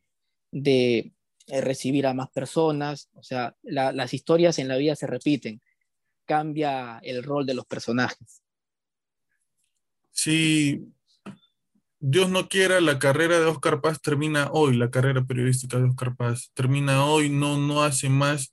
eh, 0.53 1.13
recibir 1.63 2.07
a 2.07 2.13
más 2.13 2.29
personas. 2.31 3.09
O 3.15 3.23
sea, 3.23 3.57
las 3.63 4.13
historias 4.13 4.59
en 4.59 4.69
la 4.69 4.77
vida 4.77 4.95
se 4.97 5.07
repiten, 5.07 5.63
cambia 6.27 6.99
el 7.03 7.23
rol 7.23 7.47
de 7.47 7.55
los 7.55 7.65
personajes. 7.65 8.43
Sí, 10.11 10.93
Dios 12.09 12.31
no 12.31 12.49
quiera, 12.49 12.81
la 12.81 13.01
carrera 13.01 13.41
de 13.41 13.47
Oscar 13.47 13.81
Paz 13.81 14.01
termina 14.01 14.49
hoy, 14.53 14.77
la 14.77 14.93
carrera 14.93 15.25
periodística 15.25 15.77
de 15.77 15.89
Oscar 15.89 16.15
Paz 16.15 16.53
termina 16.55 17.05
hoy, 17.05 17.31
no, 17.31 17.59
no 17.59 17.83
hace 17.83 18.09
más 18.09 18.53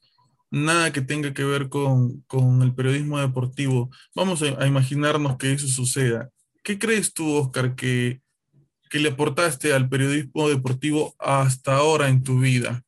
nada 0.49 0.91
que 0.91 1.01
tenga 1.01 1.35
que 1.35 1.43
ver 1.43 1.69
con, 1.69 2.23
el 2.63 2.73
periodismo 2.73 3.19
deportivo. 3.19 3.91
Vamos 4.15 4.41
a, 4.41 4.65
imaginarnos 4.65 5.37
que 5.37 5.53
eso 5.53 5.67
suceda. 5.67 6.31
¿Qué 6.63 6.79
crees 6.79 7.13
tú, 7.13 7.31
Oscar, 7.35 7.75
que, 7.75 8.21
que 8.89 8.97
le 8.97 9.09
aportaste 9.09 9.71
al 9.71 9.87
periodismo 9.87 10.49
deportivo 10.49 11.13
hasta 11.19 11.75
ahora 11.75 12.09
en 12.09 12.23
tu 12.23 12.39
vida? 12.39 12.83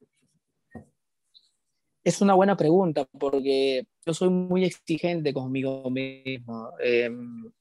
Es 2.03 2.21
una 2.21 2.33
buena 2.33 2.57
pregunta 2.57 3.05
porque 3.19 3.85
yo 4.03 4.13
soy 4.15 4.31
muy 4.31 4.65
exigente 4.65 5.31
conmigo 5.31 5.87
mismo. 5.91 6.71
Em, 6.79 7.51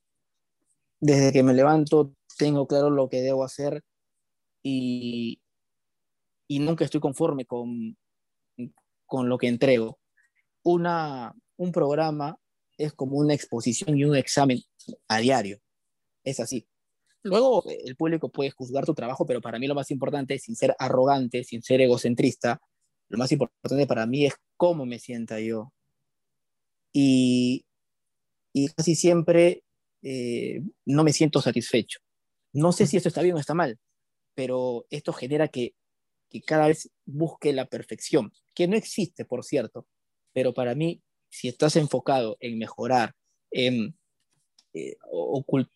desde 1.04 1.32
que 1.32 1.42
me 1.42 1.52
levanto 1.52 2.14
tengo 2.38 2.66
claro 2.66 2.88
lo 2.88 3.10
que 3.10 3.20
debo 3.20 3.44
hacer 3.44 3.82
y, 4.62 5.38
y 6.48 6.58
nunca 6.60 6.86
estoy 6.86 6.98
conforme 6.98 7.44
con, 7.44 7.98
con 9.04 9.28
lo 9.28 9.36
que 9.36 9.48
entrego. 9.48 9.98
Una, 10.62 11.34
un 11.58 11.72
programa 11.72 12.38
es 12.78 12.94
como 12.94 13.18
una 13.18 13.34
exposición 13.34 13.98
y 13.98 14.04
un 14.06 14.16
examen 14.16 14.62
a 15.08 15.18
diario. 15.18 15.58
Es 16.24 16.40
así. 16.40 16.66
Luego 17.22 17.64
el 17.68 17.96
público 17.96 18.30
puede 18.32 18.50
juzgar 18.52 18.86
tu 18.86 18.94
trabajo, 18.94 19.26
pero 19.26 19.42
para 19.42 19.58
mí 19.58 19.66
lo 19.66 19.74
más 19.74 19.90
importante, 19.90 20.38
sin 20.38 20.56
ser 20.56 20.74
arrogante, 20.78 21.44
sin 21.44 21.62
ser 21.62 21.82
egocentrista, 21.82 22.62
lo 23.10 23.18
más 23.18 23.30
importante 23.30 23.86
para 23.86 24.06
mí 24.06 24.24
es 24.24 24.34
cómo 24.56 24.86
me 24.86 24.98
sienta 24.98 25.38
yo. 25.38 25.70
Y, 26.94 27.66
y 28.54 28.68
casi 28.68 28.94
siempre 28.94 29.64
eh, 30.06 30.60
no 30.84 31.02
me 31.02 31.14
siento 31.14 31.40
satisfecho. 31.40 31.98
No 32.52 32.72
sé 32.72 32.86
si 32.86 32.98
esto 32.98 33.08
está 33.08 33.22
bien 33.22 33.36
o 33.36 33.38
está 33.38 33.54
mal, 33.54 33.78
pero 34.34 34.86
esto 34.90 35.14
genera 35.14 35.48
que, 35.48 35.74
cada 36.46 36.66
vez 36.66 36.90
busque 37.06 37.52
la 37.52 37.66
perfección, 37.66 38.32
que 38.54 38.66
no 38.66 38.76
existe, 38.76 39.24
por 39.24 39.44
cierto, 39.44 39.86
pero 40.32 40.52
para 40.52 40.74
mí, 40.74 41.00
si 41.30 41.46
estás 41.48 41.76
enfocado 41.76 42.36
en 42.40 42.58
mejorar, 42.58 43.14
en 43.52 43.96
eh, 44.72 44.96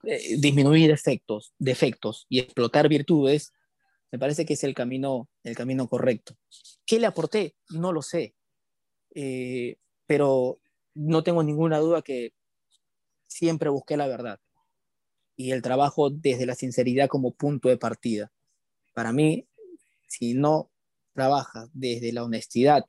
eh, 0.02 0.36
disminuir 0.38 0.90
efectos, 0.90 1.54
defectos 1.58 2.26
y 2.28 2.40
explotar 2.40 2.88
virtudes, 2.88 3.52
me 4.10 4.18
parece 4.18 4.44
que 4.44 4.54
es 4.54 4.64
el 4.64 4.74
camino, 4.74 5.30
el 5.44 5.54
camino 5.54 5.88
correcto. 5.88 6.36
¿Qué 6.84 6.98
le 6.98 7.06
aporté? 7.06 7.54
No 7.70 7.92
lo 7.92 8.02
sé, 8.02 8.34
pero 10.06 10.60
no 10.94 11.22
tengo 11.22 11.42
ninguna 11.44 11.78
duda 11.78 12.02
que 12.02 12.32
siempre 13.28 13.70
busqué 13.70 13.96
la 13.96 14.08
verdad 14.08 14.40
y 15.38 15.52
el 15.52 15.62
trabajo 15.62 16.10
desde 16.10 16.46
la 16.46 16.56
sinceridad 16.56 17.08
como 17.08 17.30
punto 17.30 17.68
de 17.68 17.76
partida. 17.76 18.32
Para 18.92 19.12
mí, 19.12 19.46
si 20.08 20.34
no 20.34 20.68
trabajas 21.14 21.70
desde 21.72 22.12
la 22.12 22.24
honestidad, 22.24 22.84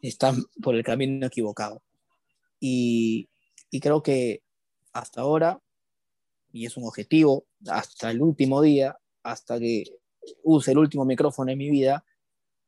estás 0.00 0.36
por 0.62 0.76
el 0.76 0.84
camino 0.84 1.26
equivocado. 1.26 1.82
Y, 2.60 3.28
y 3.68 3.80
creo 3.80 4.00
que 4.00 4.42
hasta 4.92 5.22
ahora, 5.22 5.60
y 6.52 6.66
es 6.66 6.76
un 6.76 6.84
objetivo, 6.84 7.46
hasta 7.66 8.12
el 8.12 8.22
último 8.22 8.62
día, 8.62 8.96
hasta 9.24 9.58
que 9.58 9.84
use 10.44 10.70
el 10.70 10.78
último 10.78 11.04
micrófono 11.04 11.50
en 11.50 11.58
mi 11.58 11.68
vida, 11.68 12.04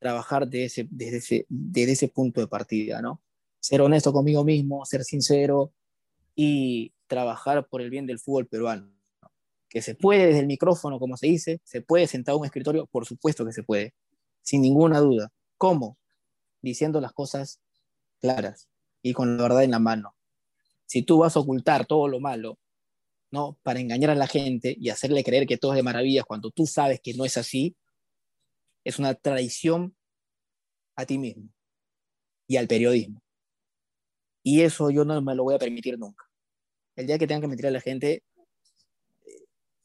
trabajar 0.00 0.48
desde 0.48 0.64
ese, 0.64 0.88
desde 0.90 1.16
ese, 1.18 1.46
desde 1.48 1.92
ese 1.92 2.08
punto 2.08 2.40
de 2.40 2.48
partida, 2.48 3.00
¿no? 3.00 3.22
Ser 3.60 3.80
honesto 3.80 4.12
conmigo 4.12 4.42
mismo, 4.42 4.84
ser 4.84 5.04
sincero 5.04 5.72
y 6.40 6.94
trabajar 7.08 7.66
por 7.66 7.82
el 7.82 7.90
bien 7.90 8.06
del 8.06 8.20
fútbol 8.20 8.46
peruano. 8.46 8.94
Que 9.68 9.82
se 9.82 9.96
puede 9.96 10.28
desde 10.28 10.38
el 10.38 10.46
micrófono, 10.46 11.00
como 11.00 11.16
se 11.16 11.26
dice, 11.26 11.60
se 11.64 11.82
puede 11.82 12.06
sentar 12.06 12.34
a 12.34 12.36
un 12.36 12.44
escritorio, 12.44 12.86
por 12.86 13.06
supuesto 13.06 13.44
que 13.44 13.52
se 13.52 13.64
puede, 13.64 13.92
sin 14.40 14.62
ninguna 14.62 15.00
duda. 15.00 15.32
¿Cómo? 15.56 15.98
Diciendo 16.62 17.00
las 17.00 17.12
cosas 17.12 17.60
claras 18.20 18.68
y 19.02 19.14
con 19.14 19.36
la 19.36 19.42
verdad 19.42 19.64
en 19.64 19.72
la 19.72 19.80
mano. 19.80 20.14
Si 20.86 21.02
tú 21.02 21.18
vas 21.18 21.34
a 21.34 21.40
ocultar 21.40 21.86
todo 21.86 22.06
lo 22.06 22.20
malo, 22.20 22.56
¿no? 23.32 23.58
Para 23.64 23.80
engañar 23.80 24.10
a 24.10 24.14
la 24.14 24.28
gente 24.28 24.76
y 24.78 24.90
hacerle 24.90 25.24
creer 25.24 25.44
que 25.44 25.58
todo 25.58 25.72
es 25.72 25.76
de 25.76 25.82
maravillas 25.82 26.24
cuando 26.24 26.52
tú 26.52 26.68
sabes 26.68 27.00
que 27.02 27.14
no 27.14 27.24
es 27.24 27.36
así, 27.36 27.76
es 28.84 29.00
una 29.00 29.14
traición 29.14 29.96
a 30.94 31.04
ti 31.04 31.18
mismo 31.18 31.48
y 32.46 32.58
al 32.58 32.68
periodismo. 32.68 33.20
Y 34.44 34.60
eso 34.60 34.88
yo 34.90 35.04
no 35.04 35.20
me 35.20 35.34
lo 35.34 35.42
voy 35.42 35.56
a 35.56 35.58
permitir 35.58 35.98
nunca. 35.98 36.27
El 36.98 37.06
día 37.06 37.16
que 37.16 37.28
tenga 37.28 37.42
que 37.42 37.46
mentir 37.46 37.68
a 37.68 37.70
la 37.70 37.80
gente, 37.80 38.24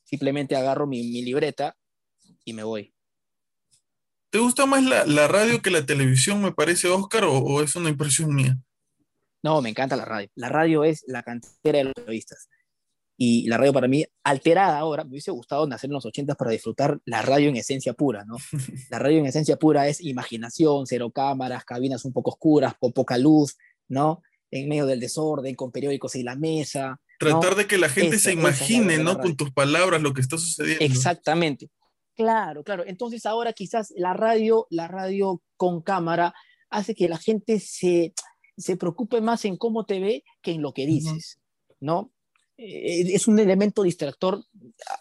simplemente 0.04 0.56
agarro 0.56 0.88
mi, 0.88 1.22
libreta 1.22 1.78
y 2.44 2.54
me 2.54 2.64
voy. 2.64 2.92
¿Te 4.32 4.40
gusta 4.40 4.66
más 4.66 4.84
la, 4.84 5.28
radio 5.28 5.62
que 5.62 5.70
la 5.70 5.86
televisión, 5.86 6.42
me 6.42 6.54
parece, 6.54 6.88
Oscar, 6.88 7.26
o, 7.26 7.62
es 7.62 7.76
una 7.76 7.90
impresión 7.90 8.34
mía? 8.34 8.58
No, 9.44 9.62
me 9.62 9.70
encanta 9.70 9.96
la 9.96 10.06
radio. 10.06 10.28
La 10.34 10.50
radio 10.50 10.84
es 10.84 11.04
la 11.06 11.22
cantera 11.22 11.78
de 11.78 11.84
los 11.84 11.94
periodistas. 11.94 12.50
Y 13.16 13.48
la 13.48 13.58
radio 13.58 13.74
para 13.74 13.88
mí, 13.88 14.04
alterada 14.24 14.80
ahora, 14.80 15.04
me 15.04 15.12
hubiese 15.12 15.30
gustado 15.30 15.68
nacer 15.68 15.92
en 15.92 15.94
los 15.94 16.08
80 16.08 16.34
para 16.34 16.50
disfrutar 16.50 17.00
la 17.06 17.22
radio 17.22 17.50
en 17.50 17.58
esencia 17.58 17.94
pura, 17.94 18.26
¿no? 18.26 18.38
La 18.90 18.98
radio 18.98 19.20
en 19.20 19.28
esencia 19.28 19.58
pura 19.58 19.88
es 19.88 20.02
imaginación, 20.02 20.88
cero 20.88 21.12
cámaras, 21.12 21.64
cabinas 21.64 22.06
un 22.06 22.12
poco 22.12 22.32
oscuras, 22.32 22.74
con 22.80 22.92
poca 22.92 23.20
luz, 23.20 23.56
¿no? 23.88 24.24
En 24.56 24.70
medio 24.70 24.86
del 24.86 25.00
desorden, 25.00 25.56
con 25.56 25.72
periódicos 25.72 26.16
en 26.16 26.26
la 26.26 26.36
mesa, 26.36 27.00
Tratar 27.24 27.56
de 27.56 27.68
que 27.68 27.78
la 27.78 27.90
gente 27.90 28.20
se 28.20 28.34
imagine, 28.34 28.98
¿no? 28.98 29.18
Con 29.20 29.36
tus 29.36 29.52
palabras 29.52 30.02
lo 30.02 30.14
que 30.14 30.22
está 30.22 30.38
sucediendo. 30.38 30.84
Exactamente. 30.84 31.70
Claro, 32.16 32.64
claro. 32.64 32.84
Entonces 32.86 33.26
ahora 33.26 33.54
quizás 33.54 33.94
la 33.96 34.14
radio, 34.14 34.68
la 34.70 34.88
radio 34.88 35.42
con 35.58 35.82
cámara 35.82 36.34
hace 36.70 36.94
que 36.96 37.10
la 37.10 37.18
gente 37.18 37.60
se, 37.60 38.14
se 38.58 38.78
preocupe 38.78 39.22
más 39.22 39.46
en 39.46 39.58
cómo 39.58 39.86
te 39.86 40.00
ve 40.00 40.24
que 40.42 40.52
en 40.52 40.62
lo 40.62 40.74
que 40.74 40.86
dices, 40.86 41.40
¿no? 41.80 42.12
Eh, 42.58 43.14
es 43.14 43.28
un 43.28 43.40
elemento 43.40 43.84
distractor 43.84 44.44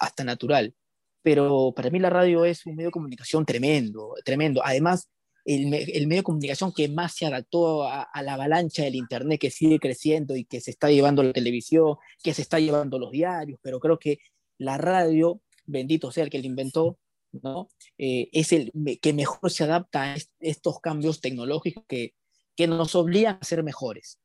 hasta 0.01 0.25
natural, 0.25 0.75
pero 1.23 1.73
para 1.75 1.91
mí 1.91 1.99
la 1.99 2.11
radio 2.11 2.45
es 2.45 2.65
un 2.67 2.77
medio 2.77 2.89
de 2.89 2.93
comunicación 2.93 3.45
tremendo, 3.45 4.15
tremendo. 4.25 4.63
Además, 4.65 5.11
el, 5.45 5.69
medio 5.69 6.21
de 6.21 6.23
comunicación 6.23 6.73
que 6.73 6.89
más 6.89 7.15
se 7.15 7.27
adaptó 7.27 7.85
a, 7.85 8.09
la 8.23 8.35
avalancha 8.35 8.85
del 8.85 8.95
Internet 8.95 9.41
que 9.41 9.51
sigue 9.51 9.79
creciendo 9.79 10.37
y 10.37 10.45
que 10.45 10.61
se 10.61 10.71
está 10.71 10.91
llevando 10.91 11.23
la 11.23 11.33
televisión, 11.33 11.97
que 12.23 12.35
se 12.35 12.43
está 12.43 12.61
llevando 12.61 12.99
los 12.99 13.11
diarios, 13.11 13.59
pero 13.63 13.81
creo 13.81 13.99
que 13.99 14.19
la 14.59 14.79
radio, 14.79 15.41
bendito 15.65 16.13
sea 16.13 16.25
el 16.25 16.31
que 16.31 16.39
la 16.39 16.47
inventó, 16.47 16.99
¿no? 17.33 17.69
Eh, 17.99 18.29
es 18.33 18.53
el 18.53 18.73
que 19.01 19.13
mejor 19.13 19.51
se 19.51 19.65
adapta 19.65 20.13
a 20.13 20.17
estos 20.41 20.81
cambios 20.81 21.21
tecnológicos 21.21 21.85
que, 21.89 22.15
que 22.55 22.67
nos 22.67 22.95
obligan 22.95 23.39
a 23.41 23.45
ser 23.45 23.63
mejores. 23.63 24.19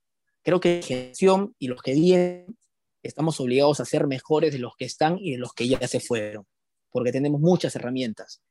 Creo 0.43 0.59
que 0.59 0.77
la 0.77 0.85
gestión 0.85 1.55
y 1.57 1.67
los 1.67 1.81
que 1.81 1.93
vienen 1.93 2.57
estamos 3.03 3.39
obligados 3.39 3.79
a 3.79 3.85
ser 3.85 4.07
mejores 4.07 4.51
de 4.51 4.59
los 4.59 4.75
que 4.77 4.85
están 4.85 5.17
y 5.19 5.31
de 5.31 5.37
los 5.37 5.53
que 5.53 5.67
ya 5.67 5.87
se 5.87 5.99
fueron, 5.99 6.45
porque 6.91 7.11
tenemos 7.11 7.39
muchas 7.41 7.75
herramientas. 7.75 8.41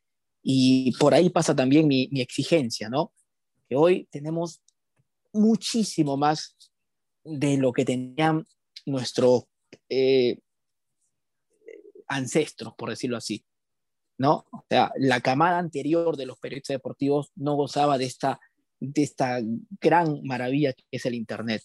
Y 0.49 0.93
por 0.99 1.13
ahí 1.13 1.29
pasa 1.29 1.57
también 1.57 1.89
mi, 1.89 2.09
exigencia, 2.21 2.89
¿no? 2.89 3.13
Que 3.69 3.75
hoy 3.75 4.07
tenemos 4.13 4.63
muchísimo 5.33 6.17
más 6.17 6.57
de 7.25 7.57
lo 7.57 7.73
que 7.73 7.85
tenían 7.85 8.47
nuestros 8.85 9.47
eh, 9.89 10.39
ancestros, 12.07 12.75
por 12.79 12.91
decirlo 12.91 13.17
así, 13.17 13.45
¿no? 14.19 14.47
O 14.53 14.65
sea, 14.69 14.93
la 14.99 15.21
camada 15.21 15.59
anterior 15.59 16.17
de 16.17 16.27
los 16.27 16.39
periodistas 16.39 16.77
deportivos 16.77 17.33
no 17.35 17.57
gozaba 17.57 17.99
de 17.99 18.05
esta, 18.05 18.39
de 18.79 19.03
esta 19.03 19.41
gran 19.81 20.23
maravilla 20.23 20.75
que 20.75 20.85
es 20.93 21.07
el 21.07 21.15
Internet. 21.17 21.65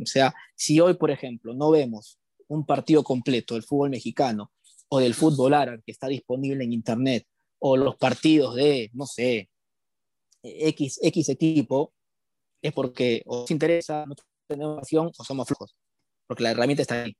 O 0.00 0.06
sea, 0.06 0.34
si 0.56 0.80
hoy, 0.80 0.94
por 0.94 1.10
ejemplo, 1.10 1.52
no 1.52 1.70
vemos 1.70 2.18
un 2.48 2.64
partido 2.64 3.04
completo 3.04 3.52
del 3.52 3.64
fútbol 3.64 3.90
mexicano 3.90 4.50
o 4.88 4.98
del 4.98 5.12
fútbol 5.12 5.52
árabe 5.52 5.82
que 5.84 5.92
está 5.92 6.08
disponible 6.08 6.64
en 6.64 6.72
Internet 6.72 7.26
o 7.66 7.78
los 7.78 7.96
partidos 7.96 8.56
de, 8.56 8.90
no 8.92 9.06
sé, 9.06 9.48
X, 10.42 11.00
X 11.02 11.30
equipo, 11.30 11.94
es 12.60 12.74
porque 12.74 13.22
o 13.24 13.40
nos 13.40 13.50
interesa, 13.50 14.04
no 14.06 14.14
tenemos 14.46 14.80
pasión 14.80 15.10
o 15.16 15.24
somos 15.24 15.48
flojos, 15.48 15.74
porque 16.26 16.42
la 16.42 16.50
herramienta 16.50 16.82
está 16.82 17.04
ahí. 17.04 17.16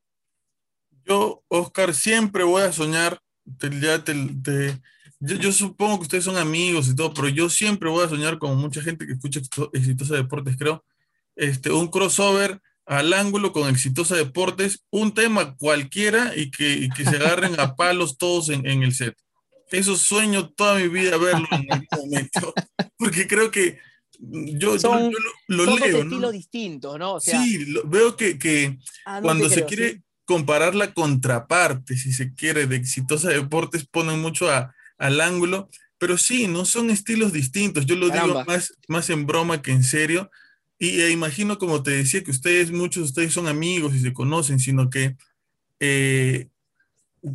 Yo, 1.07 1.43
Oscar, 1.49 1.95
siempre 1.95 2.45
voy 2.45 2.61
a 2.61 2.73
soñar, 2.73 3.21
ya 3.59 4.05
yo, 5.19 5.51
supongo 5.53 5.97
que 5.97 6.03
ustedes 6.03 6.25
son 6.25 6.37
amigos 6.37 6.89
y 6.89 6.95
todo, 6.95 7.15
pero 7.15 7.31
yo 7.31 7.49
siempre 7.49 7.89
voy 7.89 8.05
a 8.05 8.11
soñar 8.11 8.39
con 8.39 8.59
mucha 8.59 8.83
gente 8.83 9.07
que 9.07 9.15
escucha 9.15 9.41
Exitosa 9.73 10.17
Deportes, 10.17 10.59
creo, 10.59 10.85
este, 11.37 11.73
un 11.73 11.89
crossover 11.89 12.61
al 12.85 13.15
ángulo 13.15 13.53
con 13.53 13.67
Exitosa 13.71 14.15
Deportes, 14.15 14.85
un 14.91 15.15
tema 15.15 15.57
cualquiera 15.57 16.37
y 16.37 16.51
que, 16.51 16.91
se 16.95 17.17
agarren 17.17 17.59
a 17.59 17.77
palos 17.77 18.19
todos 18.19 18.51
en, 18.51 18.67
el 18.67 18.95
set. 18.95 19.17
Eso 19.71 19.97
sueño 19.97 20.51
toda 20.51 20.77
mi 20.77 20.89
vida 20.89 21.17
verlo 21.17 21.47
en 21.51 21.73
algún 21.73 21.89
momento, 21.97 22.55
porque 22.99 23.27
creo 23.27 23.51
que 23.51 23.79
yo, 24.19 24.79
son, 24.79 25.13
lo, 25.49 25.65
son 25.65 25.81
leo. 25.81 26.03
estilos 26.03 26.33
distintos, 26.33 26.99
¿no? 26.99 27.21
sí, 27.21 27.67
veo 27.85 28.17
que, 28.17 28.79
ah, 29.07 29.21
cuando 29.21 29.49
se 29.49 29.65
quiere 29.65 30.03
comparar 30.25 30.75
la 30.75 30.95
contraparte, 30.95 31.97
si 31.97 32.13
se 32.13 32.35
quiere, 32.35 32.67
de 32.67 32.77
Exitosa 32.77 33.29
Deportes, 33.31 33.87
ponen 33.87 34.21
mucho 34.21 34.49
al 34.51 35.21
ángulo, 35.21 35.69
pero 35.99 36.19
sí, 36.19 36.47
no 36.47 36.65
son 36.65 36.91
estilos 36.91 37.33
distintos. 37.33 37.87
Yo 37.87 37.97
lo 37.97 38.11
digo 38.11 38.45
más, 38.45 38.75
más 38.89 39.11
en 39.11 39.27
broma 39.27 39.63
que 39.63 39.73
en 39.73 39.85
serio. 39.85 40.31
Y 40.79 41.01
e 41.01 41.11
imagino, 41.11 41.59
como 41.59 41.83
te 41.83 41.93
decía, 41.93 42.23
que 42.23 42.31
ustedes, 42.31 42.71
muchos 42.71 43.05
de 43.05 43.09
ustedes 43.09 43.33
son 43.33 43.49
amigos 43.49 43.95
y 43.95 44.01
se 44.01 44.13
conocen, 44.13 44.59
sino 44.59 44.91
que, 44.91 45.17
eh, 45.81 46.49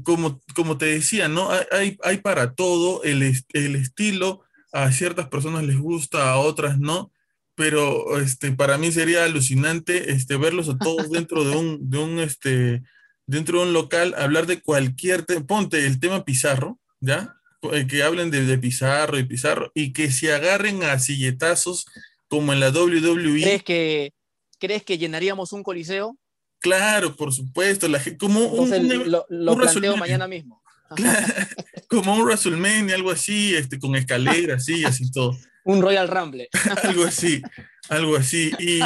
como, 0.04 0.42
como 0.56 0.78
te 0.78 0.86
decía, 0.86 1.28
¿no? 1.28 1.50
Hay, 1.72 1.98
hay 2.04 2.18
para 2.18 2.54
todo 2.54 3.04
el, 3.04 3.24
el, 3.24 3.76
estilo, 3.76 4.42
a 4.72 4.92
ciertas 4.92 5.28
personas 5.28 5.64
les 5.64 5.78
gusta, 5.78 6.32
a 6.32 6.38
otras 6.38 6.80
no, 6.80 7.12
pero 7.56 8.20
este, 8.20 8.52
para 8.52 8.78
mí 8.78 8.92
sería 8.92 9.26
alucinante 9.26 10.12
este, 10.12 10.38
verlos 10.38 10.70
a 10.70 10.78
todos 10.78 11.10
dentro 11.12 11.44
de 11.44 11.56
un, 11.56 11.90
de 11.90 11.98
un, 11.98 12.20
este, 12.20 12.84
dentro 13.26 13.60
de 13.60 13.68
un 13.68 13.74
local, 13.74 14.16
hablar 14.18 14.46
de 14.46 14.62
cualquier, 14.62 15.26
ponte 15.48 15.86
el 15.86 16.00
tema 16.00 16.24
Pizarro, 16.24 16.80
¿ya? 17.00 17.36
Eh, 17.74 17.88
que 17.88 18.04
hablen 18.04 18.32
de, 18.32 18.46
de, 18.46 18.58
Pizarro 18.58 19.20
y 19.20 19.26
Pizarro 19.26 19.72
y 19.76 19.92
que 19.92 20.12
se 20.12 20.32
agarren 20.32 20.84
a 20.84 20.98
silletazos 20.98 21.86
como 22.30 22.54
en 22.54 22.62
la 22.62 22.70
WWE. 22.70 23.42
¿Crees 23.42 23.64
que, 23.64 24.14
¿crees 24.60 24.84
que 24.84 24.98
llenaríamos 24.98 25.52
un 25.52 25.64
coliseo? 25.64 26.18
Claro, 26.60 27.16
por 27.16 27.34
supuesto. 27.34 27.88
La, 27.88 28.01
como 28.20 28.45
un, 28.45 29.10
lo, 29.10 29.26
lo 29.30 29.57
planteo 29.57 29.97
mañana 29.97 30.28
mismo. 30.28 30.62
como 31.89 32.16
un 32.16 32.22
WrestleMania, 32.22 32.95
algo 32.95 33.12
así, 33.12 33.55
este, 33.55 33.80
con 33.80 33.95
escaleras, 33.95 34.66
sillas 34.66 34.99
y 35.01 35.12
todo. 35.12 35.38
un 35.64 35.82
Royal 35.82 36.07
Rumble. 36.07 36.49
algo 36.84 37.03
así, 37.03 37.41
algo 37.89 38.16
así. 38.16 38.51
Y, 38.60 38.80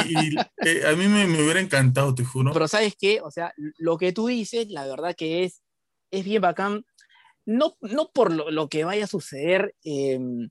eh, 0.64 0.86
a 0.86 0.92
mí 0.94 1.08
me, 1.08 1.26
me, 1.26 1.42
hubiera 1.42 1.60
encantado, 1.60 2.14
te 2.14 2.24
juro. 2.24 2.52
Pero 2.52 2.68
¿sabes 2.68 2.94
qué? 2.98 3.20
O 3.22 3.30
sea, 3.30 3.52
lo 3.78 3.96
que 3.96 4.12
tú 4.12 4.26
dices, 4.26 4.68
la 4.68 4.86
verdad 4.86 5.14
que 5.16 5.44
es, 5.44 5.62
es 6.10 6.24
bien 6.24 6.42
bacán. 6.42 6.84
No, 7.46 7.76
no 7.80 8.10
por 8.12 8.32
lo, 8.32 8.50
lo 8.50 8.68
que 8.68 8.84
vaya 8.84 9.04
a 9.04 9.08
suceder 9.08 9.74
em, 9.82 10.48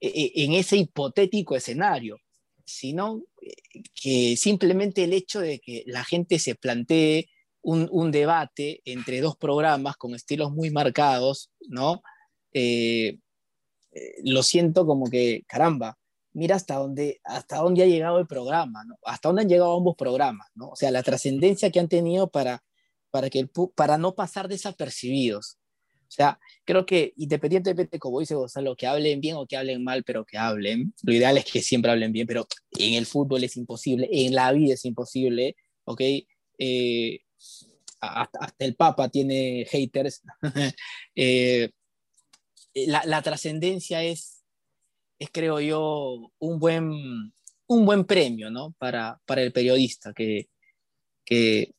e, 0.00 0.08
e, 0.08 0.44
en 0.44 0.52
ese 0.54 0.76
hipotético 0.76 1.54
escenario, 1.54 2.16
sino 2.64 3.22
que 3.94 4.36
simplemente 4.36 5.04
el 5.04 5.12
hecho 5.12 5.40
de 5.40 5.60
que 5.60 5.84
la 5.86 6.04
gente 6.04 6.38
se 6.38 6.54
plantee 6.54 7.28
un, 7.62 8.10
debate 8.10 8.80
entre 8.84 9.20
dos 9.20 9.36
programas 9.36 9.96
con 9.96 10.14
estilos 10.14 10.52
muy 10.52 10.70
marcados, 10.70 11.50
¿no? 11.68 12.02
Eh, 12.52 13.18
eh, 13.92 14.14
lo 14.24 14.42
siento 14.42 14.86
como 14.86 15.10
que, 15.10 15.44
caramba, 15.46 15.98
mira 16.32 16.56
hasta 16.56 16.76
dónde, 16.76 17.20
hasta 17.24 17.58
dónde 17.58 17.82
ha 17.82 17.86
llegado 17.86 18.18
el 18.18 18.26
programa, 18.26 18.84
¿no? 18.84 18.96
Hasta 19.04 19.28
dónde 19.28 19.42
han 19.42 19.48
llegado 19.48 19.76
ambos 19.76 19.96
programas, 19.96 20.48
¿no? 20.54 20.70
O 20.70 20.76
sea, 20.76 20.90
la 20.90 21.02
trascendencia 21.02 21.70
que 21.70 21.80
han 21.80 21.88
tenido 21.88 22.30
para, 22.30 22.62
para, 23.10 23.30
que 23.30 23.40
el, 23.40 23.50
para 23.74 23.98
no 23.98 24.14
pasar 24.14 24.48
desapercibidos. 24.48 25.58
O 26.10 26.12
sea, 26.12 26.40
creo 26.64 26.84
que 26.84 27.12
independientemente, 27.18 28.00
como 28.00 28.18
dice 28.18 28.34
Gonzalo, 28.34 28.74
que 28.74 28.88
hablen 28.88 29.20
bien 29.20 29.36
o 29.36 29.46
que 29.46 29.56
hablen 29.56 29.84
mal, 29.84 30.02
pero 30.02 30.26
que 30.26 30.36
hablen, 30.36 30.92
lo 31.04 31.12
ideal 31.12 31.38
es 31.38 31.44
que 31.44 31.62
siempre 31.62 31.92
hablen 31.92 32.10
bien, 32.10 32.26
pero 32.26 32.48
en 32.72 32.94
el 32.94 33.06
fútbol 33.06 33.44
es 33.44 33.56
imposible, 33.56 34.08
en 34.10 34.34
la 34.34 34.50
vida 34.50 34.74
es 34.74 34.84
imposible, 34.84 35.54
¿ok? 35.84 36.00
Eh, 36.58 37.20
hasta, 38.00 38.52
el 38.58 38.74
Papa 38.74 39.08
tiene 39.08 39.66
haters. 39.70 40.22
Eh, 41.14 41.70
la, 42.86 43.02
la 43.04 43.20
trascendencia 43.20 44.02
es, 44.02 44.44
es, 45.18 45.28
creo 45.32 45.60
yo, 45.60 46.32
un 46.38 46.58
buen, 46.58 47.32
un 47.66 47.84
buen 47.84 48.04
premio, 48.04 48.50
¿no? 48.50 48.74
Para, 48.78 49.20
para 49.26 49.42
el 49.42 49.52
periodista 49.52 50.12
que, 50.12 50.48
que, 51.24 51.74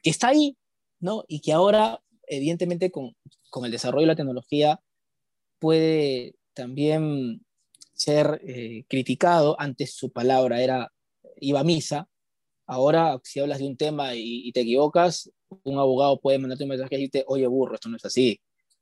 que 0.00 0.10
está 0.10 0.28
ahí, 0.28 0.56
¿no? 1.00 1.24
Y 1.28 1.40
que 1.40 1.52
ahora, 1.52 2.00
evidentemente, 2.36 2.90
con, 2.90 3.14
con 3.50 3.64
el 3.64 3.70
desarrollo 3.70 4.02
de 4.02 4.12
la 4.12 4.16
tecnología 4.16 4.80
puede 5.58 6.34
también 6.54 7.44
ser 7.92 8.40
eh, 8.44 8.84
criticado. 8.88 9.56
Antes 9.60 9.94
su 9.94 10.10
palabra 10.10 10.62
era, 10.62 10.92
iba 11.36 11.60
a 11.60 11.64
misa. 11.64 12.08
Ahora, 12.66 13.20
si 13.22 13.40
hablas 13.40 13.58
de 13.58 13.66
un 13.66 13.76
tema 13.76 14.14
y, 14.14 14.50
te 14.52 14.60
equivocas, 14.60 15.30
un 15.64 15.78
abogado 15.78 16.20
puede 16.20 16.38
mandarte 16.38 16.64
un 16.64 16.70
mensaje 16.70 16.94
y 16.94 16.98
decirte, 16.98 17.24
oye, 17.28 17.46
burro, 17.46 17.74
esto 17.74 17.88
no 17.88 17.96
es 17.96 18.04
así. 18.04 18.40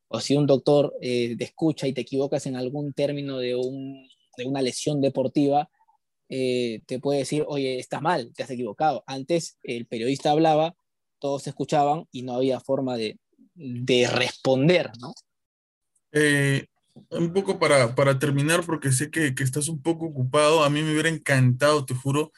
O 0.08 0.20
si 0.20 0.36
un 0.36 0.46
doctor 0.46 0.94
eh, 1.00 1.36
te 1.36 1.44
escucha 1.44 1.86
y 1.86 1.92
te 1.92 2.02
equivocas 2.02 2.46
en 2.46 2.56
algún 2.56 2.92
término 2.92 3.38
de, 3.38 3.56
una 3.56 4.62
lesión 4.62 5.00
deportiva, 5.00 5.68
eh, 6.28 6.80
te 6.86 7.00
puede 7.00 7.20
decir, 7.20 7.44
oye, 7.48 7.78
estás 7.78 8.00
mal, 8.00 8.32
te 8.34 8.42
has 8.44 8.50
equivocado. 8.50 9.02
Antes 9.06 9.58
el 9.62 9.86
periodista 9.86 10.30
hablaba, 10.30 10.76
todos 11.18 11.46
escuchaban 11.46 12.06
y 12.12 12.22
no 12.22 12.34
había 12.34 12.60
forma 12.60 12.96
de, 12.96 13.18
de 13.54 14.08
responder, 14.08 14.90
¿no? 15.00 15.12
Eh, 16.12 16.66
un 17.10 17.32
poco 17.32 17.58
para, 17.58 17.94
para, 17.94 18.18
terminar, 18.18 18.64
porque 18.64 18.92
sé 18.92 19.10
que, 19.10 19.34
que, 19.34 19.44
estás 19.44 19.68
un 19.68 19.80
poco 19.80 20.06
ocupado, 20.06 20.64
a 20.64 20.70
mí 20.70 20.82
me 20.82 20.92
hubiera 20.92 21.08
encantado, 21.08 21.84
te 21.84 21.94
juro, 21.94 22.32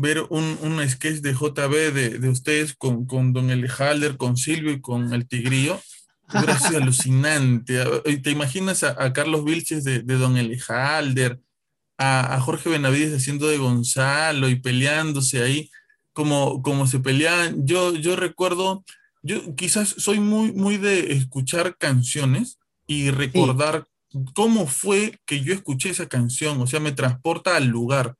ver 0.00 0.24
un, 0.30 0.58
un 0.62 0.88
sketch 0.88 1.20
de 1.20 1.32
JB 1.32 1.92
de, 1.92 2.18
de 2.18 2.28
ustedes 2.28 2.74
con, 2.74 3.04
con 3.06 3.32
Don 3.32 3.50
Elejalder, 3.50 4.16
con 4.16 4.36
Silvio 4.36 4.72
y 4.72 4.80
con 4.80 5.12
el 5.12 5.26
Tigrillo. 5.26 5.80
Hubiera 6.32 6.58
sido 6.58 6.78
alucinante. 6.82 7.84
¿Te 8.22 8.30
imaginas 8.30 8.84
a, 8.84 9.12
Carlos 9.12 9.44
Vilches 9.44 9.82
de, 9.82 10.02
de 10.02 10.14
Don 10.14 10.36
Elejalder, 10.36 11.40
a, 11.96 12.36
a, 12.36 12.40
Jorge 12.40 12.68
Benavides 12.70 13.16
haciendo 13.16 13.48
de 13.48 13.58
Gonzalo 13.58 14.48
y 14.48 14.60
peleándose 14.60 15.42
ahí 15.42 15.68
como, 16.12 16.62
como 16.62 16.86
se 16.86 17.00
peleaban? 17.00 17.66
Yo, 17.66 17.92
yo 17.94 18.14
recuerdo 18.14 18.84
yo 19.28 19.54
quizás 19.54 19.94
soy 19.98 20.20
muy, 20.20 20.52
muy 20.52 20.78
de 20.78 21.12
escuchar 21.12 21.76
canciones 21.76 22.58
y 22.86 23.10
recordar 23.10 23.86
cómo 24.34 24.66
fue 24.66 25.20
que 25.26 25.42
yo 25.42 25.52
escuché 25.52 25.90
esa 25.90 26.08
canción, 26.08 26.58
o 26.62 26.66
sea, 26.66 26.80
me 26.80 26.92
transporta 26.92 27.54
al 27.54 27.66
lugar. 27.66 28.14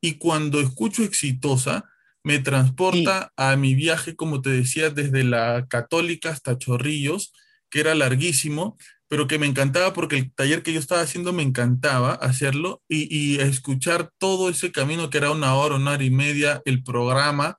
Y 0.00 0.14
cuando 0.14 0.60
escucho 0.60 1.02
exitosa, 1.02 1.84
me 2.24 2.38
transporta 2.38 3.32
a 3.36 3.54
mi 3.56 3.74
viaje, 3.74 4.16
como 4.16 4.40
te 4.40 4.48
decía, 4.48 4.88
desde 4.88 5.24
la 5.24 5.66
católica 5.68 6.30
hasta 6.30 6.56
Chorrillos, 6.56 7.34
que 7.68 7.80
era 7.80 7.94
larguísimo, 7.94 8.78
pero 9.08 9.26
que 9.26 9.38
me 9.38 9.46
encantaba 9.46 9.92
porque 9.92 10.16
el 10.16 10.32
taller 10.32 10.62
que 10.62 10.72
yo 10.72 10.80
estaba 10.80 11.02
haciendo 11.02 11.34
me 11.34 11.42
encantaba 11.42 12.14
hacerlo 12.14 12.82
y, 12.88 13.14
y 13.14 13.40
escuchar 13.40 14.10
todo 14.18 14.48
ese 14.48 14.72
camino 14.72 15.10
que 15.10 15.18
era 15.18 15.30
una 15.30 15.54
hora, 15.54 15.76
una 15.76 15.92
hora 15.92 16.04
y 16.04 16.10
media, 16.10 16.62
el 16.64 16.82
programa, 16.82 17.58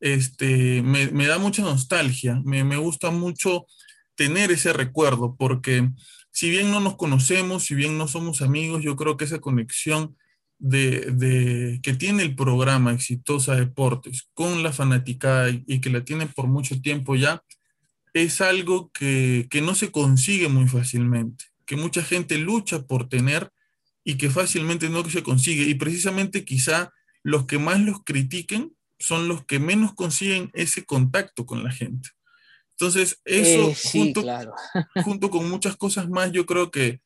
este, 0.00 0.82
me, 0.82 1.08
me 1.08 1.26
da 1.26 1.38
mucha 1.38 1.62
nostalgia, 1.62 2.40
me, 2.44 2.64
me, 2.64 2.76
gusta 2.76 3.10
mucho 3.10 3.66
tener 4.14 4.50
ese 4.50 4.72
recuerdo, 4.72 5.36
porque 5.36 5.88
si 6.30 6.50
bien 6.50 6.70
no 6.70 6.80
nos 6.80 6.96
conocemos, 6.96 7.64
si 7.64 7.74
bien 7.74 7.98
no 7.98 8.08
somos 8.08 8.42
amigos, 8.42 8.82
yo 8.82 8.96
creo 8.96 9.16
que 9.16 9.24
esa 9.24 9.40
conexión 9.40 10.16
de, 10.58 11.12
de 11.12 11.80
que 11.82 11.94
tiene 11.94 12.22
el 12.22 12.34
programa 12.34 12.92
Exitosa 12.92 13.54
Deportes 13.54 14.28
con 14.34 14.62
la 14.62 14.72
fanaticada 14.72 15.50
y, 15.50 15.80
que 15.80 15.90
la 15.90 16.04
tiene 16.04 16.26
por 16.26 16.46
mucho 16.46 16.80
tiempo 16.80 17.16
ya, 17.16 17.42
es 18.12 18.40
algo 18.40 18.90
que, 18.92 19.46
que 19.50 19.60
no 19.60 19.74
se 19.74 19.90
consigue 19.90 20.48
muy 20.48 20.66
fácilmente, 20.66 21.44
que 21.64 21.76
mucha 21.76 22.02
gente 22.02 22.38
lucha 22.38 22.86
por 22.86 23.08
tener 23.08 23.52
y 24.02 24.16
que 24.16 24.30
fácilmente 24.30 24.88
no 24.88 25.08
se 25.08 25.22
consigue. 25.22 25.64
Y 25.64 25.74
precisamente 25.74 26.44
quizá 26.44 26.92
los 27.22 27.46
que 27.46 27.58
más 27.58 27.80
los 27.80 28.02
critiquen 28.04 28.72
son 28.98 29.28
los 29.28 29.44
que 29.44 29.58
menos 29.58 29.94
consiguen 29.94 30.50
ese 30.54 30.84
contacto 30.84 31.46
con 31.46 31.62
la 31.64 31.70
gente. 31.70 32.10
Entonces, 32.72 33.20
eso 33.24 33.70
eh, 33.70 33.76
junto, 35.04 35.30
con 35.30 35.48
muchas 35.50 35.76
cosas 35.76 36.08
más, 36.08 36.30
yo 36.32 36.46
creo 36.46 36.70
que 36.70 37.00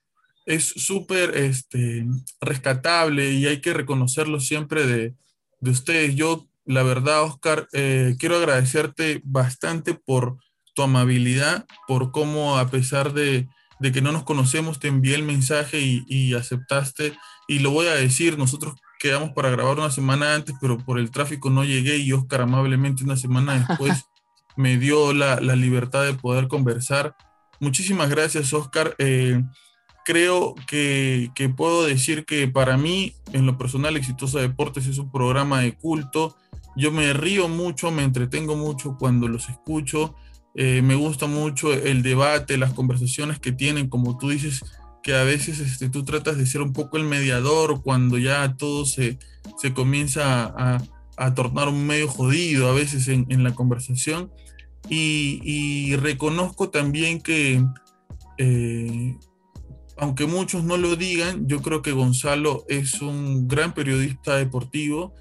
es 0.45 0.65
súper 0.65 1.37
este, 1.37 2.05
rescatable 2.41 3.33
y 3.33 3.47
hay 3.47 3.61
que 3.61 3.73
reconocerlo 3.73 4.41
siempre 4.41 4.87
de, 4.87 5.15
ustedes. 5.61 6.15
Yo, 6.15 6.49
la 6.65 6.83
verdad, 6.83 7.23
Oscar, 7.23 7.69
eh, 7.73 8.17
quiero 8.19 8.37
agradecerte 8.37 9.23
bastante 9.25 9.95
por 9.95 10.37
tu 10.75 10.83
amabilidad, 10.83 11.67
por 11.87 12.11
cómo 12.11 12.59
a 12.59 12.69
pesar 12.69 13.13
de, 13.13 13.49
que 13.81 14.03
no 14.03 14.13
nos 14.13 14.25
conocemos, 14.25 14.79
te 14.79 14.89
envié 14.89 15.15
el 15.15 15.23
mensaje 15.23 15.81
y, 15.81 16.05
y 16.07 16.35
aceptaste. 16.35 17.17
Y 17.49 17.61
lo 17.61 17.71
voy 17.71 17.87
a 17.87 17.95
decir, 17.95 18.39
nosotros 18.39 18.75
quedamos 19.03 19.33
para 19.33 19.51
grabar 19.51 19.79
una 19.79 19.91
semana 19.91 20.35
antes, 20.35 20.55
pero 20.61 20.79
por 20.79 20.99
el 20.99 21.11
tráfico 21.11 21.51
no 21.51 21.65
llegué 21.65 21.97
y 21.99 22.13
Oscar 22.13 22.43
amablemente 22.43 23.03
una 23.03 23.17
semana 23.17 23.67
después 23.69 24.07
me 24.57 24.79
dio 24.79 25.13
la, 25.13 25.41
la, 25.41 25.57
libertad 25.57 26.05
de 26.05 26.15
poder 26.15 26.47
conversar. 26.47 27.17
Muchísimas 27.59 28.09
gracias, 28.09 28.53
Oscar. 28.53 28.95
Eh, 28.99 29.43
creo 30.05 30.55
que, 30.69 31.33
que, 31.35 31.49
puedo 31.49 31.85
decir 31.85 32.25
que 32.25 32.47
para 32.47 32.77
mí, 32.77 33.15
en 33.33 33.45
lo 33.45 33.59
personal, 33.59 33.97
Exitosa 33.97 34.41
Deportes 34.41 34.87
es 34.87 34.99
un 34.99 35.11
programa 35.11 35.61
de 35.61 35.75
culto 35.75 36.37
yo 36.75 36.91
me 36.91 37.13
río 37.13 37.49
mucho, 37.49 37.91
me 37.91 38.03
entretengo 38.03 38.57
mucho 38.57 38.97
cuando 38.99 39.29
los 39.29 39.49
escucho, 39.49 40.15
eh, 40.55 40.83
me 40.83 40.95
gusta 40.95 41.27
mucho 41.27 41.73
el 41.73 42.03
debate, 42.03 42.57
las 42.57 42.73
conversaciones 42.73 43.39
que 43.39 43.53
tienen, 43.53 43.89
como 43.89 44.17
tú 44.17 44.31
dices, 44.31 44.65
que 45.03 45.15
a 45.15 45.25
veces 45.25 45.59
este, 45.61 45.89
tú 45.89 46.05
tratas 46.05 46.39
de 46.39 46.47
ser 46.47 46.63
un 46.63 46.73
poco 46.73 46.97
el 46.97 47.05
mediador 47.05 47.83
cuando 47.83 48.19
ya 48.19 48.57
todo 48.57 48.85
se, 48.85 49.19
se 49.59 49.75
comienza 49.75 50.45
a, 50.45 50.83
a, 51.17 51.35
tornar 51.35 51.69
un 51.69 51.87
medio 51.87 52.09
jodido 52.09 52.69
a 52.69 52.73
veces 52.73 53.09
en, 53.09 53.27
en 53.29 53.43
la 53.43 53.55
conversación. 53.55 54.31
Y, 54.89 55.41
y, 55.45 55.97
reconozco 55.97 56.71
también 56.71 57.21
que, 57.21 57.65
eh, 58.39 59.17
aunque 59.97 60.27
muchos 60.27 60.65
no 60.65 60.77
lo 60.77 60.97
digan, 60.97 61.47
yo 61.47 61.63
creo 61.63 61.83
que 61.83 61.93
Gonzalo 61.93 62.65
es 62.69 63.01
un 63.01 63.47
gran 63.47 63.75
periodista 63.75 64.37
deportivo 64.37 65.15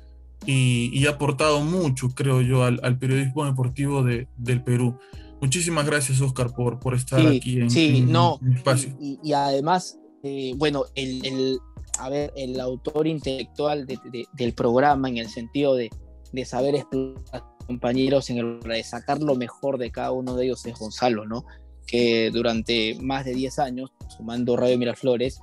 y, 0.45 1.05
ha 1.05 1.11
aportado 1.11 1.61
mucho, 1.61 2.09
creo 2.09 2.41
yo, 2.41 2.63
al, 2.63 2.97
periodismo 2.97 3.45
deportivo 3.45 4.03
de, 4.03 4.27
del 4.37 4.63
Perú. 4.63 4.97
Muchísimas 5.41 5.85
gracias, 5.85 6.21
Oscar, 6.21 6.53
por, 6.53 6.79
por 6.79 6.93
estar 6.93 7.19
aquí 7.19 7.59
en, 7.59 7.71
sí, 7.71 8.01
no, 8.01 8.39
espacio. 8.55 8.95
Y, 8.99 9.33
además, 9.33 9.99
eh, 10.23 10.53
bueno, 10.55 10.85
el, 10.93 11.25
el, 11.25 11.59
a 11.97 12.09
ver, 12.09 12.31
el 12.35 12.59
autor 12.59 13.07
intelectual 13.07 13.87
del 13.87 14.53
programa, 14.53 15.09
en 15.09 15.17
el 15.17 15.29
sentido 15.29 15.75
de, 15.75 15.89
de 16.31 16.45
saber 16.45 16.75
explotar 16.75 17.43
compañeros, 17.65 18.29
en 18.29 18.37
el 18.37 18.59
de 18.59 18.83
sacar 18.83 19.21
lo 19.21 19.35
mejor 19.35 19.77
de 19.77 19.91
cada 19.91 20.11
uno 20.11 20.35
de 20.35 20.45
ellos 20.45 20.65
es 20.65 20.77
Gonzalo, 20.77 21.25
¿no? 21.25 21.45
Que 21.87 22.29
durante 22.31 22.95
más 23.01 23.25
de 23.25 23.33
10 23.33 23.59
años, 23.59 23.91
sumando 24.15 24.55
Radio 24.57 24.77
Miraflores, 24.77 25.39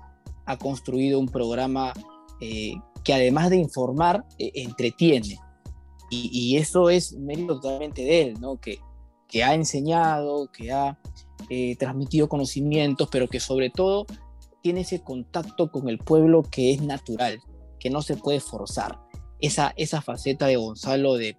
ha 0.46 0.56
construido 0.56 1.18
un 1.18 1.28
programa 1.28 1.92
eh, 2.40 2.74
que 3.02 3.14
además 3.14 3.50
de 3.50 3.56
informar, 3.56 4.24
eh, 4.38 4.52
entretiene. 4.54 5.38
Y, 6.10 6.56
eso 6.56 6.88
es 6.88 7.12
mérito 7.12 7.60
totalmente 7.60 8.02
de 8.02 8.22
él, 8.22 8.40
¿no? 8.40 8.58
Que, 8.58 8.78
que 9.28 9.44
ha 9.44 9.54
enseñado, 9.54 10.50
que 10.50 10.72
ha 10.72 10.98
eh, 11.50 11.76
transmitido 11.76 12.28
conocimientos, 12.28 13.08
pero 13.10 13.28
que 13.28 13.40
sobre 13.40 13.70
todo 13.70 14.06
tiene 14.62 14.80
ese 14.80 15.02
contacto 15.02 15.70
con 15.70 15.88
el 15.88 15.98
pueblo 15.98 16.42
que 16.42 16.72
es 16.72 16.82
natural, 16.82 17.40
que 17.78 17.90
no 17.90 18.02
se 18.02 18.16
puede 18.16 18.40
forzar. 18.40 18.98
Esa, 19.40 19.72
esa 19.76 20.02
faceta 20.02 20.46
de 20.46 20.56
Gonzalo 20.56 21.14
de, 21.14 21.36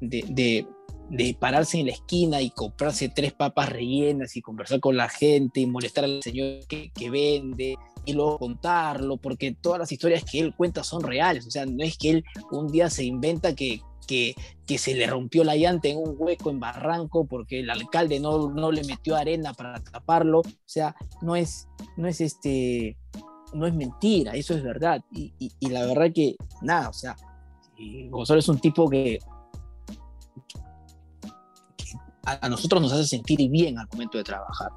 de, 0.00 0.66
de, 1.10 1.34
pararse 1.34 1.80
en 1.80 1.86
la 1.86 1.92
esquina 1.92 2.40
y 2.40 2.50
comprarse 2.50 3.08
tres 3.08 3.32
papas 3.32 3.68
rellenas 3.68 4.36
y 4.36 4.42
conversar 4.42 4.78
con 4.78 4.96
la 4.96 5.08
gente 5.08 5.60
y 5.60 5.66
molestar 5.66 6.04
al 6.04 6.22
señor 6.22 6.64
que, 6.68 6.92
que 6.92 7.10
vende 7.10 7.76
y 8.04 8.12
luego 8.12 8.38
contarlo, 8.38 9.16
porque 9.16 9.54
todas 9.60 9.78
las 9.78 9.92
historias 9.92 10.24
que 10.24 10.40
él 10.40 10.54
cuenta 10.54 10.82
son 10.84 11.02
reales, 11.02 11.46
o 11.46 11.50
sea, 11.50 11.66
no 11.66 11.84
es 11.84 11.96
que 11.96 12.10
él 12.10 12.24
un 12.50 12.68
día 12.68 12.90
se 12.90 13.04
inventa 13.04 13.54
que, 13.54 13.80
que, 14.06 14.34
que 14.66 14.78
se 14.78 14.94
le 14.94 15.06
rompió 15.06 15.44
la 15.44 15.56
llanta 15.56 15.88
en 15.88 15.98
un 15.98 16.14
hueco 16.18 16.50
en 16.50 16.60
Barranco 16.60 17.26
porque 17.26 17.60
el 17.60 17.70
alcalde 17.70 18.20
no, 18.20 18.50
no 18.50 18.72
le 18.72 18.84
metió 18.84 19.16
arena 19.16 19.52
para 19.52 19.82
taparlo, 19.82 20.40
o 20.40 20.44
sea, 20.64 20.94
no 21.20 21.36
es, 21.36 21.68
no 21.96 22.08
es 22.08 22.20
este, 22.20 22.96
no 23.52 23.66
es 23.66 23.74
mentira, 23.74 24.32
eso 24.32 24.54
es 24.54 24.62
verdad, 24.62 25.02
y, 25.12 25.32
y, 25.38 25.68
la 25.68 25.86
verdad 25.86 26.10
que, 26.14 26.36
nada, 26.62 26.88
o 26.88 26.92
sea, 26.92 27.16
Gonzalo 28.10 28.40
es 28.40 28.48
un 28.48 28.58
tipo 28.58 28.88
que, 28.88 29.18
a 32.24 32.48
nosotros 32.48 32.80
nos 32.80 32.92
hace 32.92 33.04
sentir 33.04 33.50
bien 33.50 33.78
al 33.78 33.88
momento 33.90 34.16
de 34.16 34.24
trabajar. 34.24 34.70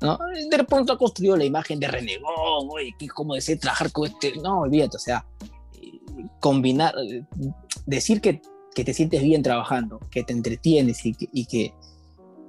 De 0.00 0.64
pronto 0.64 0.92
ha 0.92 0.98
construido 0.98 1.36
la 1.36 1.44
imagen 1.44 1.80
de 1.80 1.88
renegón, 1.88 2.68
oye, 2.70 2.94
cómo 3.14 3.34
desea 3.34 3.58
trabajar 3.58 3.90
con 3.92 4.06
este, 4.06 4.34
no, 4.36 4.60
olvídate, 4.60 4.96
o 4.96 5.00
sea, 5.00 5.26
combinar, 6.40 6.94
decir 7.86 8.20
que, 8.20 8.42
que 8.74 8.84
te 8.84 8.92
sientes 8.92 9.22
bien 9.22 9.42
trabajando, 9.42 10.00
que 10.10 10.22
te 10.22 10.32
entretienes 10.32 11.04
y 11.06 11.14
que, 11.14 11.28
y 11.32 11.46
que, 11.46 11.74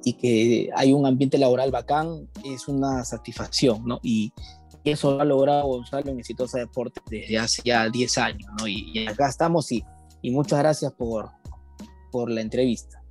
y 0.04 0.14
que 0.14 0.70
hay 0.76 0.93
un 0.93 1.06
ambiente 1.06 1.38
laboral 1.38 1.72
bacán, 1.72 2.30
es 2.43 2.68
una 2.68 3.06
satisfacción, 3.06 3.86
¿no? 3.86 4.00
Y, 4.04 4.32
eso 4.84 5.12
lo 5.12 5.22
ha 5.22 5.26
logrado 5.26 5.68
Gonzalo 5.68 6.12
en 6.12 6.20
Exitosa 6.20 6.60
Deportes 6.60 7.04
desde 7.10 7.38
hace 7.38 7.62
ya 7.66 7.89
10 7.89 8.18
años, 8.20 8.50
¿no? 8.58 8.68
Y, 8.70 9.06
acá 9.06 9.28
estamos 9.28 9.70
y, 9.74 9.84
y 10.22 10.32
muchas 10.32 10.60
gracias 10.60 10.93
por, 10.93 11.30
por 12.10 12.32
la 12.32 12.39
entrevista. 12.39 13.02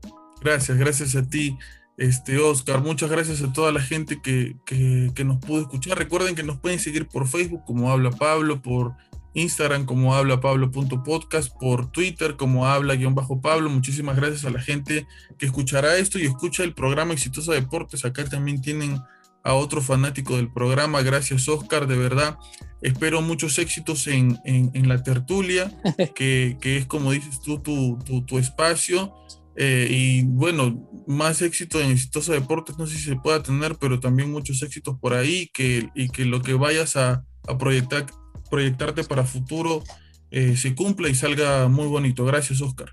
Gracias, 0.41 0.79
gracias 0.79 1.17
a 1.17 1.23
ti. 1.29 1.59
Este, 1.97 2.39
Oscar, 2.39 2.83
muchas 2.83 3.11
gracias 3.11 3.43
a 3.43 3.53
toda 3.53 3.73
la 3.73 3.81
gente 3.81 4.21
que, 4.21 4.57
que, 4.67 5.25
nos 5.25 5.39
pudo 5.39 5.63
escuchar. 5.63 5.97
Recuerden 5.97 6.35
que 6.35 6.43
nos 6.43 6.59
pueden 6.59 6.79
seguir 6.79 7.07
por 7.07 7.27
Facebook 7.27 7.63
como 7.67 7.91
Habla 7.91 8.11
Pablo, 8.11 8.61
por 8.61 8.95
Instagram 9.37 9.85
como 9.85 10.15
habla 10.15 10.41
pablo.podcast, 10.41 11.55
por 11.61 11.91
Twitter 11.93 12.37
como 12.37 12.67
habla-pablo. 12.67 13.69
Muchísimas 13.69 14.17
gracias 14.17 14.45
a 14.47 14.51
la 14.51 14.61
gente 14.61 15.07
que 15.39 15.47
escuchará 15.47 15.99
esto 15.99 16.19
y 16.19 16.25
escucha 16.25 16.65
el 16.65 16.73
programa 16.73 17.13
Exitosa 17.13 17.53
Deportes. 17.53 18.05
Acá 18.05 18.25
también 18.25 18.63
tienen 18.63 18.99
a 19.45 19.55
otro 19.55 19.83
fanático 19.83 20.37
del 20.37 20.51
programa. 20.51 21.03
Gracias, 21.03 21.49
Oscar, 21.49 21.87
de 21.87 21.97
verdad. 21.97 22.39
Espero 22.81 23.21
muchos 23.21 23.59
éxitos 23.59 24.07
en, 24.07 24.41
en, 24.45 24.89
la 24.89 25.03
tertulia, 25.03 25.71
que, 26.15 26.57
que, 26.61 26.79
es 26.79 26.87
como 26.87 27.13
dices 27.13 27.41
tú, 27.43 27.59
tu, 27.59 27.99
tu, 28.05 28.23
tu 28.23 28.39
espacio. 28.39 29.15
Eh, 29.57 29.89
y 29.91 30.23
bueno, 30.23 30.87
más 31.07 31.41
éxito 31.41 31.81
en 31.81 31.91
Exitosa 31.91 32.33
Deportes, 32.33 32.77
no 32.79 32.87
sé 32.87 32.97
si 32.97 33.05
se 33.05 33.17
pueda 33.17 33.43
tener, 33.43 33.77
pero 33.77 33.99
también 34.01 34.31
muchos 34.31 34.63
éxitos 34.63 34.99
por 34.99 35.15
ahí 35.15 35.49
que, 35.49 35.89
y 35.95 36.11
que 36.11 36.27
lo 36.27 36.43
que 36.43 36.55
vayas 36.55 36.97
a, 36.97 37.25
proyectar, 37.59 38.07
proyectarte 38.51 39.05
para 39.05 39.25
futuro 39.25 39.83
eh, 40.31 40.57
se 40.57 40.75
cumpla 40.75 41.09
y 41.09 41.15
salga 41.15 41.69
muy 41.69 41.87
bonito. 41.87 42.25
Gracias, 42.25 42.61
Oscar. 42.61 42.91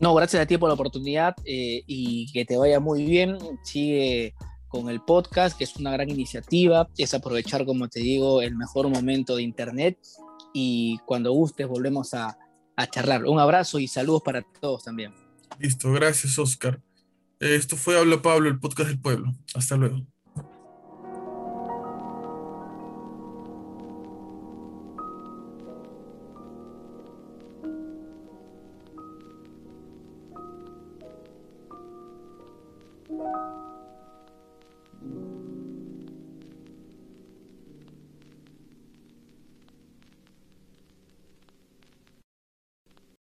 No, 0.00 0.14
gracias 0.14 0.42
a 0.42 0.46
ti 0.46 0.58
por 0.58 0.68
la 0.68 0.74
oportunidad 0.74 1.34
eh, 1.44 1.82
y 1.86 2.30
que 2.32 2.44
te 2.44 2.56
vaya 2.56 2.78
muy 2.78 3.04
bien. 3.04 3.38
Sigue 3.64 4.34
con 4.68 4.90
el 4.90 5.00
podcast, 5.00 5.56
que 5.56 5.64
es 5.64 5.74
una 5.76 5.92
gran 5.92 6.10
iniciativa. 6.10 6.88
Es 6.98 7.14
aprovechar, 7.14 7.64
como 7.64 7.88
te 7.88 8.00
digo, 8.00 8.42
el 8.42 8.54
mejor 8.54 8.88
momento 8.88 9.36
de 9.36 9.42
Internet 9.42 9.98
y 10.52 10.98
cuando 11.06 11.32
gustes 11.32 11.66
volvemos 11.66 12.12
a 12.14 12.36
charlar. 12.90 13.24
Un 13.24 13.40
abrazo 13.40 13.78
y 13.78 13.88
saludos 13.88 14.22
para 14.22 14.42
todos 14.60 14.84
también. 14.84 15.23
Listo, 15.58 15.92
gracias 15.92 16.38
Oscar. 16.38 16.80
Esto 17.40 17.76
fue 17.76 17.98
Habla 17.98 18.22
Pablo, 18.22 18.48
el 18.48 18.58
podcast 18.58 18.88
del 18.88 19.00
pueblo. 19.00 19.34
Hasta 19.54 19.76
luego. 19.76 20.06